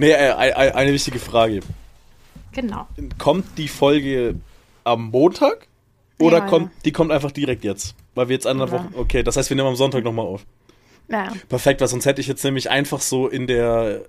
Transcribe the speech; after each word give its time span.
Nee, 0.00 0.12
äh, 0.12 0.32
eine, 0.32 0.74
eine 0.74 0.92
wichtige 0.92 1.18
Frage. 1.18 1.60
Genau. 2.52 2.88
Kommt 3.18 3.58
die 3.58 3.68
Folge 3.68 4.34
am 4.82 5.10
Montag? 5.10 5.66
Oder 6.18 6.38
Ja, 6.38 6.46
kommt, 6.46 6.70
die 6.84 6.92
kommt 6.92 7.12
einfach 7.12 7.30
direkt 7.30 7.64
jetzt? 7.64 7.94
Weil 8.14 8.28
wir 8.28 8.34
jetzt 8.34 8.46
andere 8.46 8.68
Ja. 8.68 8.72
Wochen. 8.74 8.94
Okay, 8.96 9.22
das 9.22 9.36
heißt, 9.36 9.50
wir 9.50 9.56
nehmen 9.56 9.68
am 9.68 9.76
Sonntag 9.76 10.02
nochmal 10.04 10.26
auf. 10.26 10.44
Ja. 11.08 11.32
Perfekt, 11.48 11.80
weil 11.80 11.88
sonst 11.88 12.06
hätte 12.06 12.20
ich 12.20 12.26
jetzt 12.28 12.42
nämlich 12.44 12.70
einfach 12.70 13.00
so 13.00 13.28
in 13.28 13.46
der 13.46 14.02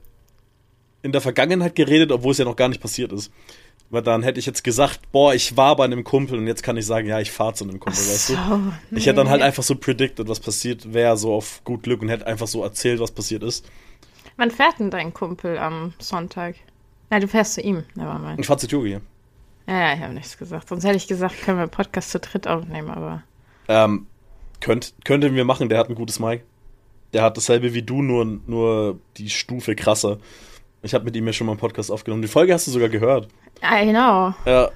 in 1.03 1.11
der 1.11 1.21
Vergangenheit 1.21 1.75
geredet, 1.75 2.11
obwohl 2.11 2.31
es 2.31 2.37
ja 2.37 2.45
noch 2.45 2.55
gar 2.55 2.69
nicht 2.69 2.79
passiert 2.81 3.11
ist. 3.11 3.31
Weil 3.89 4.03
dann 4.03 4.23
hätte 4.23 4.39
ich 4.39 4.45
jetzt 4.45 4.63
gesagt, 4.63 5.11
boah, 5.11 5.33
ich 5.33 5.57
war 5.57 5.75
bei 5.75 5.83
einem 5.83 6.03
Kumpel 6.05 6.37
und 6.37 6.47
jetzt 6.47 6.63
kann 6.63 6.77
ich 6.77 6.85
sagen, 6.85 7.07
ja, 7.07 7.19
ich 7.19 7.31
fahre 7.31 7.53
zu 7.55 7.63
einem 7.65 7.79
Kumpel, 7.79 7.99
weißt 7.99 8.29
du? 8.29 8.33
So, 8.35 8.61
Ich 8.91 9.07
hätte 9.07 9.17
dann 9.17 9.29
halt 9.29 9.41
nee. 9.41 9.47
einfach 9.47 9.63
so 9.63 9.75
predicted, 9.75 10.29
was 10.29 10.39
passiert 10.39 10.93
wäre, 10.93 11.17
so 11.17 11.33
auf 11.33 11.61
gut 11.65 11.83
Glück 11.83 12.01
und 12.01 12.07
hätte 12.09 12.27
einfach 12.27 12.47
so 12.47 12.63
erzählt, 12.63 12.99
was 13.01 13.11
passiert 13.11 13.43
ist. 13.43 13.65
Wann 14.37 14.51
fährt 14.51 14.79
denn 14.79 14.89
dein 14.89 15.13
Kumpel 15.13 15.57
am 15.57 15.93
Sonntag? 15.99 16.55
Na, 17.09 17.19
du 17.19 17.27
fährst 17.27 17.55
zu 17.55 17.61
ihm. 17.61 17.83
Nevermind. 17.95 18.39
Ich 18.39 18.47
fahr 18.47 18.57
zu 18.57 18.67
Turi. 18.67 18.99
Ja, 19.67 19.79
ja, 19.79 19.93
ich 19.93 19.99
habe 20.01 20.13
nichts 20.13 20.37
gesagt. 20.37 20.69
Sonst 20.69 20.83
hätte 20.83 20.97
ich 20.97 21.07
gesagt, 21.07 21.41
können 21.41 21.59
wir 21.59 21.67
Podcast 21.67 22.11
zu 22.11 22.19
dritt 22.19 22.47
aufnehmen, 22.47 22.89
aber. 22.89 23.23
Ähm, 23.67 24.07
könnt, 24.59 24.93
könnten 25.05 25.35
wir 25.35 25.45
machen, 25.45 25.69
der 25.69 25.77
hat 25.77 25.89
ein 25.89 25.95
gutes 25.95 26.19
Mic. 26.19 26.43
Der 27.13 27.23
hat 27.23 27.37
dasselbe 27.37 27.73
wie 27.73 27.83
du, 27.83 28.01
nur, 28.01 28.25
nur 28.25 28.99
die 29.17 29.29
Stufe 29.29 29.75
krasser. 29.75 30.17
Ich 30.81 30.93
habe 30.93 31.05
mit 31.05 31.15
ihm 31.15 31.27
ja 31.27 31.33
schon 31.33 31.45
mal 31.45 31.53
einen 31.53 31.59
Podcast 31.59 31.91
aufgenommen. 31.91 32.21
Die 32.21 32.27
Folge 32.27 32.53
hast 32.53 32.67
du 32.67 32.71
sogar 32.71 32.89
gehört. 32.89 33.27
I 33.61 33.89
know. 33.91 34.33
Ja, 34.45 34.71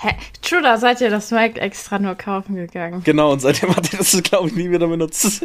Hä? 0.00 0.14
True, 0.42 0.62
da 0.62 0.78
seid 0.78 1.00
ihr 1.00 1.10
das 1.10 1.32
Mic 1.32 1.58
extra 1.58 1.98
nur 1.98 2.14
kaufen 2.14 2.54
gegangen. 2.54 3.02
genau, 3.02 3.32
und 3.32 3.40
seitdem 3.40 3.74
hat 3.74 3.92
er 3.92 3.98
das, 3.98 4.22
glaube 4.22 4.48
ich, 4.48 4.54
nie 4.54 4.70
wieder 4.70 4.86
benutzt. 4.86 5.44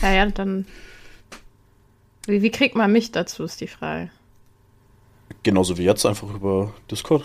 Ja, 0.00 0.12
ja, 0.12 0.26
dann. 0.26 0.66
Wie, 2.26 2.42
wie 2.42 2.50
kriegt 2.50 2.76
man 2.76 2.92
mich 2.92 3.12
dazu, 3.12 3.44
ist 3.44 3.60
die 3.60 3.66
Frage. 3.66 4.10
Genauso 5.42 5.78
wie 5.78 5.84
jetzt, 5.84 6.06
einfach 6.06 6.32
über 6.32 6.72
Discord. 6.90 7.24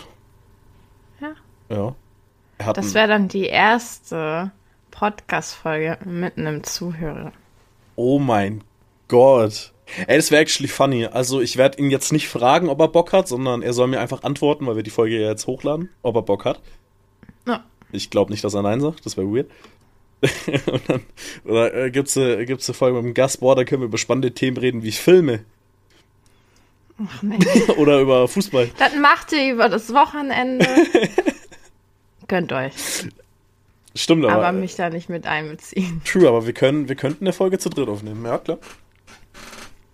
Ja. 1.20 1.34
Ja. 1.68 2.72
Das 2.72 2.94
wäre 2.94 3.06
dann 3.06 3.28
die 3.28 3.46
erste 3.46 4.50
Podcast-Folge 4.90 5.98
mit 6.04 6.36
einem 6.36 6.64
Zuhörer. 6.64 7.32
Oh 7.94 8.18
mein 8.18 8.64
Gott. 9.06 9.72
Ey, 10.06 10.16
das 10.16 10.30
wäre 10.30 10.42
actually 10.42 10.68
funny. 10.68 11.06
Also, 11.06 11.40
ich 11.40 11.56
werde 11.56 11.78
ihn 11.78 11.90
jetzt 11.90 12.12
nicht 12.12 12.28
fragen, 12.28 12.68
ob 12.68 12.80
er 12.80 12.88
Bock 12.88 13.12
hat, 13.12 13.28
sondern 13.28 13.62
er 13.62 13.72
soll 13.72 13.86
mir 13.86 14.00
einfach 14.00 14.22
antworten, 14.22 14.66
weil 14.66 14.76
wir 14.76 14.82
die 14.82 14.90
Folge 14.90 15.20
ja 15.20 15.28
jetzt 15.28 15.46
hochladen, 15.46 15.88
ob 16.02 16.16
er 16.16 16.22
Bock 16.22 16.44
hat. 16.44 16.60
Ja. 17.46 17.64
Ich 17.92 18.10
glaube 18.10 18.32
nicht, 18.32 18.44
dass 18.44 18.54
er 18.54 18.62
Nein 18.62 18.80
sagt, 18.80 19.06
das 19.06 19.16
wäre 19.16 19.32
weird. 19.32 19.50
Und 20.66 20.88
dann, 20.88 21.00
oder 21.44 21.74
äh, 21.74 21.90
gibt's 21.90 22.16
eine, 22.16 22.44
gibt's 22.44 22.68
eine 22.68 22.74
Folge 22.74 22.96
mit 22.96 23.04
dem 23.04 23.14
Gast, 23.14 23.40
boah, 23.40 23.54
da 23.54 23.64
können 23.64 23.82
wir 23.82 23.86
über 23.86 23.98
spannende 23.98 24.32
Themen 24.32 24.56
reden 24.56 24.82
wie 24.82 24.92
Filme 24.92 25.44
Ach 27.00 27.22
oder 27.76 28.00
über 28.00 28.26
Fußball. 28.26 28.70
das 28.78 28.96
macht 28.96 29.32
ihr 29.32 29.52
über 29.52 29.68
das 29.68 29.92
Wochenende. 29.92 30.66
Gönnt 32.28 32.52
euch. 32.52 32.72
Stimmt 33.94 34.24
aber. 34.24 34.46
Aber 34.46 34.52
mich 34.52 34.74
da 34.74 34.90
nicht 34.90 35.08
mit 35.08 35.26
einbeziehen. 35.26 36.02
True, 36.04 36.28
aber 36.28 36.46
wir 36.46 36.52
können, 36.52 36.88
wir 36.88 36.96
könnten 36.96 37.24
eine 37.24 37.32
Folge 37.32 37.58
zu 37.58 37.70
dritt 37.70 37.88
aufnehmen. 37.88 38.24
Ja, 38.24 38.38
klar. 38.38 38.58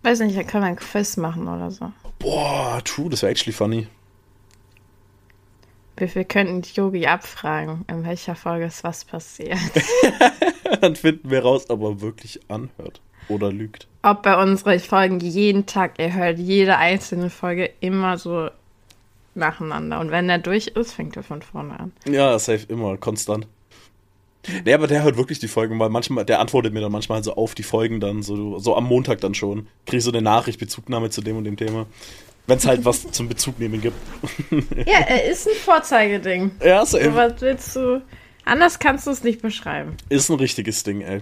Weiß 0.03 0.21
nicht, 0.21 0.37
da 0.37 0.43
können 0.43 0.65
wir 0.65 0.69
ein 0.69 0.77
Quiz 0.77 1.17
machen 1.17 1.47
oder 1.47 1.71
so. 1.71 1.93
Boah, 2.19 2.81
true, 2.85 3.09
das 3.11 3.23
wäre 3.23 3.31
actually 3.31 3.53
funny. 3.53 3.87
Wir, 5.97 6.15
wir 6.15 6.25
könnten 6.25 6.63
Yogi 6.75 7.07
abfragen, 7.07 7.85
in 7.89 8.05
welcher 8.05 8.35
Folge 8.35 8.67
ist 8.67 8.83
was 8.85 9.05
passiert. 9.05 9.59
Dann 10.81 10.97
finden 10.97 11.31
wir 11.31 11.43
raus, 11.43 11.71
ob 11.71 11.83
er 11.83 12.01
wirklich 12.01 12.41
anhört 12.49 13.01
oder 13.29 13.53
lügt. 13.53 13.87
Ob 14.03 14.23
bei 14.23 14.41
unseren 14.41 14.81
Folgen 14.81 15.21
jeden 15.21 15.67
Tag, 15.67 15.99
ihr 15.99 16.13
hört 16.13 16.39
jede 16.39 16.77
einzelne 16.77 17.31
Folge 17.31 17.71
immer 17.81 18.19
so 18.19 18.51
nacheinander. 19.35 20.01
Und 20.01 20.11
wenn 20.11 20.29
der 20.29 20.39
durch 20.39 20.69
ist, 20.69 20.93
fängt 20.93 21.17
er 21.17 21.23
von 21.23 21.43
vorne 21.43 21.79
an. 21.79 21.93
Ja, 22.07 22.39
safe 22.39 22.67
immer, 22.69 22.97
konstant. 22.97 23.47
Nee, 24.65 24.75
aber 24.75 24.87
der 24.87 25.03
hört 25.03 25.17
wirklich 25.17 25.39
die 25.39 25.49
Folgen, 25.49 25.79
weil 25.79 25.89
manchmal, 25.89 26.25
der 26.25 26.41
antwortet 26.41 26.75
mir 26.75 26.81
dann 26.81 26.93
manchmal 26.93 27.25
so 27.25 27.35
auf 27.35 27.55
die 27.55 27.63
Folgen 27.63 28.01
dann, 28.01 28.23
so, 28.23 28.59
so 28.59 28.77
am 28.77 28.85
Montag 28.85 29.21
dann 29.21 29.35
schon. 29.35 29.69
Krieg 29.87 30.03
so 30.03 30.11
eine 30.11 30.21
Nachricht, 30.21 30.61
Bezugnahme 30.61 31.11
zu 31.11 31.23
dem 31.23 31.39
und 31.39 31.45
dem 31.45 31.57
Thema. 31.57 31.87
Wenn 32.47 32.59
es 32.59 32.67
halt 32.67 32.85
was 32.85 33.11
zum 33.11 33.29
Bezugnehmen 33.29 33.81
gibt. 33.81 33.97
Ja, 34.87 34.99
er 35.07 35.25
ist 35.31 35.49
ein 35.49 35.55
Vorzeigeding. 35.55 36.53
Ja. 36.63 36.85
So, 36.85 36.99
was 36.99 37.41
willst 37.41 37.75
du? 37.77 38.03
Anders 38.45 38.79
kannst 38.79 39.07
du 39.07 39.11
es 39.11 39.25
nicht 39.25 39.41
beschreiben. 39.41 39.97
Ist 40.11 40.29
ein 40.29 40.37
richtiges 40.37 40.83
Ding, 40.83 41.01
ey. 41.01 41.21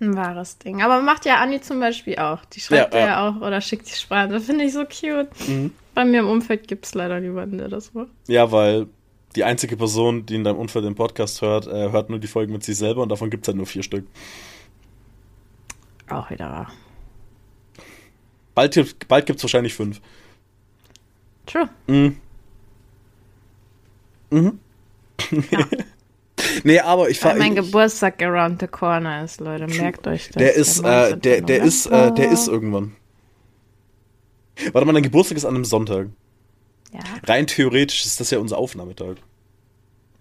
Ein 0.00 0.16
wahres 0.16 0.58
Ding. 0.58 0.82
Aber 0.82 1.00
macht 1.00 1.24
ja 1.24 1.36
Anni 1.36 1.60
zum 1.60 1.78
Beispiel 1.80 2.16
auch. 2.16 2.44
Die 2.46 2.60
schreibt 2.60 2.92
Ja, 2.92 3.00
ja, 3.00 3.06
ja. 3.06 3.28
auch 3.28 3.36
oder 3.40 3.60
schickt 3.60 3.88
die 3.88 3.94
Sprache. 3.94 4.28
Das 4.28 4.44
finde 4.44 4.64
ich 4.64 4.72
so 4.72 4.84
cute. 4.84 5.28
Mhm. 5.48 5.72
Bei 5.94 6.04
mir 6.04 6.20
im 6.20 6.28
Umfeld 6.28 6.66
gibt 6.68 6.84
es 6.86 6.94
leider 6.94 7.20
niemanden, 7.20 7.58
der 7.58 7.68
das 7.68 7.94
macht. 7.94 8.08
Ja, 8.26 8.50
weil 8.52 8.88
die 9.36 9.44
einzige 9.44 9.76
Person, 9.76 10.26
die 10.26 10.34
in 10.34 10.44
deinem 10.44 10.58
Umfeld 10.58 10.84
den 10.84 10.94
Podcast 10.96 11.40
hört, 11.40 11.66
äh, 11.66 11.90
hört 11.92 12.10
nur 12.10 12.18
die 12.18 12.26
Folgen 12.26 12.52
mit 12.52 12.64
sich 12.64 12.76
selber 12.76 13.02
und 13.02 13.10
davon 13.10 13.30
gibt 13.30 13.44
es 13.44 13.48
halt 13.48 13.56
nur 13.56 13.66
vier 13.66 13.82
Stück. 13.82 14.06
Auch 16.10 16.30
wieder 16.30 16.50
wahr. 16.50 16.72
Bald, 18.56 18.72
gibt- 18.74 19.06
bald 19.06 19.26
gibt 19.26 19.38
es 19.38 19.44
wahrscheinlich 19.44 19.74
fünf. 19.74 20.00
True. 21.46 21.68
Mhm. 21.86 22.16
Mhm. 24.30 24.58
Ja. 25.50 25.58
nee, 26.64 26.80
aber 26.80 27.08
ich 27.10 27.20
fahre. 27.20 27.38
mein 27.38 27.54
Geburtstag 27.54 28.20
around 28.22 28.60
the 28.60 28.66
corner 28.66 29.22
ist, 29.24 29.40
Leute. 29.40 29.66
Merkt 29.66 30.06
euch 30.06 30.28
das. 30.28 30.36
Der 30.36 30.54
ist, 30.54 30.78
äh, 30.80 30.82
19. 30.82 31.20
der, 31.20 31.40
der 31.42 31.62
ist, 31.62 31.86
äh, 31.86 32.12
der 32.12 32.30
ist 32.30 32.46
November. 32.48 32.52
irgendwann. 32.52 32.96
Warte 34.72 34.86
mal, 34.86 34.92
dein 34.94 35.02
Geburtstag 35.02 35.36
ist 35.36 35.44
an 35.44 35.54
einem 35.54 35.64
Sonntag. 35.66 36.08
Ja, 36.92 37.00
Rein 37.26 37.46
theoretisch 37.46 38.06
ist 38.06 38.18
das 38.20 38.30
ja 38.30 38.38
unser 38.38 38.56
Aufnahmetag. 38.56 39.16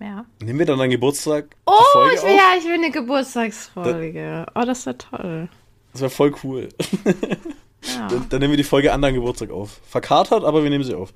ja. 0.01 0.25
Nehmen 0.41 0.59
wir 0.59 0.65
dann 0.65 0.77
deinen 0.77 0.89
Geburtstag 0.91 1.55
Oh, 1.65 1.71
ich 2.13 2.21
will, 2.21 2.29
auf? 2.31 2.35
ja, 2.37 2.53
ich 2.59 2.65
will 2.65 2.73
eine 2.73 2.91
Geburtstagsfolge. 2.91 4.45
Oh, 4.53 4.63
das 4.65 4.85
wäre 4.85 4.97
toll. 4.97 5.47
Das 5.93 6.01
wäre 6.01 6.11
voll 6.11 6.35
cool. 6.43 6.67
Ja. 7.93 8.07
Dann, 8.07 8.29
dann 8.29 8.39
nehmen 8.39 8.51
wir 8.51 8.57
die 8.57 8.63
Folge 8.63 8.91
an 8.93 9.01
deinem 9.01 9.15
Geburtstag 9.15 9.51
auf. 9.51 9.79
Verkatert, 9.87 10.43
aber 10.43 10.63
wir 10.63 10.69
nehmen 10.69 10.83
sie 10.83 10.95
auf. 10.95 11.13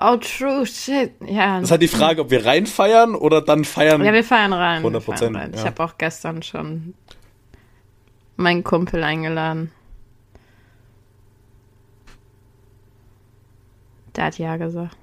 Oh, 0.00 0.16
true, 0.16 0.64
shit. 0.64 1.12
Ja, 1.26 1.56
Das 1.56 1.64
ist 1.64 1.70
halt 1.72 1.82
die 1.82 1.88
Frage, 1.88 2.22
ob 2.22 2.30
wir 2.30 2.46
rein 2.46 2.66
feiern 2.66 3.14
oder 3.14 3.42
dann 3.42 3.64
feiern. 3.64 4.02
ja 4.02 4.12
wir 4.12 4.24
feiern 4.24 4.52
rein. 4.52 4.82
wir 4.82 4.90
100%, 4.90 5.18
feiern 5.18 5.36
rein. 5.36 5.52
Ich 5.54 5.60
ja. 5.60 5.66
habe 5.66 5.82
auch 5.82 5.98
gestern 5.98 6.42
schon 6.42 6.94
meinen 8.36 8.64
Kumpel 8.64 9.04
eingeladen. 9.04 9.70
Der 14.16 14.24
hat 14.24 14.38
ja 14.38 14.56
gesagt. 14.56 14.96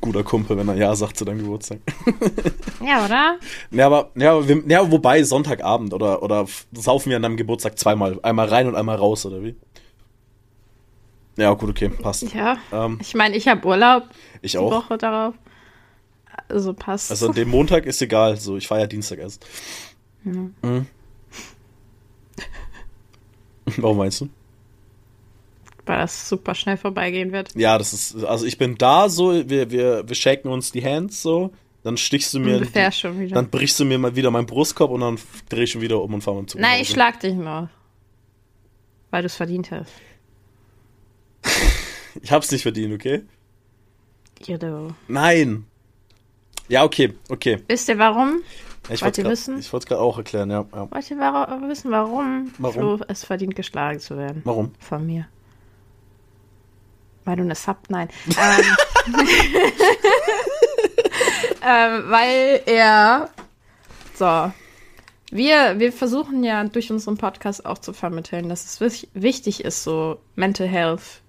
Guter 0.00 0.22
Kumpel, 0.22 0.56
wenn 0.56 0.68
er 0.68 0.76
Ja 0.76 0.94
sagt 0.94 1.16
zu 1.16 1.24
deinem 1.24 1.38
Geburtstag. 1.40 1.78
Ja, 2.84 3.04
oder? 3.04 3.38
Ja, 3.72 3.86
aber, 3.86 4.10
ja, 4.14 4.46
wir, 4.46 4.62
ja, 4.68 4.90
wobei 4.90 5.22
Sonntagabend 5.24 5.92
oder, 5.92 6.22
oder 6.22 6.46
saufen 6.72 7.10
wir 7.10 7.16
an 7.16 7.22
deinem 7.22 7.36
Geburtstag 7.36 7.76
zweimal. 7.78 8.18
Einmal 8.22 8.48
rein 8.48 8.68
und 8.68 8.76
einmal 8.76 8.96
raus, 8.96 9.26
oder 9.26 9.42
wie? 9.42 9.56
Ja, 11.36 11.52
gut, 11.54 11.70
okay, 11.70 11.88
passt. 11.88 12.32
Ja. 12.34 12.58
Ähm, 12.72 12.98
Ich 13.00 13.14
meine, 13.14 13.36
ich 13.36 13.48
habe 13.48 13.66
Urlaub 13.66 14.04
ich 14.42 14.52
die 14.52 14.58
auch. 14.58 14.70
Woche 14.70 14.96
darauf. 14.98 15.34
Also 16.48 16.72
passt. 16.72 17.10
Also 17.10 17.26
an 17.28 17.34
dem 17.34 17.48
Montag 17.48 17.84
ist 17.84 18.00
egal, 18.00 18.36
so 18.36 18.56
ich 18.56 18.68
feiere 18.68 18.86
Dienstag 18.86 19.18
erst. 19.18 19.44
Mhm. 20.22 20.54
Warum 23.76 23.98
meinst 23.98 24.20
du? 24.20 24.28
Weil 25.88 25.98
das 25.98 26.28
super 26.28 26.54
schnell 26.54 26.76
vorbeigehen 26.76 27.32
wird. 27.32 27.54
Ja, 27.54 27.78
das 27.78 27.92
ist, 27.92 28.24
also 28.24 28.44
ich 28.46 28.58
bin 28.58 28.76
da 28.76 29.08
so, 29.08 29.48
wir, 29.48 29.70
wir, 29.70 30.08
wir 30.08 30.14
shaken 30.14 30.48
uns 30.48 30.72
die 30.72 30.84
Hands 30.84 31.20
so, 31.22 31.52
dann 31.82 31.96
stichst 31.96 32.34
du 32.34 32.40
mir, 32.40 32.60
die, 32.60 32.92
schon 32.92 33.18
wieder. 33.18 33.34
dann 33.34 33.50
brichst 33.50 33.78
du 33.80 33.84
mir 33.84 33.98
mal 33.98 34.14
wieder 34.16 34.30
meinen 34.30 34.46
Brustkorb 34.46 34.90
und 34.90 35.00
dann 35.00 35.18
dreh 35.48 35.62
ich 35.64 35.70
schon 35.72 35.80
wieder 35.80 36.00
um 36.02 36.14
und 36.14 36.22
fahr 36.22 36.34
mit 36.34 36.44
dem 36.44 36.48
Zug. 36.48 36.60
Nein, 36.60 36.82
ich 36.82 36.90
schlag 36.90 37.20
dich 37.20 37.34
noch. 37.34 37.68
Weil 39.10 39.22
du 39.22 39.26
es 39.26 39.34
verdient 39.34 39.70
hast. 39.70 39.92
Ich 42.20 42.32
hab's 42.32 42.50
nicht 42.50 42.62
verdient, 42.62 42.92
okay? 42.92 43.22
Judo. 44.44 44.92
Nein! 45.06 45.66
Ja, 46.68 46.82
okay, 46.82 47.14
okay. 47.28 47.58
Wisst 47.68 47.88
ihr 47.88 47.98
warum? 47.98 48.42
Ich 48.84 48.88
Wollt 48.90 49.02
wollt's 49.02 49.18
ihr 49.18 49.24
grad- 49.24 49.32
wissen? 49.32 49.58
Ich 49.58 49.72
wollte 49.72 49.84
es 49.84 49.88
gerade 49.88 50.00
auch 50.00 50.18
erklären, 50.18 50.50
ja, 50.50 50.64
ja. 50.72 50.90
Wollt 50.90 51.10
ihr 51.10 51.16
wissen, 51.68 51.90
warum, 51.90 52.52
Warum? 52.58 52.74
Flo 52.74 53.00
es 53.08 53.24
verdient, 53.24 53.54
geschlagen 53.54 54.00
zu 54.00 54.16
werden? 54.16 54.42
Warum? 54.44 54.72
Von 54.78 55.06
mir. 55.06 55.28
Weil 57.28 57.36
du 57.36 57.42
eine 57.42 57.54
Sub... 57.54 57.76
Nein. 57.90 58.08
Ähm, 58.28 59.14
ähm, 61.62 62.04
weil 62.06 62.62
er... 62.64 63.28
So. 64.14 64.50
Wir, 65.30 65.78
wir 65.78 65.92
versuchen 65.92 66.42
ja 66.42 66.64
durch 66.64 66.90
unseren 66.90 67.18
Podcast 67.18 67.66
auch 67.66 67.76
zu 67.76 67.92
vermitteln, 67.92 68.48
dass 68.48 68.64
es 68.64 68.80
wich- 68.80 69.08
wichtig 69.12 69.62
ist, 69.62 69.84
so 69.84 70.18
Mental 70.36 70.66
Health, 70.66 71.20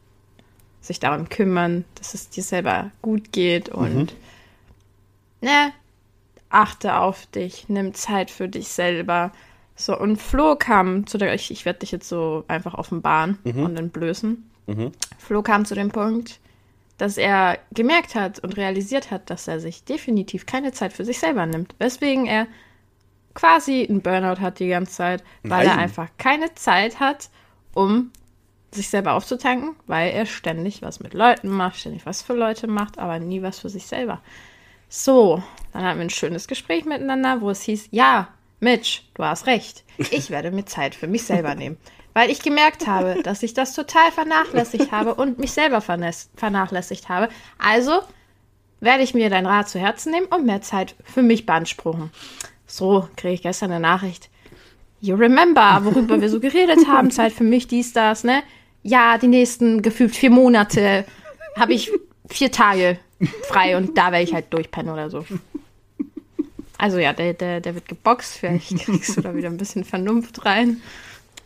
sich 0.80 1.02
darum 1.02 1.28
kümmern, 1.28 1.84
dass 1.96 2.14
es 2.14 2.30
dir 2.30 2.44
selber 2.44 2.92
gut 3.02 3.34
geht 3.34 3.68
und 3.68 4.16
ne, 5.42 5.74
achte 6.50 6.96
auf 6.96 7.26
dich, 7.26 7.68
nimm 7.68 7.94
Zeit 7.94 8.32
für 8.32 8.48
dich 8.48 8.70
selber. 8.70 9.34
So, 9.76 10.00
und 10.00 10.16
Flo 10.16 10.56
kam 10.56 11.08
zu 11.08 11.18
der, 11.18 11.34
ich, 11.34 11.52
ich 11.52 11.66
werde 11.66 11.80
dich 11.80 11.92
jetzt 11.92 12.08
so 12.08 12.46
einfach 12.48 12.76
offenbaren 12.76 13.38
mhm. 13.44 13.64
und 13.64 13.78
entblößen. 13.78 14.49
Mhm. 14.70 14.92
Flo 15.18 15.42
kam 15.42 15.66
zu 15.66 15.76
dem 15.76 15.90
Punkt, 15.90 16.40
dass 16.98 17.18
er 17.18 17.58
gemerkt 17.72 18.16
hat 18.16 18.40
und 18.40 18.58
realisiert 18.58 19.10
hat, 19.10 19.30
dass 19.30 19.48
er 19.48 19.60
sich 19.60 19.84
definitiv 19.84 20.46
keine 20.46 20.72
Zeit 20.72 20.94
für 20.94 21.06
sich 21.06 21.20
selber 21.20 21.46
nimmt. 21.46 21.74
Weswegen 21.80 22.26
er 22.26 22.48
quasi 23.34 23.88
einen 23.90 24.02
Burnout 24.02 24.42
hat 24.42 24.60
die 24.60 24.68
ganze 24.68 24.94
Zeit, 24.94 25.24
weil 25.44 25.66
Nein. 25.66 25.78
er 25.78 25.84
einfach 25.84 26.10
keine 26.18 26.54
Zeit 26.56 27.00
hat, 27.00 27.30
um 27.74 28.12
sich 28.72 28.90
selber 28.90 29.14
aufzutanken, 29.14 29.76
weil 29.88 30.12
er 30.12 30.26
ständig 30.26 30.82
was 30.82 31.00
mit 31.00 31.14
Leuten 31.14 31.50
macht, 31.50 31.78
ständig 31.78 32.06
was 32.06 32.22
für 32.22 32.34
Leute 32.34 32.68
macht, 32.68 33.00
aber 33.00 33.18
nie 33.20 33.42
was 33.42 33.60
für 33.60 33.70
sich 33.70 33.88
selber. 33.88 34.22
So, 34.90 35.42
dann 35.72 35.84
hatten 35.84 36.00
wir 36.00 36.06
ein 36.06 36.12
schönes 36.12 36.48
Gespräch 36.48 36.86
miteinander, 36.86 37.42
wo 37.42 37.50
es 37.50 37.62
hieß, 37.62 37.90
ja, 37.92 38.28
Mitch, 38.60 39.04
du 39.14 39.24
hast 39.24 39.48
recht. 39.48 39.86
Ich 39.98 40.30
werde 40.30 40.52
mir 40.52 40.66
Zeit 40.66 40.96
für 40.96 41.08
mich 41.08 41.24
selber 41.24 41.56
nehmen. 41.56 41.78
Weil 42.14 42.30
ich 42.30 42.42
gemerkt 42.42 42.88
habe, 42.88 43.22
dass 43.24 43.44
ich 43.44 43.54
das 43.54 43.74
total 43.74 44.12
vernachlässigt 44.12 44.92
habe 44.92 45.16
und 45.16 45.40
mich 45.40 45.52
selber 45.52 45.82
vernachlässigt 45.82 47.08
habe. 47.08 47.30
Also 47.58 48.02
werde 48.80 49.04
ich 49.04 49.14
mir 49.14 49.30
dein 49.30 49.46
Rat 49.46 49.70
zu 49.70 49.80
Herzen 49.80 50.12
nehmen 50.12 50.28
und 50.28 50.46
mehr 50.46 50.62
Zeit 50.62 50.96
für 51.04 51.22
mich 51.22 51.46
beanspruchen. 51.46 52.12
So 52.66 53.08
kriege 53.16 53.34
ich 53.34 53.42
gestern 53.42 53.72
eine 53.72 53.80
Nachricht. 53.80 54.30
You 55.02 55.16
remember, 55.16 55.80
worüber 55.84 56.20
wir 56.20 56.30
so 56.30 56.40
geredet 56.40 56.88
haben, 56.88 57.12
Zeit 57.12 57.32
für 57.32 57.44
mich, 57.44 57.68
dies, 57.68 57.94
das, 57.94 58.24
ne? 58.24 58.44
Ja, 58.84 59.18
die 59.18 59.28
nächsten 59.28 59.82
gefühlt 59.82 60.16
vier 60.16 60.30
Monate 60.30 61.06
habe 61.58 61.74
ich 61.74 61.92
vier 62.30 62.52
Tage 62.52 63.00
frei 63.44 63.78
und 63.78 63.98
da 63.98 64.12
werde 64.12 64.24
ich 64.24 64.34
halt 64.34 64.54
durchpennen 64.54 64.94
oder 64.94 65.10
so. 65.10 65.26
Also 66.78 66.98
ja, 66.98 67.12
der, 67.12 67.34
der, 67.34 67.60
der 67.60 67.76
wird 67.76 67.90
geboxt, 67.90 68.38
vielleicht 68.38 68.78
kriegst 68.78 69.18
du 69.18 69.22
da 69.22 69.36
wieder 69.36 69.50
ein 69.50 69.58
bisschen 69.58 69.84
Vernunft 69.84 70.46
rein. 70.46 70.82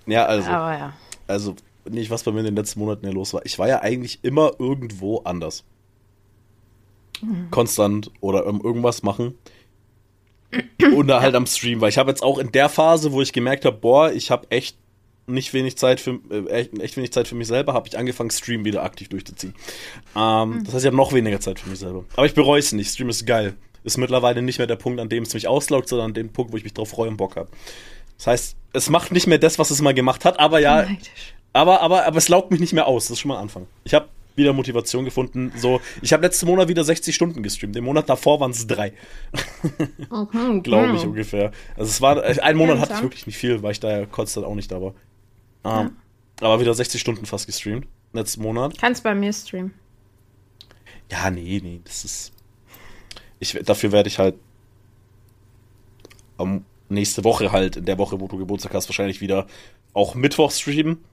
Ja, 0.05 0.25
also. 0.25 0.49
Aber 0.49 0.77
ja. 0.77 0.93
Also, 1.27 1.55
nicht, 1.89 2.09
was 2.09 2.23
bei 2.23 2.31
mir 2.31 2.39
in 2.39 2.45
den 2.45 2.55
letzten 2.55 2.79
Monaten 2.79 3.05
hier 3.05 3.13
los 3.13 3.33
war. 3.33 3.45
Ich 3.45 3.59
war 3.59 3.67
ja 3.67 3.81
eigentlich 3.81 4.19
immer 4.23 4.53
irgendwo 4.59 5.19
anders. 5.19 5.63
Mhm. 7.21 7.49
Konstant 7.51 8.11
oder 8.21 8.45
irgendwas 8.45 9.03
machen. 9.03 9.35
oder 10.95 11.21
halt 11.21 11.35
am 11.35 11.47
Stream, 11.47 11.81
weil 11.81 11.89
ich 11.89 11.97
habe 11.97 12.11
jetzt 12.11 12.21
auch 12.21 12.37
in 12.37 12.51
der 12.51 12.69
Phase, 12.69 13.11
wo 13.11 13.21
ich 13.21 13.33
gemerkt 13.33 13.65
habe, 13.65 13.77
boah, 13.77 14.11
ich 14.11 14.29
habe 14.29 14.45
echt 14.51 14.77
nicht 15.25 15.53
wenig 15.53 15.77
Zeit 15.77 15.99
für 15.99 16.19
äh, 16.29 16.67
echt, 16.79 16.97
wenig 16.97 17.11
Zeit 17.11 17.27
für 17.27 17.35
mich 17.35 17.47
selber, 17.47 17.73
habe 17.73 17.87
ich 17.87 17.97
angefangen, 17.97 18.29
Stream 18.29 18.65
wieder 18.65 18.83
aktiv 18.83 19.09
durchzuziehen. 19.09 19.55
Ähm, 20.15 20.49
mhm. 20.49 20.63
Das 20.63 20.73
heißt, 20.73 20.83
ich 20.83 20.87
habe 20.87 20.97
noch 20.97 21.13
weniger 21.13 21.39
Zeit 21.39 21.59
für 21.59 21.69
mich 21.69 21.79
selber. 21.79 22.03
Aber 22.15 22.25
ich 22.25 22.33
bereue 22.33 22.59
es 22.59 22.71
nicht. 22.73 22.91
Stream 22.91 23.09
ist 23.09 23.25
geil. 23.25 23.55
Ist 23.83 23.97
mittlerweile 23.97 24.41
nicht 24.41 24.59
mehr 24.59 24.67
der 24.67 24.75
Punkt, 24.75 24.99
an 24.99 25.09
dem 25.09 25.23
es 25.23 25.33
mich 25.33 25.47
auslaugt, 25.47 25.89
sondern 25.89 26.07
an 26.09 26.13
dem 26.13 26.29
Punkt, 26.29 26.53
wo 26.53 26.57
ich 26.57 26.63
mich 26.63 26.73
drauf 26.73 26.89
freue 26.89 27.09
und 27.09 27.17
Bock 27.17 27.35
habe. 27.35 27.49
Das 28.17 28.27
heißt, 28.27 28.55
es 28.73 28.89
macht 28.89 29.11
nicht 29.11 29.27
mehr 29.27 29.37
das, 29.37 29.59
was 29.59 29.69
es 29.71 29.81
mal 29.81 29.93
gemacht 29.93 30.25
hat, 30.25 30.39
aber 30.39 30.59
ja. 30.59 30.87
Aber, 31.53 31.81
aber, 31.81 32.05
aber 32.05 32.17
es 32.17 32.29
laugt 32.29 32.51
mich 32.51 32.59
nicht 32.59 32.73
mehr 32.73 32.87
aus. 32.87 33.05
Das 33.05 33.11
ist 33.11 33.19
schon 33.19 33.29
mal 33.29 33.35
ein 33.35 33.43
Anfang. 33.43 33.67
Ich 33.83 33.93
habe 33.93 34.07
wieder 34.35 34.53
Motivation 34.53 35.05
gefunden. 35.05 35.51
So, 35.55 35.79
ich 36.01 36.11
habe 36.13 36.23
letzten 36.23 36.47
Monat 36.47 36.67
wieder 36.67 36.83
60 36.83 37.13
Stunden 37.13 37.43
gestreamt. 37.43 37.75
Den 37.75 37.83
Monat 37.83 38.09
davor 38.09 38.39
waren 38.39 38.51
es 38.51 38.65
drei. 38.65 38.93
Okay, 40.09 40.59
Glaube 40.63 40.95
ich 40.95 41.05
ungefähr. 41.05 41.51
Also 41.75 41.89
es 41.89 42.01
war, 42.01 42.23
äh, 42.23 42.39
ein 42.39 42.57
Monat 42.57 42.79
hatte 42.79 42.93
ich 42.93 43.01
wirklich 43.03 43.27
nicht 43.27 43.37
viel, 43.37 43.61
weil 43.61 43.73
ich 43.73 43.79
da 43.79 43.99
ja 43.99 44.05
konstant 44.07 44.45
auch 44.45 44.55
nicht 44.55 44.71
da 44.71 44.81
war. 44.81 44.93
Ja. 45.63 45.81
Ähm, 45.81 45.97
aber 46.41 46.59
wieder 46.59 46.73
60 46.73 46.99
Stunden 46.99 47.25
fast 47.25 47.45
gestreamt. 47.45 47.87
Letzten 48.11 48.41
Monat. 48.41 48.77
Kannst 48.79 49.03
bei 49.03 49.13
mir 49.13 49.31
streamen. 49.31 49.73
Ja, 51.11 51.29
nee, 51.29 51.59
nee, 51.63 51.81
das 51.83 52.05
ist. 52.05 52.31
Ich, 53.39 53.53
dafür 53.63 53.91
werde 53.91 54.07
ich 54.07 54.19
halt 54.19 54.35
am 56.37 56.65
nächste 56.93 57.23
Woche 57.23 57.51
halt, 57.51 57.77
in 57.77 57.85
der 57.85 57.97
Woche, 57.97 58.19
wo 58.19 58.27
du 58.27 58.37
Geburtstag 58.37 58.73
hast, 58.73 58.87
wahrscheinlich 58.89 59.21
wieder 59.21 59.47
auch 59.93 60.15
Mittwoch 60.15 60.51
streamen. 60.51 61.03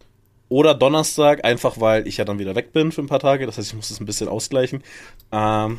Oder 0.49 0.75
Donnerstag, 0.75 1.45
einfach 1.45 1.81
weil 1.81 2.09
ich 2.09 2.17
ja 2.17 2.25
dann 2.25 2.41
wieder 2.41 2.57
weg 2.57 2.73
bin 2.73 2.91
für 2.91 3.03
ein 3.03 3.07
paar 3.07 3.21
Tage. 3.21 3.47
Das 3.47 3.57
heißt, 3.57 3.69
ich 3.69 3.75
muss 3.75 3.89
das 3.89 4.01
ein 4.01 4.07
bisschen 4.07 4.29
ausgleichen. 4.29 4.83
Ähm, 5.31 5.79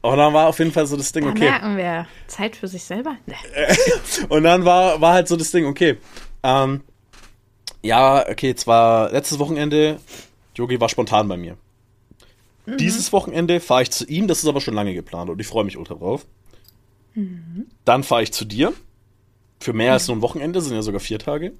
und 0.00 0.16
dann 0.16 0.32
war 0.32 0.48
auf 0.48 0.58
jeden 0.58 0.72
Fall 0.72 0.86
so 0.86 0.96
das 0.96 1.12
Ding, 1.12 1.24
da 1.24 1.30
okay. 1.30 1.44
merken 1.44 1.76
wir, 1.76 2.06
Zeit 2.26 2.56
für 2.56 2.68
sich 2.68 2.82
selber? 2.82 3.16
Nee. 3.26 3.34
und 4.28 4.42
dann 4.42 4.64
war, 4.64 5.00
war 5.00 5.14
halt 5.14 5.28
so 5.28 5.36
das 5.36 5.50
Ding, 5.50 5.66
okay. 5.66 5.98
Ähm, 6.42 6.82
ja, 7.82 8.28
okay, 8.28 8.54
zwar 8.54 9.10
letztes 9.10 9.38
Wochenende, 9.38 9.98
Yogi 10.54 10.80
war 10.80 10.88
spontan 10.88 11.28
bei 11.28 11.36
mir. 11.36 11.56
Mhm. 12.66 12.76
Dieses 12.76 13.12
Wochenende 13.12 13.60
fahre 13.60 13.82
ich 13.82 13.90
zu 13.90 14.04
ihm, 14.06 14.28
das 14.28 14.40
ist 14.40 14.48
aber 14.48 14.60
schon 14.60 14.74
lange 14.74 14.94
geplant 14.94 15.30
und 15.30 15.40
ich 15.40 15.46
freue 15.46 15.64
mich 15.64 15.76
ultra 15.76 15.94
drauf. 15.94 16.26
Mhm. 17.14 17.66
Dann 17.84 18.04
fahre 18.04 18.22
ich 18.22 18.32
zu 18.32 18.44
dir. 18.44 18.72
Für 19.60 19.72
mehr 19.72 19.92
als 19.92 20.06
nur 20.08 20.16
ein 20.16 20.22
Wochenende, 20.22 20.60
sind 20.60 20.74
ja 20.74 20.82
sogar 20.82 21.00
vier 21.00 21.18
Tage. 21.18 21.52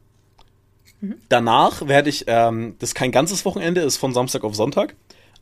Danach 1.28 1.86
werde 1.86 2.10
ich, 2.10 2.24
ähm, 2.26 2.74
das 2.78 2.90
ist 2.90 2.94
kein 2.94 3.12
ganzes 3.12 3.44
Wochenende, 3.44 3.82
ist 3.82 3.98
von 3.98 4.12
Samstag 4.12 4.44
auf 4.44 4.54
Sonntag. 4.54 4.96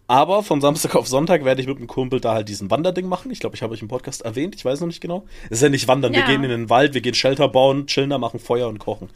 Aber 0.09 0.43
von 0.43 0.61
Samstag 0.61 0.95
auf 0.95 1.09
Sonntag 1.09 1.45
werde 1.45 1.61
ich 1.61 1.67
mit 1.67 1.79
einem 1.79 1.89
Kumpel 1.89 2.21
da 2.21 2.35
halt 2.35 2.49
diesen 2.49 2.71
Wanderding 2.71 3.07
machen. 3.07 3.31
Ich 3.33 3.41
glaube, 3.41 3.57
ich 3.57 3.63
habe 3.63 3.73
euch 3.73 3.83
im 3.83 3.89
Podcast 3.89 4.23
erwähnt, 4.23 4.55
ich 4.55 4.65
weiß 4.65 4.81
noch 4.81 4.87
nicht 4.87 5.01
genau. 5.01 5.25
Es 5.47 5.59
ist 5.59 5.63
ja 5.63 5.69
nicht 5.69 5.89
wandern, 5.89 6.13
ja. 6.13 6.21
wir 6.21 6.27
gehen 6.27 6.45
in 6.45 6.51
den 6.51 6.71
Wald, 6.71 6.95
wir 6.95 7.01
gehen 7.01 7.15
Shelter 7.15 7.49
bauen, 7.49 7.87
chillen 7.87 8.11
da, 8.11 8.19
machen 8.19 8.39
Feuer 8.39 8.69
und 8.69 8.79
kochen. 8.79 9.09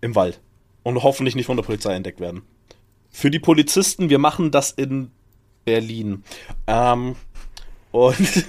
Im 0.00 0.14
Wald. 0.14 0.40
Und 0.82 1.02
hoffentlich 1.02 1.34
nicht 1.34 1.46
von 1.46 1.56
der 1.56 1.64
Polizei 1.64 1.94
entdeckt 1.94 2.20
werden. 2.20 2.42
Für 3.10 3.30
die 3.30 3.38
Polizisten, 3.38 4.10
wir 4.10 4.18
machen 4.18 4.50
das 4.50 4.70
in 4.70 5.12
Berlin. 5.64 6.24
Ähm, 6.66 7.16
und. 7.90 8.44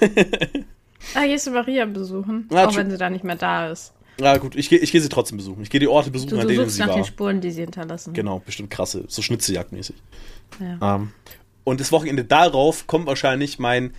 ah, 1.14 1.24
gehst 1.24 1.46
du 1.46 1.52
Maria 1.52 1.86
besuchen? 1.86 2.48
Ja, 2.52 2.66
auch 2.66 2.76
wenn 2.76 2.90
sie 2.90 2.98
da 2.98 3.08
nicht 3.08 3.24
mehr 3.24 3.36
da 3.36 3.70
ist. 3.70 3.94
Ja, 4.20 4.36
gut, 4.38 4.56
ich 4.56 4.68
gehe 4.68 4.78
ich 4.78 4.92
geh 4.92 4.98
sie 4.98 5.08
trotzdem 5.08 5.36
besuchen. 5.36 5.62
Ich 5.62 5.70
gehe 5.70 5.80
die 5.80 5.88
Orte 5.88 6.10
besuchen, 6.10 6.30
du, 6.30 6.40
an 6.40 6.48
denen 6.48 6.68
sie 6.68 6.80
nach 6.80 6.88
war. 6.88 6.96
den 6.96 7.04
Spuren, 7.04 7.40
die 7.40 7.50
sie 7.50 7.62
hinterlassen. 7.62 8.14
Genau, 8.14 8.40
bestimmt 8.44 8.70
krasse, 8.70 9.04
so 9.08 9.22
Schnitzeljagdmäßig. 9.22 9.96
Ja. 10.60 10.96
Ähm, 10.96 11.12
und 11.64 11.80
das 11.80 11.92
Wochenende 11.92 12.24
darauf 12.24 12.86
kommt 12.86 13.06
wahrscheinlich 13.06 13.58
mein 13.58 13.92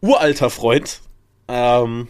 uralter 0.00 0.50
Freund, 0.50 1.00
ähm, 1.48 2.08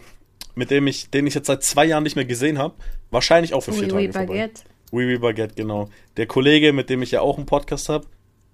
mit 0.53 0.69
dem 0.69 0.85
ich, 0.87 1.09
den 1.09 1.25
ich 1.25 1.33
jetzt 1.33 1.47
seit 1.47 1.63
zwei 1.63 1.85
Jahren 1.85 2.03
nicht 2.03 2.15
mehr 2.15 2.25
gesehen 2.25 2.57
habe, 2.57 2.75
wahrscheinlich 3.09 3.53
auch 3.53 3.61
für 3.61 3.73
vier 3.73 3.83
oui, 3.83 3.89
Tage 3.89 4.07
oui, 4.07 4.11
vorbei. 4.11 4.27
Baguette. 4.27 4.61
Oui, 4.91 5.05
oui, 5.05 5.17
Baguette, 5.17 5.55
genau. 5.55 5.89
Der 6.17 6.27
Kollege, 6.27 6.73
mit 6.73 6.89
dem 6.89 7.01
ich 7.01 7.11
ja 7.11 7.21
auch 7.21 7.37
einen 7.37 7.45
Podcast 7.45 7.89
habe, 7.89 8.05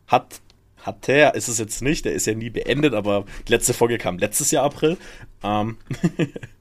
hat 0.08 0.42
hat 0.88 1.10
er, 1.10 1.36
ist 1.36 1.50
es 1.50 1.58
jetzt 1.58 1.82
nicht, 1.82 2.06
der 2.06 2.14
ist 2.14 2.28
ja 2.28 2.34
nie 2.34 2.50
beendet, 2.50 2.94
aber 2.94 3.26
die 3.48 3.52
letzte 3.52 3.74
Folge 3.74 3.98
kam 3.98 4.18
letztes 4.18 4.52
Jahr 4.52 4.64
April. 4.64 4.98
Ähm, 5.44 5.78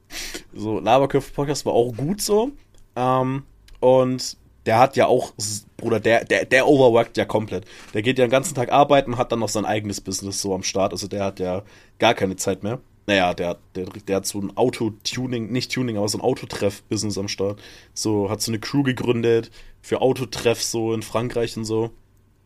So, 0.53 0.79
Laberköpfe-Podcast 0.79 1.65
war 1.65 1.73
auch 1.73 1.95
gut 1.95 2.21
so. 2.21 2.51
Ähm, 2.95 3.43
und 3.79 4.37
der 4.65 4.79
hat 4.79 4.97
ja 4.97 5.07
auch, 5.07 5.33
Bruder, 5.77 5.99
der, 5.99 6.25
der, 6.25 6.45
der 6.45 6.67
overworkt 6.67 7.17
ja 7.17 7.25
komplett. 7.25 7.65
Der 7.93 8.01
geht 8.01 8.19
ja 8.19 8.25
den 8.25 8.31
ganzen 8.31 8.53
Tag 8.53 8.71
arbeiten, 8.71 9.17
hat 9.17 9.31
dann 9.31 9.39
noch 9.39 9.49
sein 9.49 9.65
eigenes 9.65 10.01
Business 10.01 10.41
so 10.41 10.53
am 10.53 10.63
Start. 10.63 10.91
Also 10.91 11.07
der 11.07 11.23
hat 11.23 11.39
ja 11.39 11.63
gar 11.99 12.13
keine 12.13 12.35
Zeit 12.35 12.63
mehr. 12.63 12.79
Naja, 13.05 13.33
der, 13.33 13.57
der, 13.75 13.85
der 13.85 14.17
hat 14.17 14.25
so 14.25 14.39
ein 14.39 14.57
Auto-Tuning, 14.57 15.49
nicht 15.49 15.71
Tuning, 15.71 15.97
aber 15.97 16.09
so 16.09 16.17
ein 16.17 16.21
Autotreff-Business 16.21 17.17
am 17.17 17.29
Start. 17.29 17.61
So, 17.93 18.29
hat 18.29 18.41
so 18.41 18.51
eine 18.51 18.59
Crew 18.59 18.83
gegründet 18.83 19.49
für 19.81 20.01
Autotreffs 20.01 20.71
so 20.71 20.93
in 20.93 21.01
Frankreich 21.01 21.55
und 21.55 21.63
so. 21.63 21.91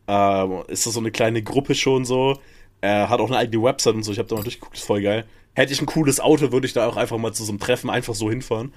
Ähm, 0.06 0.62
ist 0.68 0.86
das 0.86 0.94
so 0.94 1.00
eine 1.00 1.10
kleine 1.10 1.42
Gruppe 1.42 1.74
schon 1.74 2.04
so. 2.04 2.38
Er 2.82 3.08
hat 3.08 3.20
auch 3.20 3.28
eine 3.28 3.38
eigene 3.38 3.62
Website 3.62 3.94
und 3.94 4.02
so. 4.02 4.12
Ich 4.12 4.18
habe 4.18 4.28
da 4.28 4.36
mal 4.36 4.42
durchgeguckt, 4.42 4.76
ist 4.76 4.84
voll 4.84 5.02
geil 5.02 5.24
hätte 5.54 5.72
ich 5.72 5.80
ein 5.80 5.86
cooles 5.86 6.20
Auto, 6.20 6.52
würde 6.52 6.66
ich 6.66 6.72
da 6.72 6.86
auch 6.86 6.96
einfach 6.96 7.18
mal 7.18 7.32
zu 7.32 7.44
so 7.44 7.52
einem 7.52 7.60
Treffen 7.60 7.90
einfach 7.90 8.14
so 8.14 8.30
hinfahren. 8.30 8.72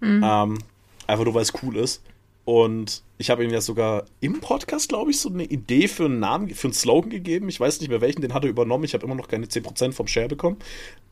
Mhm. 0.00 0.22
Ähm, 0.24 0.58
einfach 1.06 1.24
nur, 1.24 1.34
weil 1.34 1.42
es 1.42 1.52
cool 1.62 1.76
ist. 1.76 2.02
Und 2.44 3.02
ich 3.18 3.30
habe 3.30 3.44
ihm 3.44 3.50
ja 3.50 3.60
sogar 3.60 4.06
im 4.20 4.40
Podcast, 4.40 4.88
glaube 4.88 5.10
ich, 5.10 5.20
so 5.20 5.28
eine 5.28 5.44
Idee 5.44 5.88
für 5.88 6.06
einen 6.06 6.20
Namen, 6.20 6.48
für 6.50 6.68
einen 6.68 6.74
Slogan 6.74 7.10
gegeben. 7.10 7.48
Ich 7.48 7.60
weiß 7.60 7.80
nicht 7.80 7.90
mehr 7.90 8.00
welchen, 8.00 8.22
den 8.22 8.34
hat 8.34 8.44
er 8.44 8.50
übernommen. 8.50 8.84
Ich 8.84 8.94
habe 8.94 9.04
immer 9.04 9.14
noch 9.14 9.28
keine 9.28 9.46
10% 9.46 9.92
vom 9.92 10.06
Share 10.06 10.28
bekommen. 10.28 10.56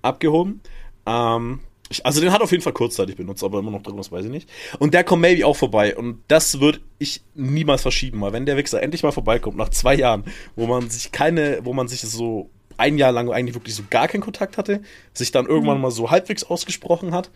Abgehoben. 0.03 0.61
Ähm, 1.07 1.61
also 2.05 2.21
den 2.21 2.33
hat 2.33 2.41
er 2.41 2.45
auf 2.45 2.51
jeden 2.51 2.63
Fall 2.63 2.73
kurzzeitig 2.73 3.17
benutzt, 3.17 3.43
aber 3.43 3.59
immer 3.59 3.71
noch 3.71 3.83
drin, 3.83 3.97
das 3.97 4.13
weiß 4.13 4.27
ich 4.27 4.31
nicht. 4.31 4.49
Und 4.79 4.95
der 4.95 5.05
kommt 5.05 5.23
maybe 5.23 5.47
auch 5.47 5.57
vorbei. 5.57 5.97
Und 5.97 6.23
das 6.29 6.61
würde 6.61 6.81
ich 6.99 7.23
niemals 7.35 7.83
verschieben, 7.83 8.21
weil 8.21 8.33
wenn 8.33 8.47
der 8.47 8.57
Wichser 8.57 8.83
endlich 8.83 9.03
mal 9.03 9.13
vorbeikommt, 9.13 9.57
nach 9.57 9.71
zwei 9.71 9.95
Jahren, 9.95 10.25
wo 10.57 10.67
man 10.67 10.91
sich 10.91 11.13
keine, 11.13 11.61
wo 11.65 11.73
man 11.73 11.89
sich 11.89 12.03
so 12.03 12.51
ein 12.77 12.99
Jahr 12.99 13.13
lang 13.13 13.31
eigentlich 13.31 13.55
wirklich 13.55 13.75
so 13.75 13.83
gar 13.89 14.09
keinen 14.09 14.21
Kontakt 14.21 14.57
hatte, 14.57 14.83
sich 15.13 15.33
dann 15.33 15.47
irgendwann 15.47 15.79
mhm. 15.79 15.83
mal 15.83 15.91
so 15.91 16.11
halbwegs 16.11 16.45
ausgesprochen 16.45 17.13
hat. 17.13 17.31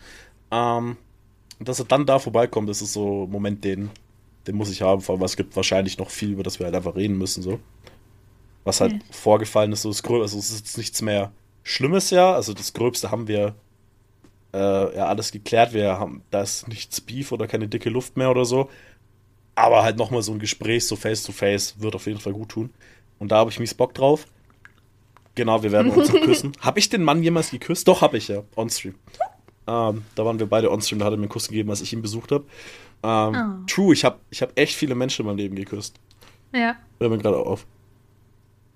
Ähm, 0.51 0.97
dass 1.59 1.79
er 1.79 1.85
dann 1.85 2.07
da 2.07 2.19
vorbeikommt, 2.19 2.69
das 2.69 2.83
ist 2.83 2.93
so 2.93 3.25
ein 3.25 3.31
Moment, 3.31 3.65
den, 3.65 3.91
den 4.47 4.57
muss 4.57 4.71
ich 4.71 4.83
haben, 4.83 5.01
vor 5.01 5.15
allem, 5.15 5.25
es 5.25 5.37
gibt 5.37 5.55
wahrscheinlich 5.57 5.99
noch 5.99 6.11
viel, 6.11 6.33
über 6.33 6.43
das 6.43 6.59
wir 6.59 6.67
halt 6.67 6.75
einfach 6.75 6.97
reden 6.97 7.17
müssen, 7.17 7.43
so. 7.43 7.59
Was 8.65 8.81
halt 8.81 8.95
okay. 8.95 9.03
vorgefallen 9.11 9.73
ist, 9.73 9.83
so 9.83 9.91
Gröbste, 9.91 10.23
also 10.23 10.39
es 10.39 10.51
ist 10.51 10.59
jetzt 10.61 10.79
nichts 10.79 11.03
mehr 11.03 11.33
Schlimmes 11.65 12.11
ja, 12.11 12.33
also 12.33 12.55
das 12.55 12.73
Gröbste 12.73 13.11
haben 13.11 13.29
wir 13.29 13.55
äh, 14.53 14.97
ja 14.97 15.07
alles 15.07 15.33
geklärt, 15.33 15.73
wir 15.73 15.99
haben, 15.99 16.23
da 16.31 16.43
ist 16.43 16.69
nichts 16.69 17.01
Beef 17.01 17.33
oder 17.33 17.47
keine 17.47 17.69
dicke 17.69 17.91
Luft 17.91 18.17
mehr 18.17 18.31
oder 18.31 18.45
so, 18.45 18.69
aber 19.55 19.83
halt 19.83 19.97
nochmal 19.99 20.23
so 20.23 20.33
ein 20.33 20.39
Gespräch, 20.39 20.87
so 20.87 20.97
face 20.97 21.23
to 21.23 21.33
face, 21.33 21.81
wird 21.81 21.95
auf 21.95 22.07
jeden 22.07 22.21
Fall 22.21 22.33
gut 22.33 22.51
tun. 22.51 22.71
Und 23.19 23.31
da 23.33 23.37
habe 23.37 23.51
ich 23.51 23.59
mies 23.61 23.75
Bock 23.75 23.95
drauf. 23.95 24.27
Genau, 25.35 25.63
wir 25.63 25.73
werden 25.73 25.93
uns 25.93 26.11
küssen. 26.25 26.53
Habe 26.61 26.79
ich 26.79 26.89
den 26.89 27.03
Mann 27.05 27.23
jemals 27.23 27.51
geküsst? 27.51 27.87
Doch, 27.89 28.03
habe 28.03 28.19
ich 28.19 28.29
ja. 28.29 28.43
On 28.57 28.69
stream. 28.69 28.95
Ähm, 29.67 30.05
da 30.17 30.25
waren 30.25 30.39
wir 30.41 30.47
beide 30.47 30.71
on-stream, 30.73 30.99
da 30.99 31.05
hat 31.07 31.13
er 31.13 31.17
mir 31.17 31.23
einen 31.23 31.29
Kuss 31.31 31.47
gegeben, 31.49 31.71
als 31.71 31.81
ich 31.81 31.93
ihn 31.93 32.03
besucht 32.03 32.33
habe. 32.33 32.45
Ähm, 33.05 33.63
Oh. 33.63 33.67
True, 33.67 33.95
ich 33.95 34.05
habe 34.05 34.19
ich 34.31 34.43
hab 34.43 34.59
echt 34.59 34.75
viele 34.75 34.95
Menschen 34.97 35.23
in 35.23 35.27
meinem 35.27 35.37
Leben 35.39 35.55
geküsst. 35.55 36.01
Ja. 36.53 36.77
Hört 36.99 37.11
mir 37.13 37.19
gerade 37.19 37.37
auf. 37.39 37.65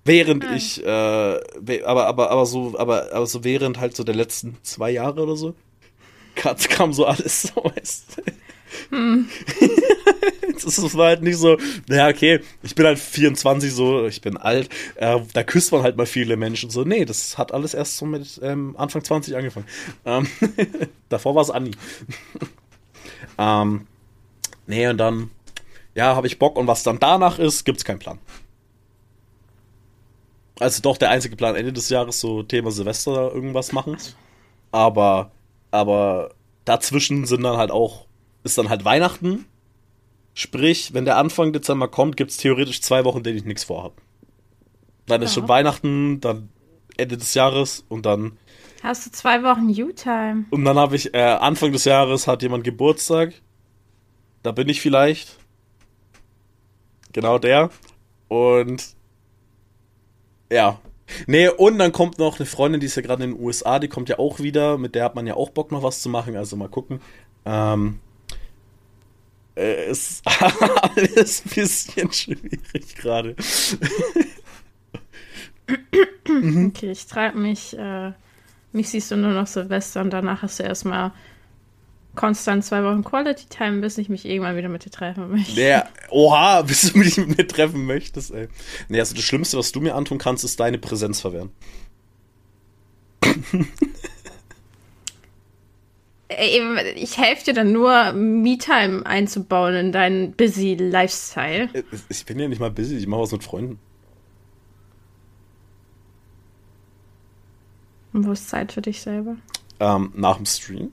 Während 0.05 0.45
Ah. 0.45 0.55
ich, 0.55 0.81
äh, 0.85 1.83
aber, 1.83 2.07
aber, 2.07 2.31
aber 2.31 2.45
so, 2.45 2.75
aber, 2.79 3.11
aber 3.13 3.25
so 3.27 3.43
während 3.43 3.79
halt 3.79 3.95
so 3.95 4.03
der 4.05 4.15
letzten 4.15 4.57
zwei 4.63 4.91
Jahre 4.91 5.21
oder 5.21 5.35
so, 5.35 5.53
kam, 6.37 6.55
kam 6.57 6.93
so 6.93 7.05
alles 7.05 7.41
so, 7.43 7.63
weißt 7.75 8.17
du. 8.17 8.21
Das, 10.53 10.75
das 10.75 10.97
war 10.97 11.09
halt 11.09 11.21
nicht 11.21 11.37
so, 11.37 11.57
naja, 11.87 12.07
okay, 12.07 12.39
ich 12.63 12.73
bin 12.73 12.85
halt 12.87 12.97
24 12.97 13.71
so, 13.71 14.07
ich 14.07 14.21
bin 14.21 14.37
alt, 14.37 14.69
äh, 14.95 15.19
da 15.33 15.43
küsst 15.43 15.71
man 15.71 15.83
halt 15.83 15.97
mal 15.97 16.07
viele 16.07 16.35
Menschen 16.35 16.71
so. 16.71 16.83
Nee, 16.83 17.05
das 17.05 17.37
hat 17.37 17.53
alles 17.53 17.75
erst 17.75 17.97
so 17.97 18.07
mit 18.07 18.39
ähm, 18.41 18.75
Anfang 18.75 19.03
20 19.03 19.35
angefangen. 19.35 19.67
Ähm, 20.03 20.27
davor 21.09 21.35
war 21.35 21.43
es 21.43 21.51
Anni. 21.51 21.71
ähm, 23.37 23.85
nee, 24.65 24.87
und 24.87 24.97
dann, 24.97 25.29
ja, 25.93 26.15
habe 26.15 26.25
ich 26.25 26.39
Bock 26.39 26.57
und 26.57 26.65
was 26.65 26.81
dann 26.81 26.97
danach 26.97 27.37
ist, 27.37 27.63
gibt's 27.63 27.85
keinen 27.85 27.99
Plan. 27.99 28.17
Also 30.59 30.81
doch 30.81 30.97
der 30.97 31.11
einzige 31.11 31.35
Plan 31.35 31.55
Ende 31.55 31.71
des 31.71 31.89
Jahres, 31.89 32.19
so 32.19 32.41
Thema 32.41 32.71
Silvester 32.71 33.31
irgendwas 33.31 33.73
machen. 33.73 33.97
Aber, 34.71 35.31
aber 35.71 36.31
dazwischen 36.65 37.25
sind 37.25 37.43
dann 37.43 37.57
halt 37.57 37.71
auch, 37.71 38.07
ist 38.43 38.57
dann 38.57 38.69
halt 38.69 38.85
Weihnachten. 38.85 39.45
Sprich, 40.33 40.93
wenn 40.93 41.05
der 41.05 41.17
Anfang 41.17 41.51
Dezember 41.53 41.87
kommt, 41.87 42.15
gibt's 42.17 42.37
theoretisch 42.37 42.81
zwei 42.81 43.03
Wochen, 43.05 43.17
in 43.19 43.23
denen 43.23 43.37
ich 43.37 43.45
nichts 43.45 43.63
vorhab. 43.63 44.01
Dann 45.07 45.21
ist 45.21 45.35
Ja. 45.35 45.41
schon 45.41 45.49
Weihnachten, 45.49 46.21
dann 46.21 46.49
Ende 46.97 47.17
des 47.17 47.33
Jahres 47.33 47.85
und 47.89 48.05
dann 48.05 48.37
Hast 48.83 49.05
du 49.07 49.11
zwei 49.11 49.41
Wochen 49.43 49.69
U-Time? 49.69 50.45
und 50.51 50.63
dann 50.63 50.77
habe 50.77 50.95
ich 50.95 51.13
äh, 51.13 51.17
Anfang 51.21 51.71
des 51.71 51.85
Jahres 51.85 52.27
hat 52.27 52.43
jemand 52.43 52.63
Geburtstag. 52.63 53.33
Da 54.43 54.51
bin 54.51 54.69
ich 54.69 54.81
vielleicht. 54.81 55.37
Genau 57.13 57.39
der. 57.39 57.71
Und 58.27 58.95
ja. 60.51 60.79
Nee, 61.25 61.47
und 61.49 61.77
dann 61.79 61.91
kommt 61.91 62.19
noch 62.19 62.39
eine 62.39 62.45
Freundin, 62.45 62.79
die 62.81 62.87
ist 62.87 62.95
ja 62.95 63.01
gerade 63.01 63.23
in 63.23 63.31
den 63.31 63.41
USA, 63.41 63.79
die 63.79 63.87
kommt 63.87 64.09
ja 64.09 64.19
auch 64.19 64.39
wieder. 64.39 64.77
Mit 64.77 64.95
der 64.95 65.05
hat 65.05 65.15
man 65.15 65.25
ja 65.27 65.35
auch 65.35 65.49
Bock 65.49 65.71
noch 65.71 65.83
was 65.83 66.01
zu 66.01 66.09
machen. 66.09 66.35
Also 66.35 66.55
mal 66.55 66.69
gucken. 66.69 67.01
Ähm, 67.45 67.99
äh, 69.55 69.89
ist 69.89 70.21
alles 70.25 71.43
ein 71.45 71.49
bisschen 71.55 72.11
schwierig 72.11 72.95
gerade. 72.95 73.35
Okay, 76.27 76.91
ich 76.91 77.07
treibe 77.07 77.37
mich. 77.37 77.77
Äh, 77.77 78.11
mich 78.73 78.89
siehst 78.89 79.11
du 79.11 79.15
nur 79.15 79.31
noch 79.31 79.47
Silvester 79.47 80.01
und 80.01 80.11
danach 80.11 80.41
hast 80.41 80.59
du 80.59 80.63
erstmal 80.63 81.11
konstant 82.17 82.65
zwei 82.65 82.83
Wochen 82.83 83.03
Quality 83.03 83.45
Time, 83.47 83.79
bis 83.79 83.97
ich 83.97 84.09
mich 84.09 84.25
irgendwann 84.25 84.57
wieder 84.57 84.67
mit 84.67 84.83
dir 84.83 84.89
treffen 84.91 85.29
möchte. 85.31 85.55
Der, 85.55 85.87
oha, 86.09 86.61
bis 86.67 86.91
du 86.91 86.97
mich 86.97 87.15
mit 87.15 87.37
mir 87.37 87.47
treffen 87.47 87.85
möchtest, 87.85 88.31
ey. 88.31 88.49
Nee, 88.89 88.99
also 88.99 89.15
das 89.15 89.23
Schlimmste, 89.23 89.57
was 89.57 89.71
du 89.71 89.79
mir 89.79 89.95
antun 89.95 90.17
kannst, 90.17 90.43
ist 90.43 90.59
deine 90.59 90.77
Präsenz 90.77 91.21
verwehren. 91.21 91.51
Ich 96.95 97.17
helfe 97.17 97.45
dir 97.45 97.53
dann 97.53 97.71
nur, 97.71 98.11
Me-Time 98.11 99.05
einzubauen 99.05 99.73
in 99.75 99.91
deinen 99.93 100.33
busy 100.33 100.75
Lifestyle. 100.75 101.69
Äh, 101.73 101.83
Ich 102.09 102.25
bin 102.25 102.37
ja 102.37 102.49
nicht 102.49 102.59
mal 102.59 102.69
busy, 102.69 102.97
ich 102.97 103.07
mache 103.07 103.21
was 103.21 103.31
mit 103.31 103.43
Freunden. 103.43 103.79
Und 108.11 108.27
wo 108.27 108.33
ist 108.33 108.49
Zeit 108.49 108.73
für 108.73 108.81
dich 108.81 109.01
selber? 109.01 109.37
Ähm, 109.79 110.11
nach 110.15 110.35
dem 110.35 110.45
Stream. 110.45 110.91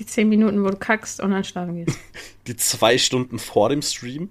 Die 0.00 0.06
zehn 0.06 0.28
Minuten, 0.28 0.64
wo 0.64 0.68
du 0.70 0.76
kackst 0.76 1.20
und 1.20 1.30
dann 1.30 1.44
schlafen 1.44 1.84
gehst. 1.84 1.96
Die 2.48 2.56
zwei 2.56 2.98
Stunden 2.98 3.38
vor 3.38 3.68
dem 3.68 3.82
Stream. 3.82 4.30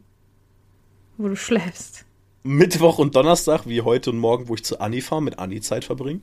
wo 1.18 1.28
du 1.30 1.36
schläfst. 1.36 2.06
Mittwoch 2.44 2.98
und 3.00 3.16
Donnerstag, 3.16 3.68
wie 3.68 3.82
heute 3.82 4.10
und 4.10 4.18
morgen, 4.18 4.48
wo 4.48 4.56
ich 4.56 4.64
zu 4.64 4.80
Anni 4.82 5.02
fahre, 5.02 5.22
mit 5.22 5.38
Anni 5.40 5.62
Zeit 5.62 5.86
verbringe. 5.86 6.22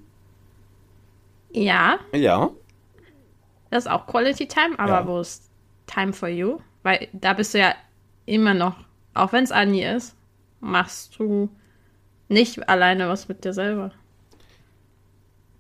Ja, 1.52 1.98
Ja. 2.12 2.50
das 3.70 3.84
ist 3.84 3.90
auch 3.90 4.06
Quality 4.06 4.48
Time, 4.48 4.78
aber 4.78 4.92
Ja. 5.00 5.06
wo 5.06 5.20
ist 5.20 5.48
Time 5.86 6.12
for 6.12 6.28
you? 6.28 6.58
Weil 6.82 7.08
da 7.12 7.32
bist 7.34 7.54
du 7.54 7.58
ja 7.58 7.74
immer 8.24 8.54
noch, 8.54 8.76
auch 9.14 9.32
wenn 9.32 9.44
es 9.44 9.52
Anni 9.52 9.84
ist, 9.84 10.16
machst 10.60 11.18
du 11.18 11.48
nicht 12.28 12.68
alleine 12.68 13.08
was 13.08 13.28
mit 13.28 13.44
dir 13.44 13.52
selber. 13.52 13.92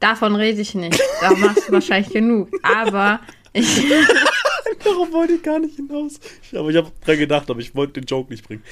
Davon 0.00 0.34
rede 0.36 0.60
ich 0.60 0.74
nicht. 0.74 1.00
Da 1.20 1.32
machst 1.36 1.68
du 1.68 1.72
wahrscheinlich 1.74 2.12
genug. 2.12 2.50
Aber 2.62 3.20
Darauf 4.84 5.12
wollte 5.12 5.34
ich 5.34 5.42
gar 5.42 5.58
nicht 5.58 5.76
hinaus. 5.76 6.20
Ich- 6.42 6.58
Aber 6.58 6.70
ich 6.70 6.76
habe 6.76 6.90
dran 7.04 7.18
gedacht, 7.18 7.50
aber 7.50 7.60
ich 7.60 7.74
wollte 7.74 8.00
den 8.00 8.04
Joke 8.06 8.30
nicht 8.32 8.46
bringen. 8.46 8.62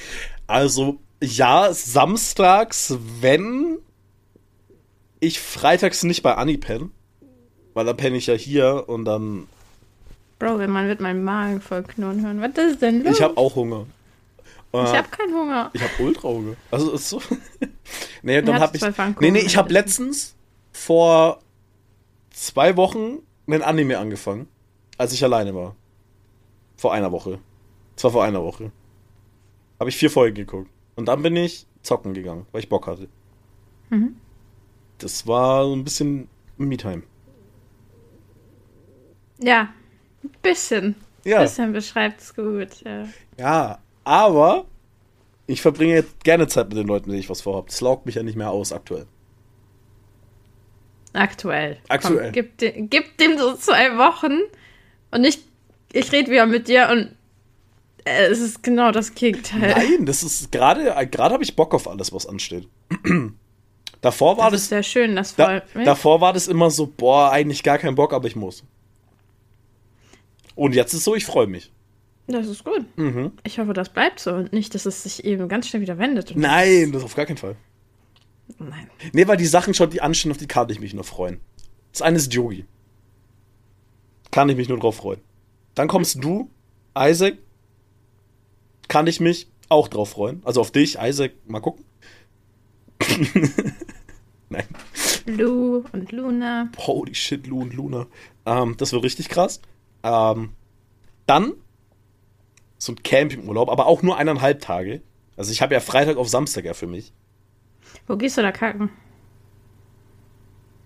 Also, 0.47 0.99
ja, 1.21 1.69
samstags, 1.73 2.95
wenn 3.21 3.77
ich 5.19 5.39
freitags 5.39 6.03
nicht 6.03 6.21
bei 6.23 6.35
Anni 6.35 6.57
penne, 6.57 6.89
weil 7.73 7.85
dann 7.85 7.97
penne 7.97 8.17
ich 8.17 8.27
ja 8.27 8.33
hier 8.35 8.85
und 8.87 9.05
dann. 9.05 9.47
Bro, 10.39 10.59
wenn 10.59 10.69
man 10.69 10.87
wird 10.87 10.99
meinen 11.01 11.23
Magen 11.23 11.61
voll 11.61 11.83
knurren 11.83 12.21
hören. 12.25 12.41
Was 12.41 12.57
ist 12.63 12.81
denn 12.81 13.03
los? 13.03 13.15
Ich 13.15 13.21
habe 13.21 13.37
auch 13.37 13.55
Hunger. 13.55 13.85
Äh, 14.73 14.83
Ich 14.83 14.89
hab 14.97 15.11
keinen 15.11 15.33
Hunger. 15.33 15.71
Ich 15.73 15.81
habe 15.81 15.91
ultra 15.99 16.27
Hunger. 16.27 16.55
Also 16.71 16.91
ist 16.91 17.09
so. 17.09 17.21
nee, 18.21 18.41
dann 18.41 18.59
habe 18.59 18.75
ich. 18.77 18.83
Nee, 19.19 19.31
nee, 19.31 19.39
ich 19.39 19.55
habe 19.57 19.71
letztens 19.71 20.35
vor 20.73 21.39
zwei 22.31 22.75
Wochen 22.75 23.19
einen 23.47 23.61
Anime 23.61 23.97
angefangen, 23.97 24.47
als 24.97 25.13
ich 25.13 25.23
alleine 25.23 25.53
war. 25.53 25.75
Vor 26.77 26.93
einer 26.93 27.11
Woche. 27.11 27.39
Das 27.95 28.03
war 28.05 28.11
vor 28.11 28.23
einer 28.23 28.43
Woche. 28.43 28.71
Habe 29.79 29.89
ich 29.89 29.97
vier 29.97 30.09
Folgen 30.09 30.35
geguckt. 30.35 30.69
Und 30.95 31.07
dann 31.07 31.21
bin 31.21 31.35
ich 31.35 31.67
zocken 31.81 32.13
gegangen, 32.13 32.45
weil 32.51 32.61
ich 32.61 32.69
Bock 32.69 32.87
hatte. 32.87 33.07
Mhm. 33.89 34.15
Das 34.97 35.27
war 35.27 35.65
so 35.65 35.75
ein 35.75 35.83
bisschen 35.83 36.27
Me-Time. 36.57 37.03
Ja, 39.39 39.69
ein 40.23 40.31
bisschen. 40.41 40.95
Ja. 41.23 41.41
Bisschen 41.41 41.73
beschreibt 41.73 42.21
es 42.21 42.33
gut. 42.33 42.81
Ja. 42.83 43.07
Ja, 43.37 43.79
aber 44.03 44.65
ich 45.47 45.61
verbringe 45.61 45.93
jetzt 45.93 46.23
gerne 46.23 46.47
Zeit 46.47 46.69
mit 46.69 46.77
den 46.77 46.87
Leuten, 46.87 47.09
denen 47.09 47.19
ich 47.19 47.29
was 47.29 47.41
vorhabe. 47.41 47.67
Das 47.67 47.81
laugt 47.81 48.05
mich 48.05 48.15
ja 48.15 48.23
nicht 48.23 48.37
mehr 48.37 48.51
aus 48.51 48.71
aktuell. 48.71 49.05
Aktuell. 51.13 51.77
Aktuell. 51.87 52.23
Komm, 52.25 52.31
gib, 52.31 52.57
de, 52.57 52.87
gib 52.87 53.17
dem 53.17 53.37
so 53.37 53.55
zwei 53.55 53.97
Wochen 53.97 54.39
und 55.15 55.23
ich, 55.23 55.39
ich 55.91 56.11
rede 56.11 56.29
wieder 56.31 56.45
mit 56.45 56.67
dir 56.67 56.89
und 56.91 57.15
äh, 58.05 58.27
es 58.27 58.39
ist 58.39 58.63
genau 58.63 58.91
das 58.91 59.15
Gegenteil. 59.15 59.73
Nein, 59.75 60.05
das 60.05 60.23
ist 60.23 60.51
gerade, 60.51 60.83
gerade 61.07 61.33
habe 61.33 61.43
ich 61.43 61.55
Bock 61.55 61.73
auf 61.73 61.87
alles, 61.87 62.13
was 62.13 62.27
ansteht. 62.27 62.67
davor 64.01 64.37
war 64.37 64.51
das 64.51 64.53
das, 64.53 64.61
ist 64.61 64.69
sehr 64.69 64.83
schön, 64.83 65.15
das 65.15 65.35
da, 65.35 65.61
davor 65.83 66.21
war 66.21 66.33
das 66.33 66.47
immer 66.47 66.69
so, 66.69 66.85
boah, 66.85 67.31
eigentlich 67.31 67.63
gar 67.63 67.77
kein 67.77 67.95
Bock, 67.95 68.13
aber 68.13 68.27
ich 68.27 68.35
muss. 68.35 68.63
Und 70.55 70.75
jetzt 70.75 70.93
ist 70.93 71.03
so, 71.03 71.15
ich 71.15 71.25
freue 71.25 71.47
mich. 71.47 71.71
Das 72.27 72.47
ist 72.47 72.63
gut. 72.63 72.85
Mhm. 72.97 73.33
Ich 73.43 73.59
hoffe, 73.59 73.73
das 73.73 73.89
bleibt 73.89 74.19
so 74.19 74.31
und 74.31 74.53
nicht, 74.53 74.73
dass 74.73 74.85
es 74.85 75.03
sich 75.03 75.23
eben 75.25 75.47
ganz 75.47 75.67
schnell 75.67 75.81
wieder 75.81 75.97
wendet. 75.97 76.33
Nein, 76.35 76.91
das 76.91 77.03
auf 77.03 77.15
gar 77.15 77.25
keinen 77.25 77.37
Fall. 77.37 77.55
Nein. 78.57 78.89
Nee, 79.13 79.27
weil 79.27 79.37
die 79.37 79.45
Sachen 79.45 79.73
schon, 79.73 79.89
die 79.89 80.01
anstehen, 80.01 80.31
auf 80.31 80.37
die 80.37 80.47
kann 80.47 80.69
ich 80.69 80.79
mich 80.79 80.93
nur 80.93 81.03
freuen. 81.03 81.39
Das 81.91 82.01
eine 82.01 82.17
ist 82.17 82.33
Yogi. 82.33 82.65
Kann 84.35 84.49
ich 84.49 84.57
mich 84.57 84.67
nur 84.67 84.77
drauf 84.77 84.97
freuen. 84.97 85.21
Dann 85.75 85.87
kommst 85.87 86.21
du, 86.21 86.49
Isaac. 86.93 87.37
Kann 88.89 89.07
ich 89.07 89.21
mich 89.21 89.49
auch 89.69 89.87
drauf 89.87 90.09
freuen. 90.09 90.41
Also 90.43 90.59
auf 90.59 90.71
dich, 90.71 90.97
Isaac, 90.99 91.31
mal 91.47 91.61
gucken. 91.61 91.85
Nein. 94.49 94.65
Lou 95.25 95.85
und 95.93 96.11
Luna. 96.11 96.69
Holy 96.77 97.15
shit, 97.15 97.47
Lu 97.47 97.61
und 97.61 97.73
Luna. 97.75 98.07
Ähm, 98.45 98.75
das 98.77 98.91
wird 98.91 99.05
richtig 99.05 99.29
krass. 99.29 99.61
Ähm, 100.03 100.49
dann 101.27 101.53
so 102.77 102.91
ein 102.91 103.01
Campingurlaub, 103.03 103.69
aber 103.69 103.85
auch 103.85 104.01
nur 104.01 104.17
eineinhalb 104.17 104.59
Tage. 104.59 105.01
Also 105.37 105.53
ich 105.53 105.61
habe 105.61 105.73
ja 105.73 105.79
Freitag 105.79 106.17
auf 106.17 106.27
Samstag 106.27 106.65
ja 106.65 106.73
für 106.73 106.87
mich. 106.87 107.13
Wo 108.05 108.17
gehst 108.17 108.37
du 108.37 108.41
da 108.41 108.51
kacken? 108.51 108.89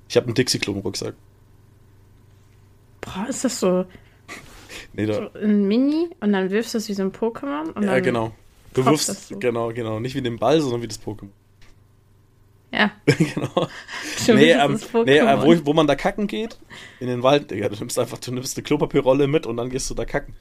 Ich 0.08 0.18
habe 0.18 0.27
einen 0.27 0.36
Dixie-Klo 0.36 0.74
im 0.74 0.82
Rucksack. 0.82 1.15
Boah, 3.13 3.27
ist 3.27 3.43
das 3.43 3.59
so, 3.59 3.85
Nee, 4.93 5.05
da, 5.05 5.13
so 5.13 5.39
ein 5.39 5.67
Mini 5.67 6.09
und 6.19 6.33
dann 6.33 6.49
wirfst 6.49 6.73
du 6.73 6.77
es 6.77 6.89
wie 6.89 6.93
so 6.93 7.03
ein 7.03 7.11
Pokémon? 7.11 7.71
Und 7.73 7.83
ja, 7.83 7.99
genau. 7.99 8.31
Du 8.73 8.85
wirfst, 8.85 9.29
so. 9.29 9.39
genau, 9.39 9.71
genau. 9.73 9.99
Nicht 9.99 10.15
wie 10.15 10.21
den 10.21 10.37
Ball, 10.37 10.61
sondern 10.61 10.81
wie 10.81 10.87
das 10.87 11.01
Pokémon. 11.01 11.29
Ja, 12.71 12.91
genau. 13.05 13.67
schon 14.25 14.35
Nee, 14.35 14.51
ähm, 14.51 14.73
das 14.73 14.91
Pokémon. 14.91 15.05
nee 15.05 15.17
äh, 15.17 15.41
wo, 15.41 15.65
wo 15.65 15.73
man 15.73 15.87
da 15.87 15.95
kacken 15.95 16.27
geht, 16.27 16.59
in 16.99 17.07
den 17.07 17.23
Wald, 17.23 17.49
Digga. 17.51 17.69
Du 17.69 17.75
nimmst 17.77 17.97
einfach, 17.97 18.19
du 18.19 18.31
nimmst 18.31 18.57
eine 18.57 18.63
Klopapierrolle 18.63 19.27
mit 19.27 19.45
und 19.47 19.57
dann 19.57 19.69
gehst 19.69 19.89
du 19.89 19.95
da 19.95 20.05
kacken. 20.05 20.35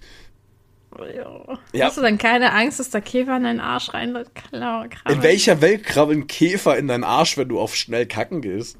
Ja. 1.14 1.58
Ja. 1.72 1.86
Hast 1.86 1.98
du 1.98 2.02
dann 2.02 2.18
keine 2.18 2.52
Angst, 2.52 2.80
dass 2.80 2.90
der 2.90 3.02
Käfer 3.02 3.36
in 3.36 3.44
deinen 3.44 3.60
Arsch 3.60 3.92
rein 3.94 4.18
klar, 4.34 4.88
In 5.08 5.22
welcher 5.22 5.60
Welt 5.60 5.84
krabbeln 5.84 6.26
Käfer 6.26 6.76
in 6.76 6.88
deinen 6.88 7.04
Arsch, 7.04 7.36
wenn 7.36 7.48
du 7.48 7.60
auf 7.60 7.76
schnell 7.76 8.06
kacken 8.06 8.40
gehst? 8.40 8.78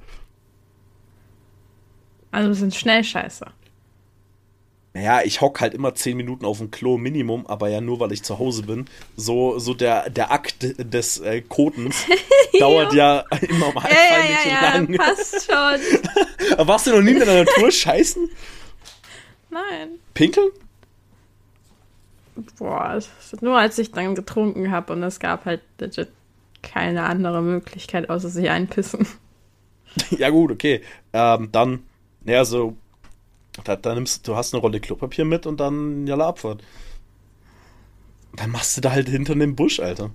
Also 2.30 2.49
wir 2.49 2.54
sind 2.54 2.75
schnell 2.75 3.04
scheiße. 3.04 3.47
Naja, 4.99 5.21
ich 5.25 5.40
hock 5.40 5.61
halt 5.61 5.75
immer 5.75 5.95
10 5.95 6.17
Minuten 6.17 6.45
auf 6.45 6.59
dem 6.59 6.73
Klo 6.73 6.99
Minimum, 6.99 7.47
aber 7.47 7.69
ja 7.69 7.81
nur, 7.81 8.00
weil 8.00 8.11
ich 8.11 8.25
zu 8.25 8.40
Hause 8.40 8.64
bin. 8.64 8.87
So, 9.14 9.61
so 9.61 9.73
der, 9.73 10.11
der 10.11 10.33
Akt 10.33 10.57
des 10.76 11.21
äh, 11.21 11.40
Kotens 11.40 12.05
dauert 12.59 12.93
ja 12.95 13.23
immer 13.49 13.73
mal 13.73 13.85
Ja, 13.85 13.90
ja, 13.90 14.23
nicht 14.25 14.47
ja, 14.47 14.52
ja, 14.52 14.75
lang. 14.75 14.97
passt 14.97 15.47
schon. 15.49 16.67
Warst 16.67 16.88
du 16.88 16.97
noch 16.97 17.02
nie 17.02 17.12
in 17.12 17.21
der 17.21 17.45
Natur 17.45 17.71
scheißen? 17.71 18.28
Nein. 19.50 20.00
Pinkeln? 20.14 20.50
Boah, 22.59 23.00
nur 23.40 23.57
als 23.57 23.78
ich 23.78 23.93
dann 23.93 24.17
getrunken 24.17 24.73
habe 24.73 24.95
und 24.95 25.02
es 25.05 25.21
gab 25.21 25.45
halt 25.45 25.61
legit 25.78 26.09
keine 26.64 27.05
andere 27.05 27.40
Möglichkeit, 27.40 28.11
außer 28.11 28.31
sich 28.31 28.50
einpissen. 28.50 29.07
Ja 30.11 30.31
gut, 30.31 30.52
okay. 30.52 30.83
Ähm, 31.12 31.49
dann, 31.50 31.83
naja, 32.23 32.45
so, 32.45 32.76
da, 33.65 33.77
da 33.77 33.95
nimmst 33.95 34.27
du 34.27 34.37
hast 34.37 34.55
eine 34.55 34.61
Rolle 34.61 34.81
Klopapier 34.81 35.25
mit 35.25 35.47
und 35.47 35.59
dann 35.59 36.07
jalla 36.07 36.29
Abfahrt. 36.29 36.62
Dann 38.35 38.50
machst 38.50 38.77
du 38.77 38.81
da 38.81 38.93
halt 38.93 39.09
hinter 39.09 39.35
dem 39.35 39.57
Busch, 39.57 39.81
Alter. 39.81 40.11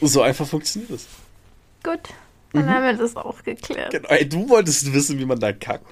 So 0.00 0.22
einfach 0.22 0.46
funktioniert 0.46 0.92
das. 0.92 1.06
Gut, 1.82 2.00
dann 2.52 2.68
haben 2.68 2.84
wir 2.84 2.94
das 2.94 3.16
auch 3.16 3.42
geklärt. 3.42 3.90
Genau, 3.92 4.08
ey, 4.08 4.28
du 4.28 4.48
wolltest 4.48 4.92
wissen, 4.92 5.18
wie 5.18 5.24
man 5.24 5.40
da 5.40 5.52
kackt. 5.52 5.86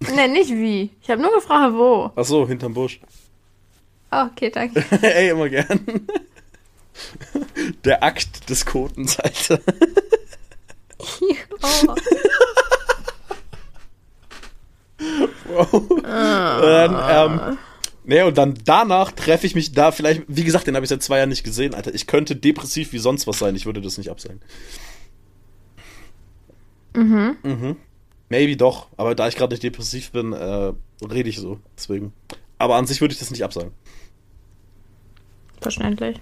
Ne, 0.00 0.28
nicht 0.28 0.50
wie. 0.50 0.90
Ich 1.02 1.10
habe 1.10 1.20
nur 1.20 1.32
gefragt, 1.34 1.74
wo. 1.74 2.12
Ach 2.14 2.24
so, 2.24 2.46
hinterm 2.46 2.72
Busch. 2.72 3.00
Oh, 4.12 4.26
okay, 4.30 4.50
danke. 4.50 4.84
ey, 5.02 5.30
immer 5.30 5.48
gern. 5.48 6.06
Der 7.84 8.02
Akt 8.02 8.48
des 8.48 8.64
Kotens, 8.64 9.18
Alter. 9.18 9.60
oh. 10.98 11.94
Wow. 15.48 16.02
Dann, 16.02 17.50
ähm, 17.50 17.58
nee, 18.04 18.22
und 18.22 18.36
dann 18.38 18.54
danach 18.64 19.12
treffe 19.12 19.46
ich 19.46 19.54
mich 19.54 19.72
da 19.72 19.92
vielleicht, 19.92 20.22
wie 20.28 20.44
gesagt, 20.44 20.66
den 20.66 20.74
habe 20.74 20.84
ich 20.84 20.90
seit 20.90 21.02
zwei 21.02 21.18
Jahren 21.18 21.28
nicht 21.28 21.44
gesehen, 21.44 21.74
Alter. 21.74 21.94
Ich 21.94 22.06
könnte 22.06 22.36
depressiv 22.36 22.92
wie 22.92 22.98
sonst 22.98 23.26
was 23.26 23.38
sein, 23.38 23.56
ich 23.56 23.66
würde 23.66 23.80
das 23.80 23.98
nicht 23.98 24.10
absagen. 24.10 24.40
Mhm. 26.94 27.36
Mhm. 27.42 27.76
Maybe 28.28 28.56
doch, 28.56 28.88
aber 28.96 29.14
da 29.14 29.28
ich 29.28 29.36
gerade 29.36 29.52
nicht 29.54 29.62
depressiv 29.62 30.10
bin, 30.12 30.32
äh, 30.32 30.72
rede 31.02 31.28
ich 31.28 31.38
so, 31.38 31.60
deswegen. 31.76 32.12
Aber 32.58 32.76
an 32.76 32.86
sich 32.86 33.00
würde 33.00 33.12
ich 33.12 33.20
das 33.20 33.30
nicht 33.30 33.44
absagen. 33.44 33.72
Verständlich. 35.60 36.20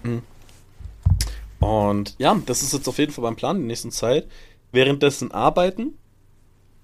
Und 1.60 2.14
ja, 2.18 2.40
das 2.46 2.62
ist 2.62 2.72
jetzt 2.72 2.88
auf 2.88 2.98
jeden 2.98 3.12
Fall 3.12 3.24
mein 3.24 3.36
Plan 3.36 3.56
in 3.56 3.62
der 3.62 3.68
nächsten 3.68 3.90
Zeit. 3.90 4.26
Währenddessen 4.72 5.32
arbeiten, 5.32 5.98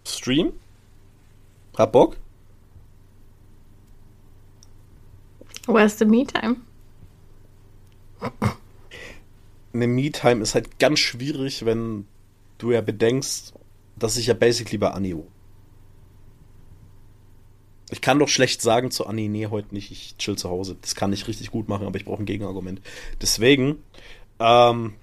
Stream, 0.06 0.52
hab 1.76 1.92
Bock. 1.92 2.16
Where's 5.66 5.98
the 5.98 6.04
me 6.04 6.26
time? 6.26 6.56
Eine 9.72 9.86
Me-Time 9.86 10.42
ist 10.42 10.54
halt 10.54 10.78
ganz 10.78 10.98
schwierig, 10.98 11.64
wenn 11.64 12.06
du 12.58 12.72
ja 12.72 12.80
bedenkst, 12.80 13.54
dass 13.96 14.16
ich 14.16 14.26
ja 14.26 14.34
basically 14.34 14.78
bei 14.78 14.90
Anni 14.90 15.16
wohne. 15.16 15.28
Ich 17.90 18.00
kann 18.00 18.18
doch 18.18 18.28
schlecht 18.28 18.62
sagen 18.62 18.90
zu 18.90 19.06
Anni, 19.06 19.28
nee, 19.28 19.46
heute 19.48 19.74
nicht, 19.74 19.90
ich 19.90 20.16
chill 20.16 20.36
zu 20.36 20.48
Hause. 20.48 20.76
Das 20.80 20.94
kann 20.94 21.12
ich 21.12 21.28
richtig 21.28 21.50
gut 21.50 21.68
machen, 21.68 21.86
aber 21.86 21.96
ich 21.96 22.04
brauche 22.04 22.22
ein 22.22 22.26
Gegenargument. 22.26 22.80
Deswegen, 23.20 23.82
ähm, 24.40 24.94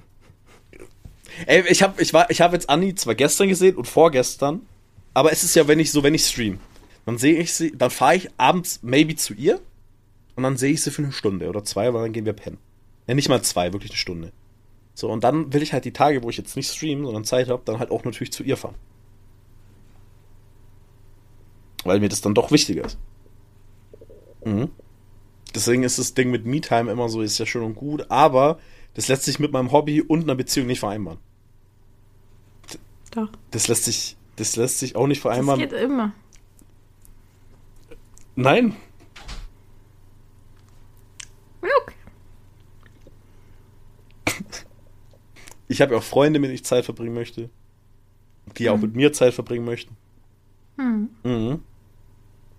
ey, 1.45 1.63
ich 1.69 1.83
habe 1.83 2.01
ich 2.01 2.13
ich 2.29 2.41
hab 2.41 2.53
jetzt 2.53 2.69
Anni 2.69 2.95
zwar 2.95 3.15
gestern 3.15 3.47
gesehen 3.47 3.75
und 3.75 3.87
vorgestern, 3.87 4.61
aber 5.13 5.31
es 5.31 5.43
ist 5.43 5.55
ja, 5.55 5.67
wenn 5.67 5.79
ich 5.79 5.91
so, 5.91 6.03
wenn 6.03 6.15
ich 6.15 6.25
stream, 6.25 6.59
dann 7.05 7.17
sehe 7.17 7.37
ich 7.39 7.53
sie, 7.53 7.71
dann 7.75 7.91
fahre 7.91 8.15
ich 8.15 8.29
abends 8.37 8.79
maybe 8.81 9.15
zu 9.15 9.33
ihr 9.33 9.59
und 10.39 10.43
dann 10.43 10.55
sehe 10.55 10.71
ich 10.71 10.81
sie 10.81 10.89
für 10.91 11.03
eine 11.03 11.11
Stunde 11.11 11.49
oder 11.49 11.65
zwei, 11.65 11.93
weil 11.93 12.03
dann 12.03 12.13
gehen 12.13 12.25
wir 12.25 12.31
pennen. 12.31 12.57
Ja, 13.07 13.13
nicht 13.13 13.27
mal 13.27 13.41
zwei, 13.41 13.73
wirklich 13.73 13.91
eine 13.91 13.97
Stunde. 13.97 14.31
So, 14.93 15.11
und 15.11 15.23
dann 15.25 15.51
will 15.51 15.61
ich 15.61 15.73
halt 15.73 15.83
die 15.83 15.91
Tage, 15.91 16.23
wo 16.23 16.29
ich 16.29 16.37
jetzt 16.37 16.55
nicht 16.55 16.71
stream, 16.71 17.03
sondern 17.03 17.25
Zeit 17.25 17.49
habe, 17.49 17.61
dann 17.65 17.79
halt 17.79 17.91
auch 17.91 18.05
natürlich 18.05 18.31
zu 18.31 18.43
ihr 18.43 18.55
fahren. 18.55 18.75
Weil 21.83 21.99
mir 21.99 22.07
das 22.07 22.21
dann 22.21 22.33
doch 22.33 22.51
wichtiger 22.51 22.85
ist. 22.85 22.97
Mhm. 24.45 24.69
Deswegen 25.53 25.83
ist 25.83 25.99
das 25.99 26.13
Ding 26.13 26.31
mit 26.31 26.45
Me-Time 26.45 26.89
immer 26.89 27.09
so, 27.09 27.21
ist 27.21 27.37
ja 27.37 27.45
schön 27.45 27.63
und 27.63 27.75
gut, 27.75 28.05
aber 28.09 28.59
das 28.93 29.09
lässt 29.09 29.23
sich 29.23 29.39
mit 29.39 29.51
meinem 29.51 29.71
Hobby 29.73 30.01
und 30.01 30.23
einer 30.23 30.35
Beziehung 30.35 30.67
nicht 30.67 30.79
vereinbaren. 30.79 31.19
Doch. 33.11 33.29
Das 33.51 33.67
lässt 33.67 33.83
sich, 33.85 34.15
das 34.37 34.55
lässt 34.55 34.79
sich 34.79 34.95
auch 34.95 35.07
nicht 35.07 35.19
Das 35.19 35.31
vereinbaren. 35.33 35.59
geht 35.59 35.73
immer. 35.73 36.13
Nein. 38.35 38.75
Okay. 41.61 41.95
Ich 45.67 45.81
habe 45.81 45.93
ja 45.93 45.99
auch 45.99 46.03
Freunde, 46.03 46.39
mit 46.39 46.47
denen 46.47 46.55
ich 46.55 46.65
Zeit 46.65 46.85
verbringen 46.85 47.13
möchte. 47.13 47.49
Die 48.57 48.69
auch 48.69 48.75
Mhm. 48.77 48.81
mit 48.81 48.95
mir 48.95 49.13
Zeit 49.13 49.33
verbringen 49.33 49.65
möchten. 49.65 49.95
Hm. 50.77 51.09
Mhm. 51.23 51.63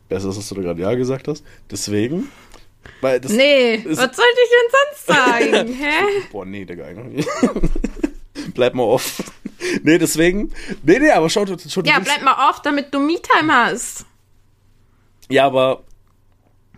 Besser, 0.09 0.29
ist, 0.29 0.37
dass 0.39 0.49
du 0.49 0.55
da 0.57 0.63
gerade 0.63 0.81
Ja 0.81 0.95
gesagt 0.95 1.27
hast. 1.29 1.45
Deswegen. 1.71 2.29
Weil 3.01 3.21
das, 3.21 3.33
Nee, 3.33 3.75
ist- 3.77 3.99
was 3.99 4.17
sollte 4.17 4.39
ich 4.45 4.51
denn 4.51 4.71
sonst 4.73 5.07
sagen? 5.67 5.75
Hä? 5.75 6.23
Boah, 6.31 6.45
nee, 6.47 6.65
Digga. 6.65 6.87
Bleib 8.55 8.75
mal 8.75 8.85
off. 8.85 9.23
Nee, 9.83 9.99
deswegen. 9.99 10.53
Nee, 10.83 10.99
nee, 10.99 11.11
aber 11.11 11.29
schau, 11.29 11.45
schau 11.47 11.83
Ja, 11.83 11.99
bleib 11.99 12.23
mal 12.23 12.49
off, 12.51 12.63
damit 12.63 12.93
du 12.95 12.99
Me-Time 13.01 13.53
hast. 13.53 14.07
Ja, 15.29 15.47
aber 15.47 15.85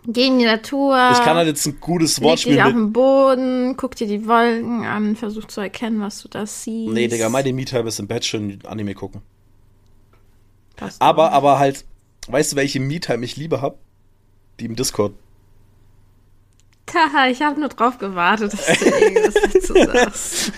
Geh 0.05 0.27
in 0.27 0.39
die 0.39 0.45
Natur. 0.45 1.11
ich 1.13 1.19
kann 1.21 1.37
halt 1.37 1.47
jetzt 1.47 1.65
ein 1.65 1.79
gutes 1.79 2.17
leg 2.17 2.35
dich 2.35 2.45
Wortspiel 2.47 2.59
auf 2.61 2.67
den 2.73 2.91
Boden, 2.91 3.77
guck 3.77 3.95
dir 3.95 4.07
die 4.07 4.27
Wolken 4.27 4.83
an, 4.85 5.15
versuch 5.15 5.45
zu 5.45 5.61
erkennen, 5.61 6.01
was 6.01 6.21
du 6.21 6.27
da 6.27 6.45
siehst. 6.45 6.91
Nee, 6.91 7.07
Digga, 7.07 7.29
meine 7.29 7.53
Me-Time 7.53 7.87
ist 7.87 7.99
im 7.99 8.07
Bett 8.07 8.25
schön 8.25 8.59
Anime 8.65 8.95
gucken. 8.95 9.21
Passt 10.75 11.01
Aber, 11.01 11.31
aber 11.31 11.57
halt, 11.59 11.85
weißt 12.27 12.51
du, 12.51 12.55
welche 12.57 12.79
Me-Time 12.81 13.23
ich 13.23 13.37
lieber 13.37 13.61
hab? 13.61 13.77
Die 14.59 14.65
im 14.65 14.75
Discord. 14.75 15.13
Haha, 16.93 17.27
ich 17.27 17.41
habe 17.41 17.59
nur 17.59 17.69
drauf 17.69 17.97
gewartet, 17.97 18.53
dass 18.53 18.79
du 18.79 18.85
irgendwas 18.85 19.33
dazu 19.53 19.73
sagst. 19.73 20.51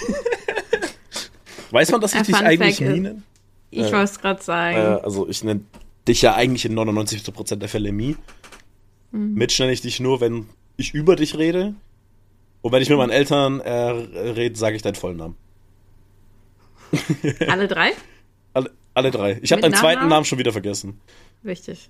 Weiß 1.72 1.92
man, 1.92 2.02
dass 2.02 2.14
ich 2.14 2.22
dich 2.24 2.36
eigentlich 2.36 2.82
Nie 2.82 2.88
nenne? 3.00 3.22
Ich 3.72 3.80
Äh, 3.82 3.92
wollte 3.92 4.04
es 4.04 4.20
gerade 4.20 4.42
sagen. 4.44 4.78
Äh, 4.78 5.02
also 5.04 5.30
ich 5.30 5.44
nenne 5.44 5.62
dich 6.08 6.22
ja 6.22 6.36
eigentlich 6.36 6.66
in 6.66 6.78
99% 6.78 7.56
der 7.56 7.70
Fälle 7.70 7.92
Mi. 7.92 8.18
Mhm. 9.16 9.34
Mitch 9.34 9.62
nenne 9.62 9.72
ich 9.74 9.82
dich 9.82 10.00
nur, 10.00 10.22
wenn 10.22 10.48
ich 10.78 10.94
über 10.94 11.16
dich 11.16 11.38
rede. 11.38 11.74
Und 12.62 12.72
wenn 12.72 12.82
ich 12.82 12.90
mit 12.90 12.98
meinen 12.98 13.12
Eltern 13.12 13.60
äh, 13.60 13.72
rede, 13.72 14.58
sage 14.58 14.76
ich 14.76 14.82
deinen 14.82 14.96
vollen 14.96 15.18
Namen. 15.18 15.38
Alle 17.48 17.68
drei? 17.68 17.92
Alle, 18.54 18.72
alle 18.94 19.12
drei. 19.12 19.40
Ich 19.42 19.52
habe 19.52 19.62
deinen 19.62 19.74
zweiten? 19.74 20.08
Namen 20.08 20.26
schon 20.26 20.40
wieder 20.40 20.54
vergessen. 20.54 21.02
Wichtig. 21.44 21.90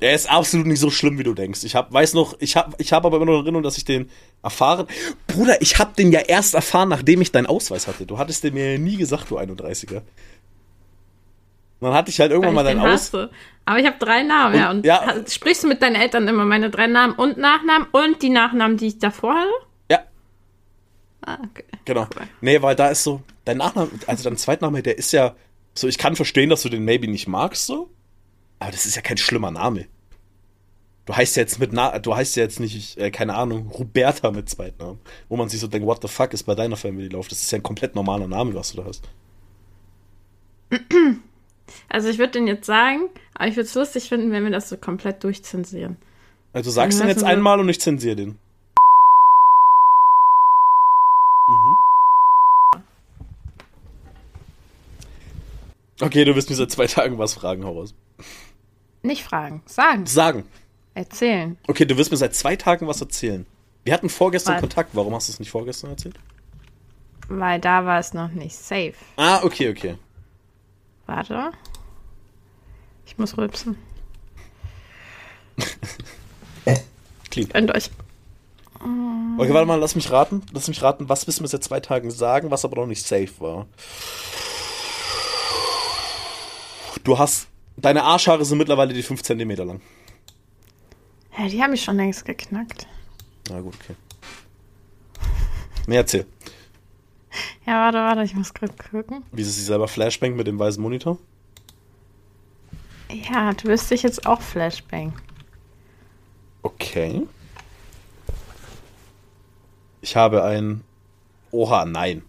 Er 0.00 0.14
ist 0.14 0.30
absolut 0.30 0.66
nicht 0.66 0.78
so 0.78 0.90
schlimm, 0.90 1.18
wie 1.18 1.24
du 1.24 1.34
denkst. 1.34 1.64
Ich 1.64 1.74
hab, 1.74 1.92
weiß 1.92 2.14
noch, 2.14 2.36
ich 2.38 2.56
habe 2.56 2.76
ich 2.78 2.92
hab 2.92 3.04
aber 3.04 3.16
immer 3.16 3.26
noch 3.26 3.32
in 3.32 3.40
Erinnerung, 3.40 3.64
dass 3.64 3.76
ich 3.76 3.84
den 3.84 4.08
erfahren. 4.44 4.86
Bruder, 5.26 5.60
ich 5.60 5.78
habe 5.80 5.94
den 5.98 6.12
ja 6.12 6.20
erst 6.20 6.54
erfahren, 6.54 6.88
nachdem 6.88 7.20
ich 7.20 7.32
deinen 7.32 7.46
Ausweis 7.46 7.88
hatte. 7.88 8.06
Du 8.06 8.16
hattest 8.16 8.44
den 8.44 8.54
mir 8.54 8.78
nie 8.78 8.96
gesagt, 8.96 9.30
du 9.30 9.38
31er. 9.38 10.02
Dann 11.80 11.92
hatte 11.94 12.10
ich 12.10 12.18
halt 12.20 12.30
irgendwann 12.32 12.54
mal 12.54 12.64
deinen 12.64 12.80
Aus. 12.80 13.12
Aber 13.64 13.78
ich 13.78 13.86
habe 13.86 13.98
drei 13.98 14.22
Namen, 14.22 14.54
Und- 14.54 14.58
ja. 14.58 14.70
Und 14.70 14.86
ja. 14.86 15.24
sprichst 15.28 15.62
du 15.64 15.68
mit 15.68 15.80
deinen 15.82 15.94
Eltern 15.96 16.26
immer 16.26 16.44
meine 16.44 16.70
drei 16.70 16.86
Namen 16.86 17.14
und 17.14 17.36
Nachnamen 17.38 17.86
und 17.92 18.20
die 18.22 18.30
Nachnamen, 18.30 18.76
die 18.78 18.86
ich 18.88 18.98
davor 18.98 19.34
hatte? 19.34 19.50
Ja, 19.90 20.00
Ah, 21.22 21.38
okay. 21.44 21.64
Genau. 21.84 22.06
Nee, 22.40 22.60
weil 22.62 22.74
da 22.74 22.88
ist 22.88 23.04
so, 23.04 23.22
dein 23.44 23.58
Nachname, 23.58 23.90
also 24.06 24.24
dein 24.24 24.36
Zweitname, 24.38 24.82
der 24.82 24.96
ist 24.98 25.12
ja, 25.12 25.34
so, 25.74 25.86
ich 25.86 25.98
kann 25.98 26.16
verstehen, 26.16 26.48
dass 26.50 26.62
du 26.62 26.68
den 26.68 26.84
maybe 26.84 27.06
nicht 27.08 27.28
magst, 27.28 27.66
so, 27.66 27.90
aber 28.58 28.70
das 28.72 28.86
ist 28.86 28.96
ja 28.96 29.02
kein 29.02 29.16
schlimmer 29.18 29.50
Name. 29.50 29.86
Du 31.04 31.14
heißt 31.16 31.36
ja 31.36 31.42
jetzt 31.42 31.58
mit, 31.58 31.72
Na 31.72 31.98
du 31.98 32.14
heißt 32.14 32.36
ja 32.36 32.42
jetzt 32.42 32.60
nicht, 32.60 32.98
äh, 32.98 33.10
keine 33.10 33.34
Ahnung, 33.34 33.68
Roberta 33.68 34.30
mit 34.30 34.48
Zweitnamen, 34.48 34.98
wo 35.28 35.36
man 35.36 35.48
sich 35.48 35.60
so 35.60 35.66
denkt, 35.66 35.86
what 35.86 36.02
the 36.02 36.08
fuck 36.08 36.32
ist 36.34 36.42
bei 36.44 36.54
deiner 36.54 36.76
Family 36.76 37.08
Lauf? 37.08 37.28
Das 37.28 37.40
ist 37.42 37.50
ja 37.50 37.58
ein 37.58 37.62
komplett 37.62 37.94
normaler 37.94 38.26
Name, 38.28 38.54
was 38.54 38.72
du 38.72 38.78
da 38.82 38.84
hast. 38.86 39.02
Also 41.88 42.08
ich 42.08 42.18
würde 42.18 42.32
den 42.32 42.46
jetzt 42.46 42.66
sagen, 42.66 43.08
aber 43.34 43.48
ich 43.48 43.56
würde 43.56 43.66
es 43.66 43.74
lustig 43.74 44.08
finden, 44.08 44.30
wenn 44.32 44.44
wir 44.44 44.50
das 44.50 44.68
so 44.68 44.76
komplett 44.76 45.24
durchzensieren. 45.24 45.96
Also 46.52 46.70
du 46.70 46.74
sagst 46.74 46.98
Dann 47.00 47.06
den 47.08 47.16
jetzt 47.16 47.24
einmal 47.24 47.60
und 47.60 47.68
ich 47.68 47.80
zensiere 47.80 48.16
den. 48.16 48.38
Mhm. 51.48 51.76
Okay, 56.00 56.24
du 56.24 56.34
wirst 56.36 56.48
mir 56.48 56.56
seit 56.56 56.70
zwei 56.70 56.86
Tagen 56.86 57.18
was 57.18 57.34
fragen, 57.34 57.64
hau 57.64 57.72
raus. 57.72 57.94
Nicht 59.02 59.22
fragen, 59.24 59.62
sagen, 59.66 60.06
Sagen. 60.06 60.44
erzählen. 60.94 61.56
Okay, 61.66 61.84
du 61.84 61.96
wirst 61.96 62.10
mir 62.10 62.16
seit 62.16 62.34
zwei 62.34 62.56
Tagen 62.56 62.86
was 62.86 63.00
erzählen. 63.00 63.46
Wir 63.84 63.94
hatten 63.94 64.08
vorgestern 64.08 64.54
Was? 64.54 64.60
Kontakt. 64.60 64.90
Warum 64.92 65.14
hast 65.14 65.28
du 65.28 65.32
es 65.32 65.40
nicht 65.40 65.50
vorgestern 65.50 65.90
erzählt? 65.90 66.18
Weil 67.28 67.60
da 67.60 67.84
war 67.84 67.98
es 67.98 68.12
noch 68.12 68.30
nicht 68.30 68.56
safe. 68.56 68.94
Ah, 69.16 69.42
okay, 69.42 69.70
okay. 69.70 69.96
Warte. 71.08 71.52
Ich 73.06 73.16
muss 73.16 73.36
rülpsen. 73.38 73.78
Clean. 77.30 77.48
Könnt 77.48 77.74
euch. 77.74 77.90
Okay, 78.74 79.54
warte 79.54 79.66
mal, 79.66 79.80
lass 79.80 79.94
mich 79.94 80.10
raten. 80.10 80.42
Lass 80.52 80.68
mich 80.68 80.82
raten, 80.82 81.08
was 81.08 81.26
müssen 81.26 81.42
wir 81.42 81.48
seit 81.48 81.64
zwei 81.64 81.80
Tagen 81.80 82.10
sagen, 82.10 82.50
was 82.50 82.66
aber 82.66 82.76
noch 82.76 82.86
nicht 82.86 83.06
safe 83.06 83.32
war. 83.38 83.66
Du 87.04 87.18
hast. 87.18 87.48
Deine 87.78 88.02
Arschhaare 88.02 88.44
sind 88.44 88.58
mittlerweile 88.58 88.92
die 88.92 89.02
5 89.02 89.22
cm 89.22 89.50
lang. 89.52 89.80
Ja, 91.38 91.46
die 91.48 91.62
haben 91.62 91.70
mich 91.70 91.84
schon 91.84 91.96
längst 91.96 92.26
geknackt. 92.26 92.86
Na 93.48 93.60
gut, 93.60 93.74
okay. 93.82 93.94
Nee, 95.86 95.96
erzähl. 95.96 96.26
Ja, 97.68 97.82
warte, 97.82 97.98
warte, 97.98 98.22
ich 98.22 98.34
muss 98.34 98.54
gerade 98.54 98.72
gucken. 98.90 99.24
Wie 99.30 99.44
sie 99.44 99.50
sich 99.50 99.66
selber 99.66 99.88
flashbangt 99.88 100.34
mit 100.34 100.46
dem 100.46 100.58
weißen 100.58 100.82
Monitor. 100.82 101.18
Ja, 103.10 103.52
du 103.52 103.68
wirst 103.68 103.90
dich 103.90 104.02
jetzt 104.02 104.26
auch 104.26 104.40
Flashbang. 104.40 105.12
Okay. 106.62 107.26
Ich 110.00 110.16
habe 110.16 110.44
ein. 110.44 110.82
Oha, 111.50 111.84
nein. 111.84 112.22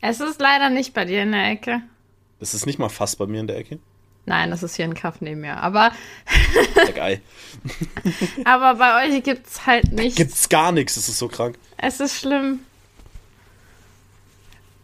Es 0.00 0.18
ist 0.18 0.40
leider 0.40 0.68
nicht 0.68 0.94
bei 0.94 1.04
dir 1.04 1.22
in 1.22 1.30
der 1.30 1.50
Ecke. 1.50 1.82
Das 2.40 2.54
ist 2.54 2.66
nicht 2.66 2.80
mal 2.80 2.88
fast 2.88 3.18
bei 3.18 3.28
mir 3.28 3.38
in 3.38 3.46
der 3.46 3.58
Ecke. 3.58 3.78
Nein, 4.26 4.50
das 4.50 4.64
ist 4.64 4.74
hier 4.74 4.84
ein 4.84 4.94
Kaff 4.94 5.20
neben 5.20 5.42
mir. 5.42 5.58
Aber, 5.58 5.92
Geil. 6.96 7.22
aber 8.44 8.74
bei 8.74 9.06
euch 9.06 9.22
gibt's 9.22 9.64
halt 9.64 9.92
nicht. 9.92 10.16
Gibt's 10.16 10.48
gar 10.48 10.72
nichts, 10.72 10.96
das 10.96 11.08
ist 11.08 11.18
so 11.18 11.28
krank. 11.28 11.56
Es 11.76 12.00
ist 12.00 12.18
schlimm. 12.18 12.64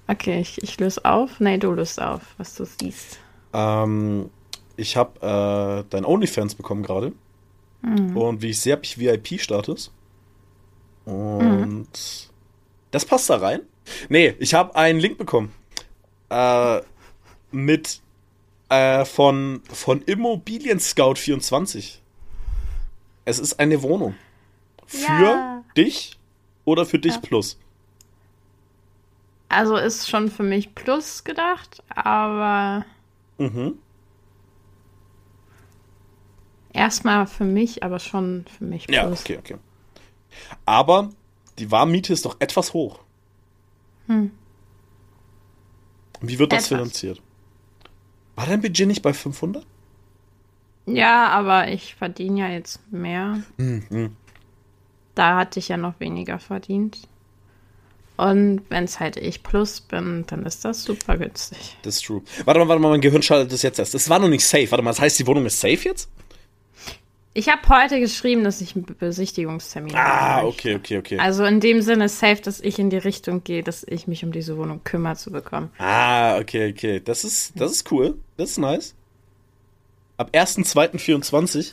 Okay, 0.08 0.40
ich, 0.40 0.62
ich 0.62 0.80
löse 0.80 1.04
auf. 1.04 1.38
Nee, 1.38 1.58
du 1.58 1.70
löst 1.72 2.00
auf, 2.00 2.22
was 2.38 2.54
du 2.54 2.64
siehst. 2.64 3.18
Ähm, 3.52 4.30
ich 4.76 4.96
habe 4.96 5.20
äh, 5.20 5.84
dein 5.90 6.04
OnlyFans 6.04 6.54
bekommen 6.54 6.82
gerade. 6.82 7.12
Und 7.80 8.42
wie 8.42 8.50
ich 8.50 8.60
sehe, 8.60 8.72
habe 8.72 8.82
ich 8.84 8.98
VIP-Status. 8.98 9.92
Und 11.04 11.88
das 12.90 13.04
passt 13.04 13.30
da 13.30 13.36
rein. 13.36 13.60
Nee, 14.08 14.34
ich 14.40 14.52
habe 14.54 14.74
einen 14.74 14.98
Link 14.98 15.16
bekommen. 15.16 15.52
Äh, 16.28 16.80
mit 17.50 18.00
äh, 18.68 19.04
von, 19.04 19.62
von 19.72 20.02
Immobilien 20.02 20.80
Scout 20.80 21.14
24. 21.14 22.02
Es 23.24 23.38
ist 23.38 23.58
eine 23.60 23.80
Wohnung. 23.82 24.14
Für 24.86 25.12
Ja. 25.22 25.64
dich 25.76 26.18
oder 26.64 26.84
für 26.84 26.98
dich 26.98 27.14
Ja. 27.14 27.20
plus. 27.20 27.58
Also 29.48 29.76
ist 29.76 30.08
schon 30.08 30.30
für 30.30 30.42
mich 30.42 30.74
Plus 30.74 31.24
gedacht, 31.24 31.82
aber 31.88 32.84
Mhm. 33.38 33.78
erstmal 36.72 37.26
für 37.26 37.44
mich, 37.44 37.82
aber 37.82 37.98
schon 37.98 38.44
für 38.58 38.64
mich 38.64 38.86
Plus. 38.86 38.96
Ja, 38.96 39.10
okay, 39.10 39.38
okay. 39.38 39.56
Aber 40.66 41.10
die 41.58 41.70
Warmmiete 41.70 42.12
ist 42.12 42.24
doch 42.24 42.36
etwas 42.40 42.72
hoch. 42.74 43.00
Hm. 44.06 44.30
Wie 46.20 46.38
wird 46.38 46.52
das 46.52 46.64
Etwas. 46.66 46.68
finanziert? 46.78 47.22
War 48.36 48.46
dein 48.46 48.60
Budget 48.60 48.86
nicht 48.86 49.02
bei 49.02 49.12
500? 49.12 49.64
Ja, 50.86 51.28
aber 51.28 51.68
ich 51.68 51.94
verdiene 51.94 52.40
ja 52.40 52.48
jetzt 52.48 52.80
mehr. 52.92 53.42
Mhm. 53.56 54.16
Da 55.14 55.36
hatte 55.36 55.58
ich 55.58 55.68
ja 55.68 55.76
noch 55.76 55.98
weniger 56.00 56.38
verdient. 56.38 57.08
Und 58.18 58.62
wenn 58.68 58.84
es 58.84 59.00
halt 59.00 59.16
ich 59.16 59.42
plus 59.42 59.80
bin, 59.80 60.24
dann 60.26 60.44
ist 60.44 60.64
das 60.64 60.82
super 60.84 61.16
günstig. 61.16 61.76
Das 61.82 61.96
ist 61.96 62.04
true. 62.04 62.20
Warte 62.44 62.60
mal, 62.60 62.68
warte 62.68 62.82
mal, 62.82 62.90
mein 62.90 63.00
Gehirn 63.00 63.22
schaltet 63.22 63.52
das 63.52 63.62
jetzt 63.62 63.78
erst. 63.78 63.94
Das 63.94 64.10
war 64.10 64.18
noch 64.18 64.28
nicht 64.28 64.44
safe. 64.44 64.70
Warte 64.70 64.82
mal, 64.84 64.90
das 64.90 65.00
heißt, 65.00 65.18
die 65.20 65.26
Wohnung 65.26 65.46
ist 65.46 65.60
safe 65.60 65.78
jetzt? 65.88 66.10
Ich 67.34 67.48
habe 67.48 67.60
heute 67.68 68.00
geschrieben, 68.00 68.42
dass 68.42 68.60
ich 68.60 68.74
einen 68.74 68.84
Be- 68.86 68.94
Besichtigungstermin 68.94 69.94
Ah, 69.94 70.38
habe. 70.38 70.48
okay, 70.48 70.74
okay, 70.74 70.98
okay. 70.98 71.18
Also 71.20 71.44
in 71.44 71.60
dem 71.60 71.80
Sinne 71.80 72.08
safe, 72.08 72.42
dass 72.42 72.58
ich 72.60 72.80
in 72.80 72.90
die 72.90 72.96
Richtung 72.96 73.44
gehe, 73.44 73.62
dass 73.62 73.84
ich 73.86 74.08
mich 74.08 74.24
um 74.24 74.32
diese 74.32 74.56
Wohnung 74.56 74.82
kümmere 74.82 75.14
zu 75.14 75.30
bekommen. 75.30 75.70
Ah, 75.78 76.38
okay, 76.38 76.72
okay. 76.72 77.00
Das 77.00 77.22
ist, 77.22 77.52
das 77.54 77.70
ist 77.70 77.92
cool. 77.92 78.16
Das 78.36 78.50
ist 78.50 78.58
nice. 78.58 78.94
Ab 80.16 80.30
1.2.24 80.32 81.72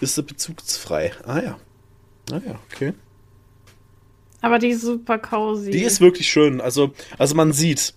ist 0.00 0.14
sie 0.16 0.22
bezugsfrei. 0.24 1.12
Ah 1.24 1.38
ja. 1.38 1.58
Ah 2.32 2.40
ja, 2.44 2.58
okay. 2.72 2.94
Aber 4.44 4.58
die 4.58 4.68
ist 4.68 4.82
super 4.82 5.18
cozy. 5.18 5.70
Die 5.70 5.84
ist 5.84 6.02
wirklich 6.02 6.28
schön. 6.28 6.60
Also, 6.60 6.92
also 7.16 7.34
man 7.34 7.54
sieht, 7.54 7.94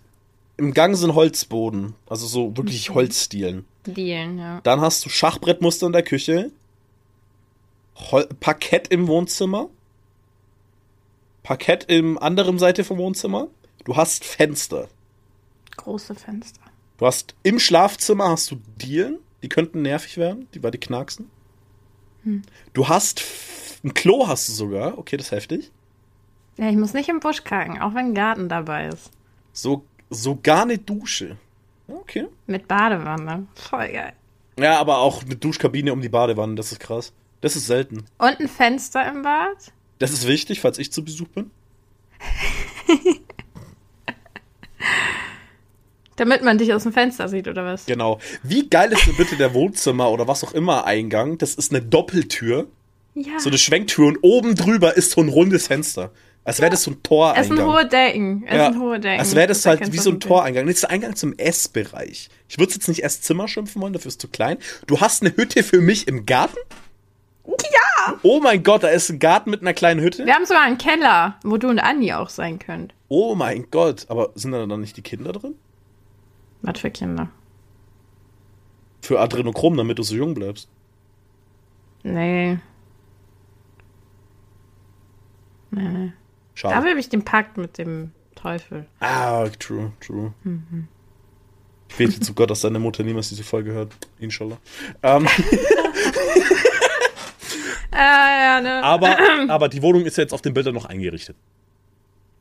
im 0.56 0.74
Gang 0.74 0.96
sind 0.96 1.14
Holzboden. 1.14 1.94
Also 2.10 2.26
so 2.26 2.56
wirklich 2.56 2.90
Holzstielen. 2.90 3.66
Dealen, 3.86 4.40
ja. 4.40 4.62
Dann 4.62 4.80
hast 4.80 5.04
du 5.04 5.10
Schachbrettmuster 5.10 5.88
in 5.88 5.92
der 5.92 6.04
Küche. 6.04 6.52
Hol 7.98 8.30
Parkett 8.40 8.88
im 8.88 9.10
Wohnzimmer. 9.10 9.68
Parkett 11.44 11.92
im 11.92 12.18
anderen 12.18 12.60
Seite 12.60 12.86
vom 12.86 12.98
Wohnzimmer. 12.98 13.50
Du 13.84 13.98
hast 13.98 14.24
Fenster. 14.24 14.88
Große 15.76 16.16
Fenster. 16.16 16.62
Du 16.98 17.06
hast 17.06 17.36
im 17.44 17.60
Schlafzimmer 17.60 18.30
hast 18.30 18.52
du 18.52 18.62
Dielen, 18.78 19.18
die 19.44 19.50
könnten 19.50 19.82
nervig 19.82 20.16
werden, 20.16 20.48
die 20.54 20.64
weil 20.64 20.72
die 20.72 20.78
knacksen. 20.78 21.30
Du 22.74 22.88
hast 22.88 23.22
ein 23.84 23.94
Klo 23.94 24.28
hast 24.28 24.48
du 24.48 24.54
sogar, 24.54 24.98
okay, 24.98 25.18
das 25.18 25.28
ist 25.28 25.32
heftig. 25.34 25.72
Ja, 26.58 26.70
ich 26.70 26.76
muss 26.78 26.94
nicht 26.94 27.10
im 27.10 27.20
Busch 27.20 27.44
kacken, 27.44 27.80
auch 27.80 27.92
wenn 27.94 28.08
ein 28.08 28.14
Garten 28.16 28.50
dabei 28.50 28.88
ist. 28.88 29.12
So 29.54 29.86
sogar 30.10 30.64
eine 30.64 30.78
Dusche. 30.78 31.38
Okay. 31.88 32.28
Mit 32.48 32.68
Badewanne. 32.68 33.48
Voll 33.56 33.90
geil. 33.90 34.14
Ja, 34.60 34.80
aber 34.80 34.98
auch 35.00 35.24
eine 35.24 35.36
Duschkabine 35.36 35.94
um 35.94 36.02
die 36.02 36.10
Badewanne, 36.10 36.56
das 36.56 36.72
ist 36.72 36.80
krass. 36.80 37.14
Das 37.42 37.56
ist 37.56 37.68
selten. 37.68 38.06
Und 38.18 38.40
ein 38.40 38.48
Fenster 38.48 39.08
im 39.08 39.22
Bad? 39.22 39.72
Das 40.00 40.12
ist 40.12 40.28
wichtig, 40.28 40.60
falls 40.62 40.80
ich 40.80 40.92
zu 40.92 41.04
Besuch 41.06 41.28
bin. 41.30 41.52
Damit 46.16 46.44
man 46.44 46.58
dich 46.58 46.74
aus 46.74 46.82
dem 46.84 46.94
Fenster 46.94 47.30
sieht, 47.30 47.48
oder 47.48 47.64
was? 47.64 47.86
Genau. 47.86 48.20
Wie 48.42 48.68
geil 48.68 48.92
ist 48.92 49.06
denn 49.06 49.16
bitte 49.16 49.36
der 49.38 49.54
Wohnzimmer 49.54 50.10
oder 50.10 50.28
was 50.28 50.44
auch 50.44 50.54
immer 50.54 50.86
Eingang? 50.86 51.38
Das 51.38 51.54
ist 51.54 51.72
eine 51.72 51.82
Doppeltür, 51.84 52.68
Ja. 53.14 53.40
so 53.40 53.50
eine 53.50 53.60
Schwenktür 53.60 54.08
und 54.08 54.18
oben 54.24 54.56
drüber 54.56 54.98
ist 54.98 55.12
so 55.12 55.22
ein 55.22 55.30
rundes 55.30 55.68
Fenster. 55.68 56.12
Als 56.48 56.62
wäre 56.62 56.72
das 56.72 56.84
so 56.84 56.92
ein 56.92 57.04
Toreingang. 57.04 57.42
es 57.42 57.48
sind 57.50 57.62
hohe 57.62 57.86
Decken. 57.86 58.46
Es 58.48 58.56
Ja, 58.56 58.72
sind 58.72 58.82
hohe 58.82 59.00
Decken. 59.02 59.20
als 59.20 59.36
wäre 59.36 59.48
das 59.48 59.62
Da 59.64 59.72
halt 59.72 59.92
wie 59.92 59.98
so 59.98 60.10
ein 60.12 60.20
das. 60.20 60.28
Toreingang. 60.30 60.66
Das 60.66 60.76
ist 60.76 60.84
der 60.84 60.92
Eingang 60.92 61.16
zum 61.16 61.34
Essbereich. 61.38 62.30
Ich 62.48 62.58
würde 62.58 62.70
es 62.70 62.76
jetzt 62.76 62.88
nicht 62.88 63.04
Esszimmer 63.04 63.50
schimpfen 63.50 63.82
wollen, 63.82 63.92
dafür 63.92 64.08
ist 64.08 64.14
es 64.14 64.18
zu 64.20 64.30
klein. 64.30 64.58
Du 64.88 65.02
hast 65.02 65.22
eine 65.24 65.36
Hütte 65.36 65.62
für 65.62 65.82
mich 65.82 66.08
im 66.08 66.26
Garten? 66.26 66.58
Ja! 67.46 68.18
Oh 68.24 68.40
mein 68.40 68.64
Gott, 68.64 68.84
da 68.84 68.88
ist 68.88 69.10
ein 69.10 69.20
Garten 69.20 69.50
mit 69.50 69.60
einer 69.62 69.74
kleinen 69.74 70.00
Hütte? 70.00 70.26
Wir 70.26 70.34
haben 70.36 70.46
sogar 70.46 70.64
einen 70.64 70.78
Keller, 70.78 71.38
wo 71.44 71.58
du 71.58 71.68
und 71.68 71.80
Andi 71.80 72.14
auch 72.14 72.30
sein 72.30 72.60
könnt. 72.60 72.94
Oh 73.10 73.36
mein 73.36 73.70
Gott. 73.70 74.06
Aber 74.08 74.30
sind 74.36 74.52
da 74.54 74.66
dann 74.66 74.80
nicht 74.80 74.96
die 74.96 75.02
Kinder 75.02 75.34
drin? 75.34 75.56
Was 76.62 76.80
für 76.80 76.92
Kinder? 76.92 77.30
Für 79.02 79.20
Adrenochrom, 79.20 79.76
damit 79.76 80.00
du 80.00 80.04
so 80.04 80.16
jung 80.16 80.34
bleibst. 80.34 80.70
Nee. 82.04 82.58
Nee. 85.72 86.14
Schade. 86.58 86.74
Dafür 86.74 86.90
habe 86.90 87.00
ich 87.00 87.10
den 87.10 87.24
Pakt 87.24 87.58
mit 87.58 87.78
dem 87.78 88.12
Teufel. 88.34 88.88
Ah, 89.00 89.48
true, 89.60 89.92
true. 90.00 90.34
Ich 91.90 91.96
bete 91.98 92.20
zu 92.20 92.34
Gott, 92.34 92.50
dass 92.50 92.62
deine 92.62 92.80
Mutter 92.80 93.04
niemals 93.04 93.30
diese 93.30 93.44
Folge 93.44 93.74
hört. 93.74 93.94
Inshallah. 94.18 94.58
Ähm, 95.04 95.28
Äh, 97.92 97.96
ja, 97.96 98.60
ne? 98.62 98.84
aber, 98.84 99.18
aber 99.50 99.70
die 99.70 99.82
Wohnung 99.84 100.04
ist 100.06 100.18
ja 100.18 100.24
jetzt 100.24 100.34
auf 100.34 100.42
den 100.42 100.56
Bildern 100.56 100.74
noch 100.74 100.86
eingerichtet. 100.86 101.36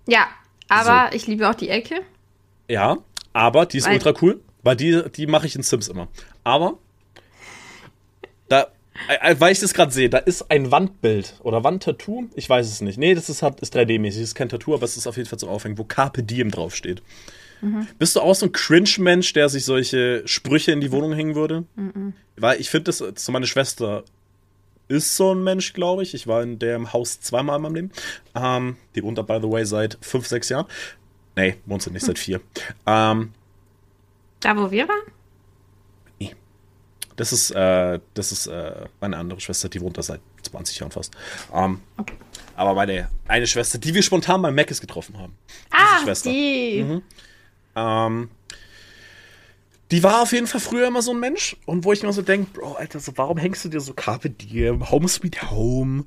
Ja, 0.08 0.28
aber 0.68 1.14
ich 1.14 1.26
liebe 1.26 1.48
auch 1.48 1.54
die 1.54 1.68
Ecke. 1.68 2.00
Ja, 2.70 2.96
aber 3.34 3.66
die 3.66 3.76
ist 3.78 3.86
Weil- 3.86 3.94
ultra 3.94 4.14
cool, 4.22 4.40
weil 4.62 4.76
die, 4.76 5.02
die 5.10 5.26
mache 5.26 5.46
ich 5.46 5.56
in 5.56 5.62
Sims 5.62 5.88
immer. 5.88 6.08
Aber 6.42 6.78
da, 8.48 8.68
weil 9.38 9.52
ich 9.52 9.60
das 9.60 9.74
gerade 9.74 9.92
sehe, 9.92 10.08
da 10.10 10.18
ist 10.18 10.50
ein 10.50 10.70
Wandbild 10.70 11.34
oder 11.42 11.62
Wandtattoo, 11.64 12.28
ich 12.34 12.48
weiß 12.48 12.66
es 12.66 12.80
nicht. 12.80 12.98
Nee, 12.98 13.14
das 13.14 13.28
ist, 13.28 13.42
hat- 13.42 13.60
ist 13.60 13.74
3D-mäßig, 13.76 14.14
das 14.20 14.28
ist 14.30 14.34
kein 14.34 14.48
Tattoo, 14.48 14.74
aber 14.74 14.84
es 14.84 14.96
ist 14.96 15.06
auf 15.06 15.16
jeden 15.16 15.28
Fall 15.28 15.38
zum 15.38 15.48
Aufhängen, 15.48 15.78
wo 15.78 15.84
Carpe 15.84 16.22
Diem 16.22 16.50
draufsteht. 16.50 17.02
Bist 17.98 18.14
du 18.14 18.20
auch 18.20 18.34
so 18.34 18.46
ein 18.46 18.52
Cringe-Mensch, 18.52 19.32
der 19.32 19.48
sich 19.48 19.64
solche 19.64 20.22
Sprüche 20.26 20.72
in 20.72 20.80
die 20.82 20.92
Wohnung 20.92 21.14
hängen 21.14 21.34
würde? 21.34 21.64
Weil 22.36 22.60
ich 22.60 22.68
finde, 22.70 22.84
das, 22.84 22.98
so 22.98 23.32
meine 23.32 23.46
Schwester 23.46 24.04
ist 24.88 25.16
so 25.16 25.34
ein 25.34 25.42
Mensch, 25.42 25.72
glaube 25.72 26.02
ich. 26.02 26.12
Ich 26.14 26.26
war 26.26 26.42
in 26.42 26.58
dem 26.58 26.92
Haus 26.92 27.20
zweimal 27.20 27.56
in 27.56 27.62
meinem 27.62 27.74
Leben. 27.74 27.90
Ähm, 28.34 28.76
die 28.94 29.02
wohnt 29.02 29.16
da, 29.18 29.22
by 29.22 29.38
the 29.42 29.50
way, 29.50 29.64
seit 29.64 29.96
fünf, 30.02 30.26
sechs 30.28 30.48
Jahren. 30.50 30.66
Nee, 31.34 31.56
wohnt 31.64 31.82
sie 31.82 31.90
nicht, 31.90 32.04
seit 32.04 32.18
vier. 32.18 32.40
Ähm, 32.86 33.32
Da, 34.40 34.56
wo 34.56 34.70
wir 34.70 34.86
waren? 34.86 35.02
Das 37.16 37.32
ist, 37.32 37.50
äh, 37.50 37.98
das 38.14 38.32
ist 38.32 38.46
äh, 38.46 38.86
meine 39.00 39.16
andere 39.16 39.40
Schwester, 39.40 39.68
die 39.68 39.80
wohnt 39.80 39.98
da 39.98 40.02
seit 40.02 40.20
20 40.42 40.78
Jahren 40.78 40.90
fast. 40.90 41.14
Ähm, 41.52 41.80
Okay. 41.96 42.14
Aber 42.56 42.74
meine 42.74 43.10
eine 43.28 43.46
Schwester, 43.46 43.78
die 43.78 43.92
wir 43.92 44.02
spontan 44.02 44.40
beim 44.40 44.54
Meckes 44.54 44.80
getroffen 44.80 45.18
haben. 45.18 45.36
Ah, 45.70 46.00
Schwester. 46.02 46.30
die. 46.30 47.02
Ähm, 47.74 48.30
die 49.90 50.02
war 50.02 50.22
auf 50.22 50.32
jeden 50.32 50.46
Fall 50.46 50.60
früher 50.60 50.88
immer 50.88 51.02
so 51.02 51.12
ein 51.12 51.20
Mensch. 51.20 51.56
Und 51.66 51.84
wo 51.84 51.92
ich 51.92 52.02
mir 52.02 52.12
so 52.12 52.22
denke, 52.22 52.50
Bro, 52.52 52.72
Alter, 52.74 52.98
so, 52.98 53.12
warum 53.16 53.38
hängst 53.38 53.64
du 53.64 53.68
dir 53.68 53.80
so 53.80 53.92
Carpe 53.92 54.30
Diem, 54.30 54.90
Home 54.90 55.06
Sweet 55.06 55.50
Home? 55.50 56.06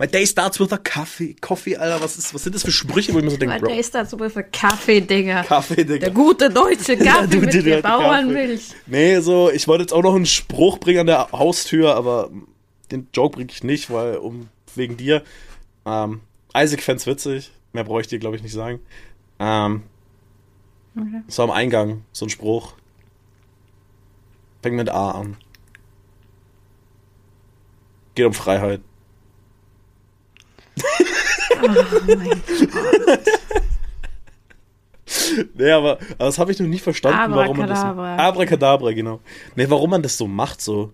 My 0.00 0.06
day 0.06 0.24
starts 0.26 0.60
with 0.60 0.72
a 0.72 0.78
coffee. 0.78 1.34
Coffee, 1.34 1.76
Alter, 1.76 2.00
was, 2.00 2.16
ist, 2.18 2.32
was 2.32 2.44
sind 2.44 2.54
das 2.54 2.62
für 2.62 2.70
Sprüche, 2.70 3.12
wo 3.12 3.18
ich 3.18 3.24
mir 3.24 3.30
so 3.32 3.36
denke, 3.36 3.54
My 3.56 3.60
Bro? 3.60 3.68
day 3.70 3.82
starts 3.82 4.12
with 4.12 4.36
a 4.36 4.42
Kaffee, 4.44 5.00
Digga. 5.00 5.42
Kaffee, 5.42 5.84
Digga. 5.84 5.98
Der 5.98 6.10
gute 6.12 6.48
deutsche 6.50 6.96
Kaffee 7.04 7.26
du, 7.26 7.38
mit 7.40 7.52
der 7.52 7.62
die 7.62 7.82
Bauernmilch. 7.82 8.70
Nee, 8.86 9.18
so, 9.18 9.50
ich 9.50 9.66
wollte 9.66 9.82
jetzt 9.82 9.92
auch 9.92 10.02
noch 10.02 10.14
einen 10.14 10.26
Spruch 10.26 10.78
bringen 10.78 11.00
an 11.00 11.06
der 11.08 11.32
Haustür, 11.32 11.96
aber 11.96 12.30
den 12.92 13.08
Joke 13.12 13.34
bringe 13.36 13.50
ich 13.50 13.64
nicht, 13.64 13.90
weil, 13.90 14.18
um, 14.18 14.48
wegen 14.76 14.96
dir. 14.96 15.24
Ähm, 15.84 16.20
Isaac 16.56 16.80
fand's 16.82 17.06
witzig. 17.06 17.50
Mehr 17.72 17.82
brauche 17.84 18.00
ich 18.00 18.06
dir, 18.06 18.20
glaube 18.20 18.36
ich, 18.36 18.42
nicht 18.42 18.52
sagen. 18.54 18.80
Ähm, 19.40 19.82
Okay. 20.96 21.22
so 21.28 21.42
am 21.44 21.50
Eingang, 21.52 22.02
so 22.12 22.26
ein 22.26 22.28
Spruch. 22.28 22.72
Fängt 24.62 24.74
mit 24.76 24.88
A 24.88 25.12
an. 25.12 25.36
Geht 28.16 28.26
um 28.26 28.32
Freiheit. 28.34 28.80
Oh 31.62 31.66
mein 31.66 32.28
Gott. 33.04 33.18
Nee, 35.54 35.70
aber, 35.70 35.92
aber 35.92 36.26
das 36.26 36.38
habe 36.38 36.52
ich 36.52 36.60
noch 36.60 36.66
nie 36.66 36.78
verstanden, 36.78 37.34
warum 37.34 37.56
man 37.56 37.68
das 37.68 37.80
so. 37.80 37.86
Abracadabra. 37.86 38.92
Genau. 38.92 39.20
Nee, 39.56 39.68
warum 39.68 39.90
man 39.90 40.02
das 40.02 40.18
so 40.18 40.26
macht, 40.26 40.60
so. 40.60 40.92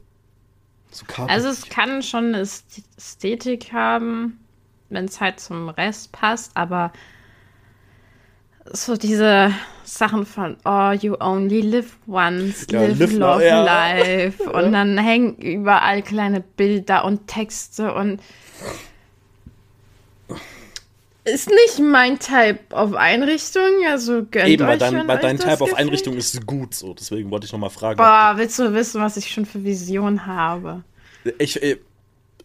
So 0.92 1.04
Also 1.26 1.48
es 1.48 1.68
kann 1.68 2.02
schon 2.02 2.26
eine 2.26 2.42
Äst- 2.42 2.84
Ästhetik 2.96 3.72
haben, 3.72 4.38
wenn 4.90 5.06
es 5.06 5.20
halt 5.20 5.40
zum 5.40 5.68
Rest 5.68 6.12
passt, 6.12 6.56
aber 6.56 6.92
so 8.72 8.96
diese 8.96 9.52
Sachen 9.82 10.24
von 10.24 10.56
Oh, 10.64 10.92
you 10.92 11.16
only 11.18 11.60
live 11.62 11.98
once, 12.06 12.66
Ja, 12.70 12.82
live, 12.82 12.98
live 13.00 13.12
love, 13.14 13.44
ja. 13.44 13.62
life. 13.64 14.48
Und 14.50 14.72
dann 14.72 14.96
hängen 14.96 15.34
überall 15.36 16.02
kleine 16.02 16.40
Bilder 16.40 17.04
und 17.04 17.26
Texte 17.26 17.92
und 17.92 18.20
ist 21.24 21.48
nicht 21.48 21.78
mein 21.80 22.18
Type 22.18 22.60
of 22.72 22.94
Einrichtung, 22.94 23.62
also 23.88 24.24
gönnt 24.30 24.48
Eben, 24.48 24.66
weil 24.66 24.78
dein, 24.78 25.08
weil 25.08 25.18
dein 25.18 25.38
Type 25.38 25.60
auf. 25.62 25.74
Einrichtung 25.74 26.16
ist 26.16 26.46
gut, 26.46 26.74
so. 26.74 26.94
Deswegen 26.94 27.30
wollte 27.30 27.46
ich 27.46 27.52
nochmal 27.52 27.70
fragen. 27.70 27.96
Boah, 27.96 28.34
willst 28.36 28.58
du 28.58 28.72
wissen, 28.74 29.00
was 29.00 29.16
ich 29.16 29.30
schon 29.30 29.46
für 29.46 29.64
Visionen 29.64 30.26
habe? 30.26 30.84
Ich, 31.38 31.62
äh, 31.62 31.78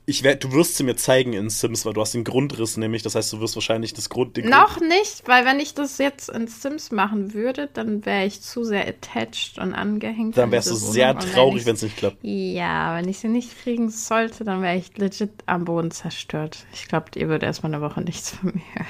ich 0.10 0.24
werd, 0.24 0.44
du 0.44 0.52
wirst 0.52 0.76
sie 0.76 0.84
mir 0.84 0.96
zeigen 0.96 1.34
in 1.34 1.50
Sims, 1.50 1.86
weil 1.86 1.94
du 1.94 2.02
hast 2.02 2.14
den 2.14 2.24
Grundriss 2.24 2.78
nämlich. 2.78 3.04
Das 3.04 3.16
heißt, 3.16 3.32
du 3.32 3.40
wirst 3.40 3.56
wahrscheinlich 3.56 3.94
das 3.94 4.10
Grund. 4.10 4.36
Den 4.36 4.50
Noch 4.50 4.80
nicht, 4.80 5.28
weil 5.28 5.46
wenn 5.46 5.60
ich 5.60 5.76
das 5.76 5.98
jetzt 6.00 6.30
in 6.30 6.48
Sims 6.48 6.92
machen 6.92 7.34
würde, 7.34 7.70
dann 7.74 8.06
wäre 8.06 8.26
ich 8.26 8.42
zu 8.42 8.64
sehr 8.64 8.88
attached 8.88 9.60
und 9.60 9.74
angehängt. 9.74 10.34
Grund, 10.34 10.38
dann 10.38 10.46
an 10.46 10.52
wärst 10.52 10.72
du 10.72 10.76
sehr 10.76 11.18
traurig, 11.18 11.66
wenn 11.66 11.76
es 11.76 11.84
nicht 11.84 11.98
klappt. 11.98 12.18
Ja, 12.22 12.96
wenn 12.96 13.08
ich 13.08 13.20
sie 13.20 13.30
nicht 13.30 13.62
kriegen 13.62 13.90
sollte, 13.90 14.44
dann 14.44 14.62
wäre 14.62 14.76
ich 14.76 14.98
legit 14.98 15.32
am 15.46 15.66
Boden 15.66 15.92
zerstört. 15.92 16.66
Ich 16.74 16.88
glaube, 16.88 17.08
ihr 17.16 17.28
würdet 17.28 17.44
erstmal 17.44 17.74
eine 17.74 17.84
Woche 17.84 18.02
nichts 18.02 18.32
von 18.32 18.54
mir 18.54 18.86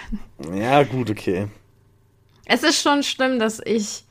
hören. 0.48 0.58
Ja, 0.58 0.84
gut, 0.84 1.10
okay. 1.10 1.48
Es 2.46 2.64
ist 2.64 2.82
schon 2.82 3.04
schlimm, 3.04 3.40
dass 3.40 3.62
ich. 3.64 4.06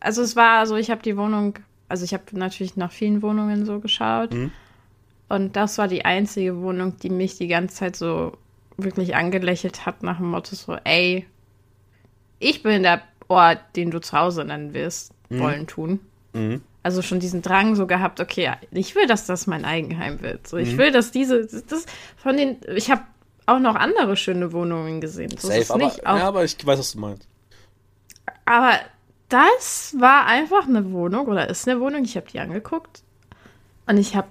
Also, 0.00 0.22
es 0.22 0.36
war 0.36 0.66
so, 0.66 0.76
ich 0.76 0.90
habe 0.90 1.02
die 1.02 1.16
Wohnung. 1.16 1.58
Also, 1.88 2.04
ich 2.04 2.12
habe 2.12 2.24
natürlich 2.32 2.76
nach 2.76 2.92
vielen 2.92 3.22
Wohnungen 3.22 3.64
so 3.64 3.80
geschaut. 3.80 4.32
Mhm. 4.34 4.52
Und 5.28 5.56
das 5.56 5.78
war 5.78 5.88
die 5.88 6.04
einzige 6.04 6.60
Wohnung, 6.60 6.96
die 6.98 7.10
mich 7.10 7.36
die 7.38 7.48
ganze 7.48 7.74
Zeit 7.76 7.96
so 7.96 8.36
wirklich 8.76 9.16
angelächelt 9.16 9.86
hat, 9.86 10.02
nach 10.02 10.18
dem 10.18 10.30
Motto 10.30 10.54
so, 10.54 10.76
ey, 10.84 11.26
ich 12.38 12.62
bin 12.62 12.82
der 12.82 13.02
Ort, 13.28 13.60
den 13.76 13.90
du 13.90 14.00
zu 14.00 14.18
Hause 14.18 14.44
nennen 14.44 14.74
wirst, 14.74 15.12
wollen 15.30 15.66
tun. 15.66 16.00
Mhm. 16.34 16.60
Also 16.82 17.00
schon 17.00 17.18
diesen 17.20 17.40
Drang 17.40 17.74
so 17.76 17.86
gehabt, 17.86 18.20
okay, 18.20 18.52
ich 18.70 18.94
will, 18.94 19.06
dass 19.06 19.24
das 19.26 19.46
mein 19.46 19.64
Eigenheim 19.64 20.20
wird. 20.20 20.46
So, 20.46 20.56
Mhm. 20.56 20.62
ich 20.64 20.76
will, 20.76 20.90
dass 20.92 21.10
diese, 21.10 21.46
das 21.46 21.86
von 22.16 22.36
den, 22.36 22.58
ich 22.76 22.90
habe 22.90 23.02
auch 23.46 23.58
noch 23.58 23.74
andere 23.74 24.16
schöne 24.16 24.52
Wohnungen 24.52 25.00
gesehen. 25.00 25.30
So 25.38 25.48
Safe, 25.48 25.64
aber, 25.72 25.84
nicht. 25.84 26.06
Auch, 26.06 26.18
ja, 26.18 26.28
aber 26.28 26.44
ich 26.44 26.56
weiß, 26.64 26.78
was 26.78 26.92
du 26.92 26.98
meinst. 27.00 27.26
aber 28.44 28.74
das 29.30 29.96
war 29.98 30.26
einfach 30.26 30.66
eine 30.68 30.92
Wohnung 30.92 31.26
oder 31.26 31.48
ist 31.48 31.66
eine 31.66 31.80
Wohnung. 31.80 32.04
Ich 32.04 32.16
habe 32.16 32.26
die 32.30 32.38
angeguckt 32.38 33.02
und 33.86 33.96
ich 33.96 34.14
habe 34.14 34.28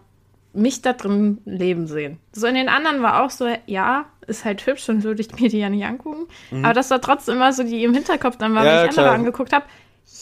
mich 0.53 0.81
da 0.81 0.93
drin 0.93 1.39
leben 1.45 1.87
sehen. 1.87 2.19
So 2.31 2.45
in 2.47 2.55
den 2.55 2.69
anderen 2.69 3.01
war 3.01 3.23
auch 3.23 3.29
so, 3.31 3.47
ja, 3.65 4.05
ist 4.27 4.45
halt 4.45 4.65
hübsch 4.65 4.87
und 4.89 5.03
würde 5.03 5.21
ich 5.21 5.33
mir 5.39 5.49
die 5.49 5.59
ja 5.59 5.69
nicht 5.69 5.83
angucken. 5.85 6.27
Aber 6.63 6.73
das 6.73 6.89
war 6.91 7.01
trotzdem 7.01 7.35
immer 7.35 7.51
so, 7.53 7.63
die 7.63 7.83
im 7.83 7.93
Hinterkopf 7.93 8.37
dann 8.37 8.53
war, 8.53 8.61
Mhm. 8.61 8.67
Ja, 8.67 8.73
wenn 8.73 8.83
ich 8.83 8.89
andere 8.91 9.05
klar. 9.05 9.15
angeguckt 9.15 9.53
habe. 9.53 9.65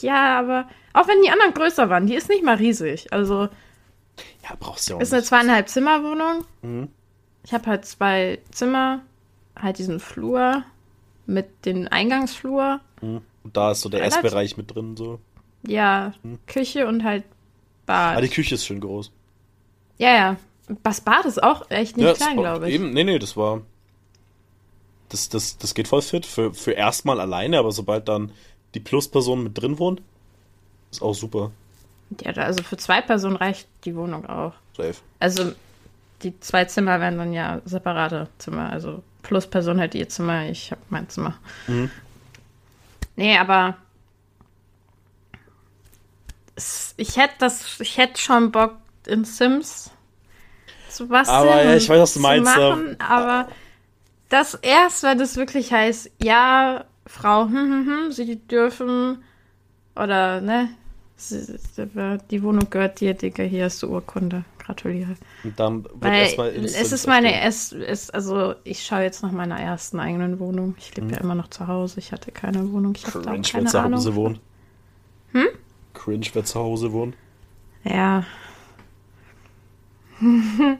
Ja, 0.02 0.39
aber 0.39 0.67
auch 0.94 1.08
wenn 1.08 1.22
die 1.22 1.30
anderen 1.30 1.54
größer 1.54 1.89
waren, 1.89 2.08
die 2.08 2.15
ist 2.15 2.30
nicht 2.30 2.44
mal 2.44 2.56
riesig. 2.56 3.12
Also 3.12 3.50
Ja, 4.44 4.56
brauchst 4.60 4.88
du 4.88 4.94
ja 4.94 4.98
auch 4.98 5.02
ist 5.02 5.13
eine 5.13 5.24
zweieinhalb 5.24 5.67
Zimmer 5.70 6.04
Wohnung. 6.04 6.46
Mhm. 6.62 6.88
Ich 7.44 7.54
habe 7.54 7.65
halt 7.67 7.86
zwei 7.86 8.39
Zimmer, 8.52 9.02
halt 9.60 9.78
diesen 9.80 10.00
Flur 10.00 10.63
mit 11.26 11.65
den 11.65 11.88
Eingangsflur. 11.88 12.80
Mhm. 13.02 13.22
Und 13.44 13.58
da 13.58 13.72
ist 13.72 13.82
so 13.82 13.89
der 13.89 14.04
Essbereich 14.04 14.56
mit 14.58 14.74
drin, 14.74 14.96
so. 14.96 15.20
Ja, 15.67 16.13
Mhm. 16.24 16.39
Küche 16.48 16.88
und 16.88 17.04
halt 17.04 17.24
Bad. 17.86 18.17
Ah, 18.17 18.22
die 18.22 18.30
Küche 18.30 18.56
ist 18.56 18.65
schön 18.65 18.80
groß. 18.80 19.12
Ja, 20.02 20.16
ja. 20.16 20.38
Das 20.84 21.02
Bad 21.02 21.26
ist 21.26 21.42
auch 21.42 21.70
echt 21.70 21.96
nicht 21.96 22.06
ja, 22.06 22.14
klein, 22.14 22.38
glaube 22.38 22.68
ich. 22.68 22.76
Eben, 22.76 22.92
nee, 22.92 23.04
nee, 23.04 23.20
das 23.20 23.38
war. 23.38 23.62
Das, 25.10 25.30
das, 25.30 25.58
das 25.58 25.74
geht 25.76 25.88
voll 25.88 26.02
fit 26.02 26.26
für, 26.26 26.54
für 26.54 26.72
erstmal 26.72 27.20
alleine, 27.20 27.60
aber 27.60 27.72
sobald 27.72 28.08
dann 28.08 28.32
die 28.74 28.80
Plusperson 28.80 29.44
mit 29.44 29.62
drin 29.62 29.78
wohnt, 29.78 30.02
ist 30.90 31.02
auch 31.02 31.14
super. 31.14 31.52
Ja, 32.24 32.32
also 32.32 32.64
für 32.64 32.78
zwei 32.78 33.02
Personen 33.02 33.36
reicht 33.36 33.68
die 33.86 33.96
Wohnung 33.96 34.26
auch. 34.26 34.54
Safe. 34.76 34.96
Also 35.20 35.52
die 36.24 36.40
zwei 36.40 36.66
Zimmer 36.66 37.00
wären 37.00 37.18
dann 37.18 37.34
ja 37.34 37.62
separate 37.66 38.28
Zimmer. 38.40 38.72
Also 38.72 39.04
plus 39.22 39.46
Person 39.46 39.80
hat 39.80 39.94
ihr 39.94 40.10
Zimmer, 40.10 40.50
ich 40.50 40.72
habe 40.72 40.82
mein 40.90 41.10
Zimmer. 41.10 41.38
Mhm. 41.68 41.92
Nee, 43.18 43.38
aber 43.38 43.78
es, 46.56 46.94
ich 46.98 47.18
hätte 47.18 47.36
das, 47.40 47.80
ich 47.80 47.98
hätte 47.98 48.20
schon 48.20 48.52
Bock 48.52 48.78
in 49.08 49.24
Sims 49.26 49.92
zu 50.90 51.08
basteln. 51.08 51.38
Aber 51.38 51.64
ja, 51.64 51.76
ich 51.76 51.88
weiß, 51.88 52.00
was 52.00 52.14
du 52.14 52.20
zu 52.20 52.24
meinst. 52.24 52.56
Machen, 52.56 52.98
aber 53.00 53.48
das 54.30 54.56
erst, 54.56 55.04
wenn 55.04 55.18
das 55.18 55.36
wirklich 55.38 55.72
heißt, 55.72 56.12
ja, 56.22 56.86
Frau, 57.06 57.46
hm, 57.46 57.54
hm, 57.54 57.88
hm, 57.88 58.12
sie 58.12 58.36
dürfen 58.36 59.24
oder 59.96 60.42
ne, 60.42 60.70
sie, 61.16 61.60
die 62.30 62.44
Wohnung 62.44 62.70
gehört 62.70 63.00
dir, 63.00 63.14
Digga, 63.14 63.44
hier 63.44 63.66
hast 63.66 63.84
du 63.84 63.88
Urkunde. 63.88 64.44
Gratuliere. 64.72 65.16
Und 65.44 65.60
dann 65.60 65.84
wird 65.84 66.02
Weil 66.02 66.22
erstmal 66.22 66.50
es 66.50 66.92
ist 66.92 67.08
meine 67.08 67.42
es 67.42 67.72
ist 67.72 68.14
also 68.14 68.56
ich 68.64 68.86
schaue 68.86 69.02
jetzt 69.02 69.24
nach 69.24 69.32
meiner 69.32 69.60
ersten 69.60 70.00
eigenen 70.00 70.40
Wohnung. 70.40 70.76
Ich 70.78 70.96
lebe 70.96 71.12
ja 71.12 71.18
immer 71.18 71.36
noch 71.36 71.50
zu 71.50 71.68
Hause. 71.68 72.00
Ich 72.00 72.12
hatte 72.12 72.32
keine 72.32 72.72
Wohnung. 72.72 72.94
Ich 72.96 73.04
Cringe, 73.04 73.26
wer 73.26 73.42
keine 73.42 73.66
zu 73.66 73.80
Ahnung. 73.80 74.00
Hause 74.00 74.16
wohnt. 74.16 74.40
Hm? 75.32 75.48
Cringe, 75.94 76.28
wer 76.34 76.46
zu 76.46 76.60
Hause 76.60 76.92
wohnt. 76.92 77.16
Ja. 77.84 78.24
Mhm. 80.21 80.77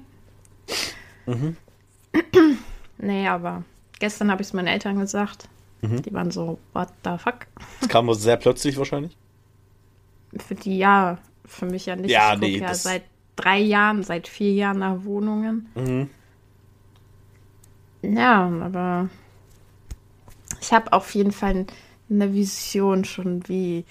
nee, 2.98 3.28
aber 3.28 3.64
gestern 4.00 4.32
habe 4.32 4.42
ich 4.42 4.50
es 4.50 4.54
meinen 4.54 4.68
Eltern 4.68 5.00
gesagt. 5.00 5.48
Mhm. 5.82 6.02
Die 6.04 6.14
waren 6.14 6.32
so, 6.32 6.60
what 6.74 6.90
the 7.04 7.18
fuck? 7.18 7.48
Das 7.80 7.90
kam 7.90 8.08
wohl 8.08 8.16
sehr 8.16 8.38
plötzlich 8.38 8.78
wahrscheinlich. 8.78 9.18
Für 10.38 10.56
die 10.56 10.78
ja, 10.78 11.18
für 11.46 11.66
mich 11.66 11.86
ja 11.86 11.96
nicht. 11.96 12.12
Ja, 12.12 12.34
ich 12.34 12.40
nee, 12.40 12.58
ja 12.60 12.74
seit 12.74 13.04
drei 13.36 13.60
Jahren, 13.60 14.04
seit 14.04 14.28
vier 14.28 14.54
Jahren 14.54 14.80
nach 14.80 15.04
Wohnungen. 15.04 15.70
Mhm. 15.76 16.10
Ja, 18.04 18.48
aber 18.48 19.10
ich 20.60 20.72
habe 20.72 20.94
auf 20.94 21.14
jeden 21.14 21.32
Fall 21.32 21.66
eine 22.10 22.34
Vision 22.34 23.06
schon, 23.06 23.48
wie. 23.48 23.86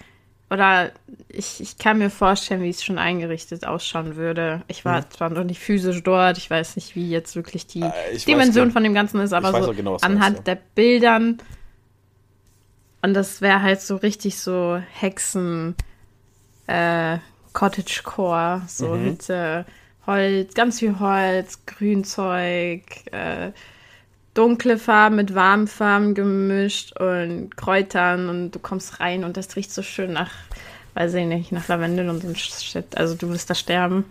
Oder 0.51 0.91
ich, 1.29 1.61
ich 1.61 1.79
kann 1.79 1.99
mir 1.99 2.11
vorstellen, 2.11 2.61
wie 2.63 2.71
es 2.71 2.83
schon 2.83 2.99
eingerichtet 2.99 3.65
ausschauen 3.65 4.17
würde. 4.17 4.63
Ich 4.67 4.85
war 4.85 5.09
zwar 5.09 5.31
noch 5.31 5.45
nicht 5.45 5.61
physisch 5.61 6.03
dort, 6.03 6.39
ich 6.39 6.51
weiß 6.51 6.75
nicht, 6.75 6.97
wie 6.97 7.09
jetzt 7.09 7.37
wirklich 7.37 7.69
die 7.69 7.83
Äh, 7.83 7.93
ich 8.11 8.15
weiß 8.19 8.25
Dimension 8.25 8.65
genau- 8.65 8.73
von 8.73 8.83
dem 8.83 8.95
Ganzen 8.95 9.21
ist, 9.21 9.33
aber 9.33 9.63
so 9.63 9.73
genau, 9.73 9.97
anhand 9.99 10.19
meinst, 10.19 10.39
ja. 10.49 10.55
der 10.55 10.61
Bildern. 10.75 11.39
Und 13.03 13.15
das 13.15 13.41
wäre 13.41 13.63
halt 13.63 13.81
so 13.81 13.97
richtig 13.97 14.39
so 14.41 14.83
Hexen, 14.93 15.75
äh, 16.67 17.19
Cottagecore, 17.53 18.63
so 18.67 18.89
Mhm. 18.95 19.05
Hütte, 19.05 19.67
Holz, 20.07 20.55
ganz 20.55 20.81
viel 20.81 20.99
Holz, 20.99 21.65
Grünzeug, 21.67 22.83
äh, 23.13 23.53
dunkle 24.35 24.79
Farben 24.79 25.17
mit 25.17 25.35
warmen 25.35 25.67
Farben 25.67 26.15
gemischt 26.15 26.99
und 26.99 27.57
Kräutern 27.57 28.29
und 28.29 28.53
du 28.53 28.59
kommst 28.59 29.01
rein 29.01 29.25
und 29.25 29.37
das 29.37 29.57
riecht 29.57 29.73
so 29.73 29.83
schön 29.83 30.13
nach, 30.13 30.31
weiß 30.95 31.15
ich 31.15 31.27
nicht, 31.27 31.53
nach 31.53 31.69
Lavendel 31.69 32.09
und 32.09 32.23
so 32.23 32.29
ein 32.29 32.37
Shit. 32.37 32.97
Also 32.97 33.15
du 33.15 33.29
wirst 33.29 33.51
da 33.51 33.55
sterben, 33.55 34.05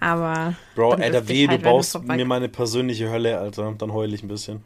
aber... 0.00 0.54
Bro, 0.74 0.92
Alter, 0.92 1.26
weh, 1.28 1.34
dich 1.34 1.46
du 1.46 1.50
halt, 1.50 1.64
wenn 1.64 1.70
baust 1.70 2.04
mir 2.04 2.24
meine 2.24 2.48
persönliche 2.48 3.10
Hölle, 3.10 3.38
Alter. 3.38 3.74
Dann 3.78 3.92
heul 3.92 4.12
ich 4.12 4.22
ein 4.22 4.28
bisschen. 4.28 4.62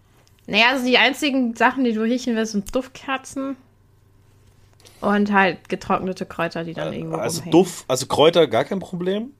Naja, 0.46 0.70
also 0.72 0.84
die 0.84 0.98
einzigen 0.98 1.54
Sachen, 1.56 1.84
die 1.84 1.92
du 1.92 2.02
riechen 2.02 2.36
wirst, 2.36 2.52
sind 2.52 2.74
Duftkerzen. 2.74 3.56
Und 5.00 5.30
halt 5.30 5.68
getrocknete 5.68 6.24
Kräuter, 6.24 6.64
die 6.64 6.72
dann 6.72 6.92
irgendwo 6.92 7.16
Also 7.16 7.40
rumhängen. 7.40 7.52
Duft, 7.52 7.84
also 7.86 8.06
Kräuter 8.06 8.46
gar 8.46 8.64
kein 8.64 8.78
Problem. 8.78 9.32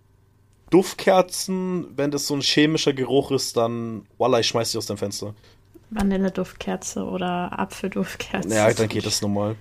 Duftkerzen, 0.71 1.87
wenn 1.97 2.11
das 2.11 2.27
so 2.27 2.35
ein 2.35 2.41
chemischer 2.41 2.93
Geruch 2.93 3.31
ist, 3.31 3.57
dann, 3.57 4.05
voila, 4.19 4.41
ich 4.41 4.49
schmeiß 4.49 4.73
die 4.73 4.79
aus 4.79 4.87
dem 4.87 4.99
Fenster. 4.99 5.35
Vanilleduftkerze 5.91 7.05
oder 7.05 7.59
Apfelduftkerze. 7.59 8.49
Ja, 8.55 8.73
dann 8.73 8.89
geht 8.89 9.07
das 9.07 9.23
normal. 9.23 9.57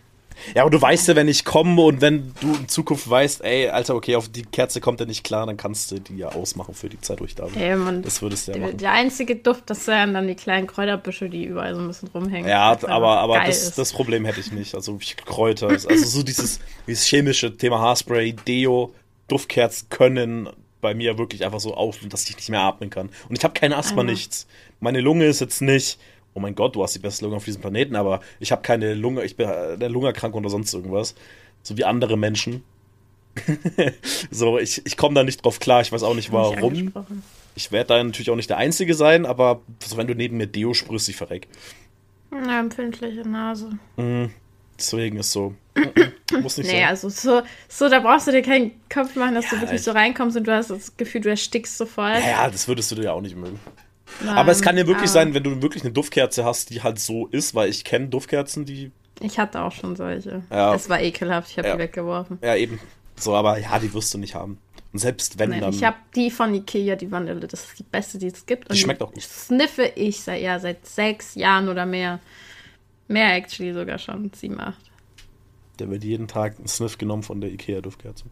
Ja, 0.53 0.63
aber 0.63 0.69
du 0.71 0.81
weißt 0.81 1.07
ja, 1.07 1.15
wenn 1.15 1.29
ich 1.29 1.45
komme 1.45 1.81
und 1.81 2.01
wenn 2.01 2.33
du 2.41 2.53
in 2.55 2.67
Zukunft 2.67 3.09
weißt, 3.09 3.41
ey, 3.45 3.69
Alter, 3.69 3.95
okay, 3.95 4.17
auf 4.17 4.27
die 4.27 4.41
Kerze 4.43 4.81
kommt 4.81 4.99
er 4.99 5.05
nicht 5.05 5.23
klar, 5.23 5.45
dann 5.45 5.55
kannst 5.55 5.91
du 5.91 5.99
die 5.99 6.17
ja 6.17 6.27
ausmachen 6.27 6.73
für 6.73 6.89
die 6.89 6.99
Zeit, 6.99 7.21
wo 7.21 7.25
ich 7.25 7.35
da 7.35 7.45
bin. 7.45 7.61
Eben, 7.61 8.01
Das 8.01 8.21
würdest 8.21 8.47
du 8.47 8.51
ja 8.51 8.57
der, 8.57 8.67
machen. 8.67 8.77
der 8.79 8.91
einzige 8.91 9.37
Duft, 9.37 9.69
das 9.69 9.87
wären 9.87 10.13
dann 10.13 10.27
die 10.27 10.35
kleinen 10.35 10.67
Kräuterbüsche, 10.67 11.29
die 11.29 11.45
überall 11.45 11.73
so 11.73 11.79
ein 11.79 11.87
bisschen 11.87 12.09
rumhängen. 12.09 12.49
Ja, 12.49 12.77
aber, 12.85 13.19
aber 13.19 13.45
das, 13.45 13.75
das 13.75 13.93
Problem 13.93 14.25
hätte 14.25 14.41
ich 14.41 14.51
nicht. 14.51 14.75
Also 14.75 14.97
ich- 14.99 15.15
Kräuter, 15.15 15.69
also 15.69 15.87
so 16.05 16.21
dieses, 16.21 16.59
dieses 16.85 17.05
chemische 17.05 17.55
Thema 17.55 17.79
Haarspray, 17.79 18.33
Deo, 18.33 18.93
Duftkerzen 19.29 19.87
können 19.89 20.49
bei 20.81 20.93
mir 20.93 21.17
wirklich 21.17 21.45
einfach 21.45 21.61
so 21.61 21.75
auf, 21.75 21.97
dass 22.09 22.29
ich 22.29 22.35
nicht 22.35 22.49
mehr 22.49 22.59
atmen 22.61 22.89
kann. 22.89 23.09
Und 23.29 23.37
ich 23.37 23.43
habe 23.45 23.53
keine 23.53 23.77
Asthma, 23.77 24.01
Einmal. 24.01 24.13
nichts. 24.13 24.47
Meine 24.81 24.99
Lunge 24.99 25.25
ist 25.25 25.39
jetzt 25.39 25.61
nicht, 25.61 25.97
oh 26.35 26.39
mein 26.39 26.53
Gott, 26.53 26.75
du 26.75 26.83
hast 26.83 26.93
die 26.93 26.99
beste 26.99 27.25
Lunge 27.25 27.37
auf 27.37 27.45
diesem 27.45 27.61
Planeten, 27.61 27.95
aber 27.95 28.19
ich 28.39 28.51
habe 28.51 28.61
keine 28.61 28.93
Lunge, 28.93 29.23
ich 29.23 29.35
bin 29.35 29.49
äh, 29.49 29.77
der 29.77 29.89
Lungenkrank 29.89 30.35
oder 30.35 30.49
sonst 30.49 30.71
irgendwas. 30.73 31.15
So 31.63 31.75
wie 31.77 31.83
andere 31.85 32.15
Menschen. 32.17 32.63
so, 34.31 34.57
ich, 34.59 34.85
ich 34.85 34.95
komme 34.97 35.15
da 35.15 35.23
nicht 35.23 35.43
drauf 35.43 35.59
klar, 35.59 35.81
ich 35.81 35.91
weiß 35.91 36.03
auch 36.03 36.13
nicht 36.15 36.31
warum. 36.31 36.93
Ich 37.55 37.71
werde 37.71 37.87
da 37.89 38.03
natürlich 38.03 38.29
auch 38.29 38.35
nicht 38.35 38.49
der 38.49 38.57
Einzige 38.57 38.93
sein, 38.93 39.25
aber 39.25 39.61
so, 39.83 39.97
wenn 39.97 40.07
du 40.07 40.13
neben 40.15 40.37
mir 40.37 40.47
Deo 40.47 40.73
sprühst, 40.73 41.09
ich 41.09 41.15
verreck. 41.15 41.47
Eine 42.31 42.59
empfindliche 42.59 43.27
Nase. 43.27 43.77
Mhm. 43.97 44.31
Deswegen 44.77 45.17
ist 45.17 45.31
so. 45.31 45.53
Muss 46.41 46.57
nicht 46.57 46.67
Nee, 46.67 46.81
sein. 46.81 46.89
also 46.89 47.07
so, 47.09 47.41
so, 47.69 47.87
da 47.89 47.99
brauchst 48.01 48.27
du 48.27 48.31
dir 48.31 48.41
keinen 48.41 48.71
Kopf 48.93 49.15
machen, 49.15 49.35
dass 49.35 49.45
Ja, 49.45 49.51
du 49.51 49.61
wirklich 49.61 49.79
ich- 49.79 49.83
so 49.85 49.91
reinkommst 49.91 50.35
und 50.35 50.45
du 50.45 50.53
hast 50.53 50.69
das 50.69 50.97
Gefühl, 50.97 51.21
du 51.21 51.29
erstickst 51.29 51.77
sofort. 51.77 52.15
Ja, 52.19 52.29
ja, 52.29 52.49
das 52.49 52.67
würdest 52.67 52.91
du 52.91 52.95
dir 52.95 53.03
ja 53.05 53.11
auch 53.13 53.21
nicht 53.21 53.37
mögen. 53.37 53.59
Nein, 54.23 54.37
Aber 54.37 54.51
es 54.51 54.61
kann 54.61 54.77
ja 54.77 54.83
wirklich 54.87 55.09
aber 55.09 55.13
sein, 55.13 55.33
wenn 55.33 55.43
du 55.43 55.61
wirklich 55.61 55.83
eine 55.83 55.91
Duftkerze 55.91 56.45
hast, 56.45 56.69
die 56.69 56.81
halt 56.83 56.99
so 56.99 57.27
ist, 57.27 57.53
weil 57.55 57.69
ich 57.69 57.83
kenne 57.83 58.07
Duftkerzen, 58.07 58.65
die. 58.65 58.91
Ich 59.19 59.37
hatte 59.39 59.61
auch 59.61 59.71
schon 59.71 59.95
solche. 59.95 60.43
Ja. 60.49 60.73
Es 60.75 60.89
war 60.89 61.01
ekelhaft, 61.01 61.51
ich 61.51 61.57
habe 61.57 61.67
Ja. 61.69 61.73
die 61.75 61.81
weggeworfen. 61.83 62.39
Ja, 62.41 62.55
eben. 62.55 62.79
So, 63.17 63.33
aber 63.35 63.57
ja, 63.59 63.77
die 63.79 63.93
wirst 63.93 64.13
du 64.13 64.17
nicht 64.17 64.35
haben. 64.35 64.57
Und 64.93 64.99
selbst 64.99 65.39
wenn 65.39 65.49
Nein, 65.49 65.61
dann. 65.61 65.73
ich 65.73 65.83
habe 65.83 65.97
die 66.15 66.31
von 66.31 66.53
Ikea, 66.53 66.95
die 66.95 67.11
Vanille. 67.11 67.47
Das 67.47 67.65
ist 67.65 67.79
die 67.79 67.83
beste, 67.83 68.17
die 68.17 68.27
es 68.27 68.45
gibt. 68.45 68.69
Und 68.69 68.75
Die 68.75 68.79
schmeckt 68.81 69.01
auch 69.01 69.11
gut. 69.11 69.21
Sniffe 69.23 69.83
ich 69.95 70.21
seit, 70.21 70.41
ja, 70.41 70.57
seit 70.59 70.85
sechs 70.85 71.35
Jahren 71.35 71.67
oder 71.69 71.85
mehr. 71.85 72.19
Mehr 73.07 73.35
actually 73.35 73.73
sogar 73.73 73.99
schon. 73.99 74.31
Sieben, 74.33 74.59
acht. 74.59 74.79
Der 75.79 75.89
wird 75.89 76.03
jeden 76.05 76.27
Tag 76.29 76.57
einen 76.57 76.67
Sniff 76.67 76.97
genommen 76.97 77.23
von 77.23 77.41
der 77.41 77.51
Ikea-Duftkerze. 77.51 78.23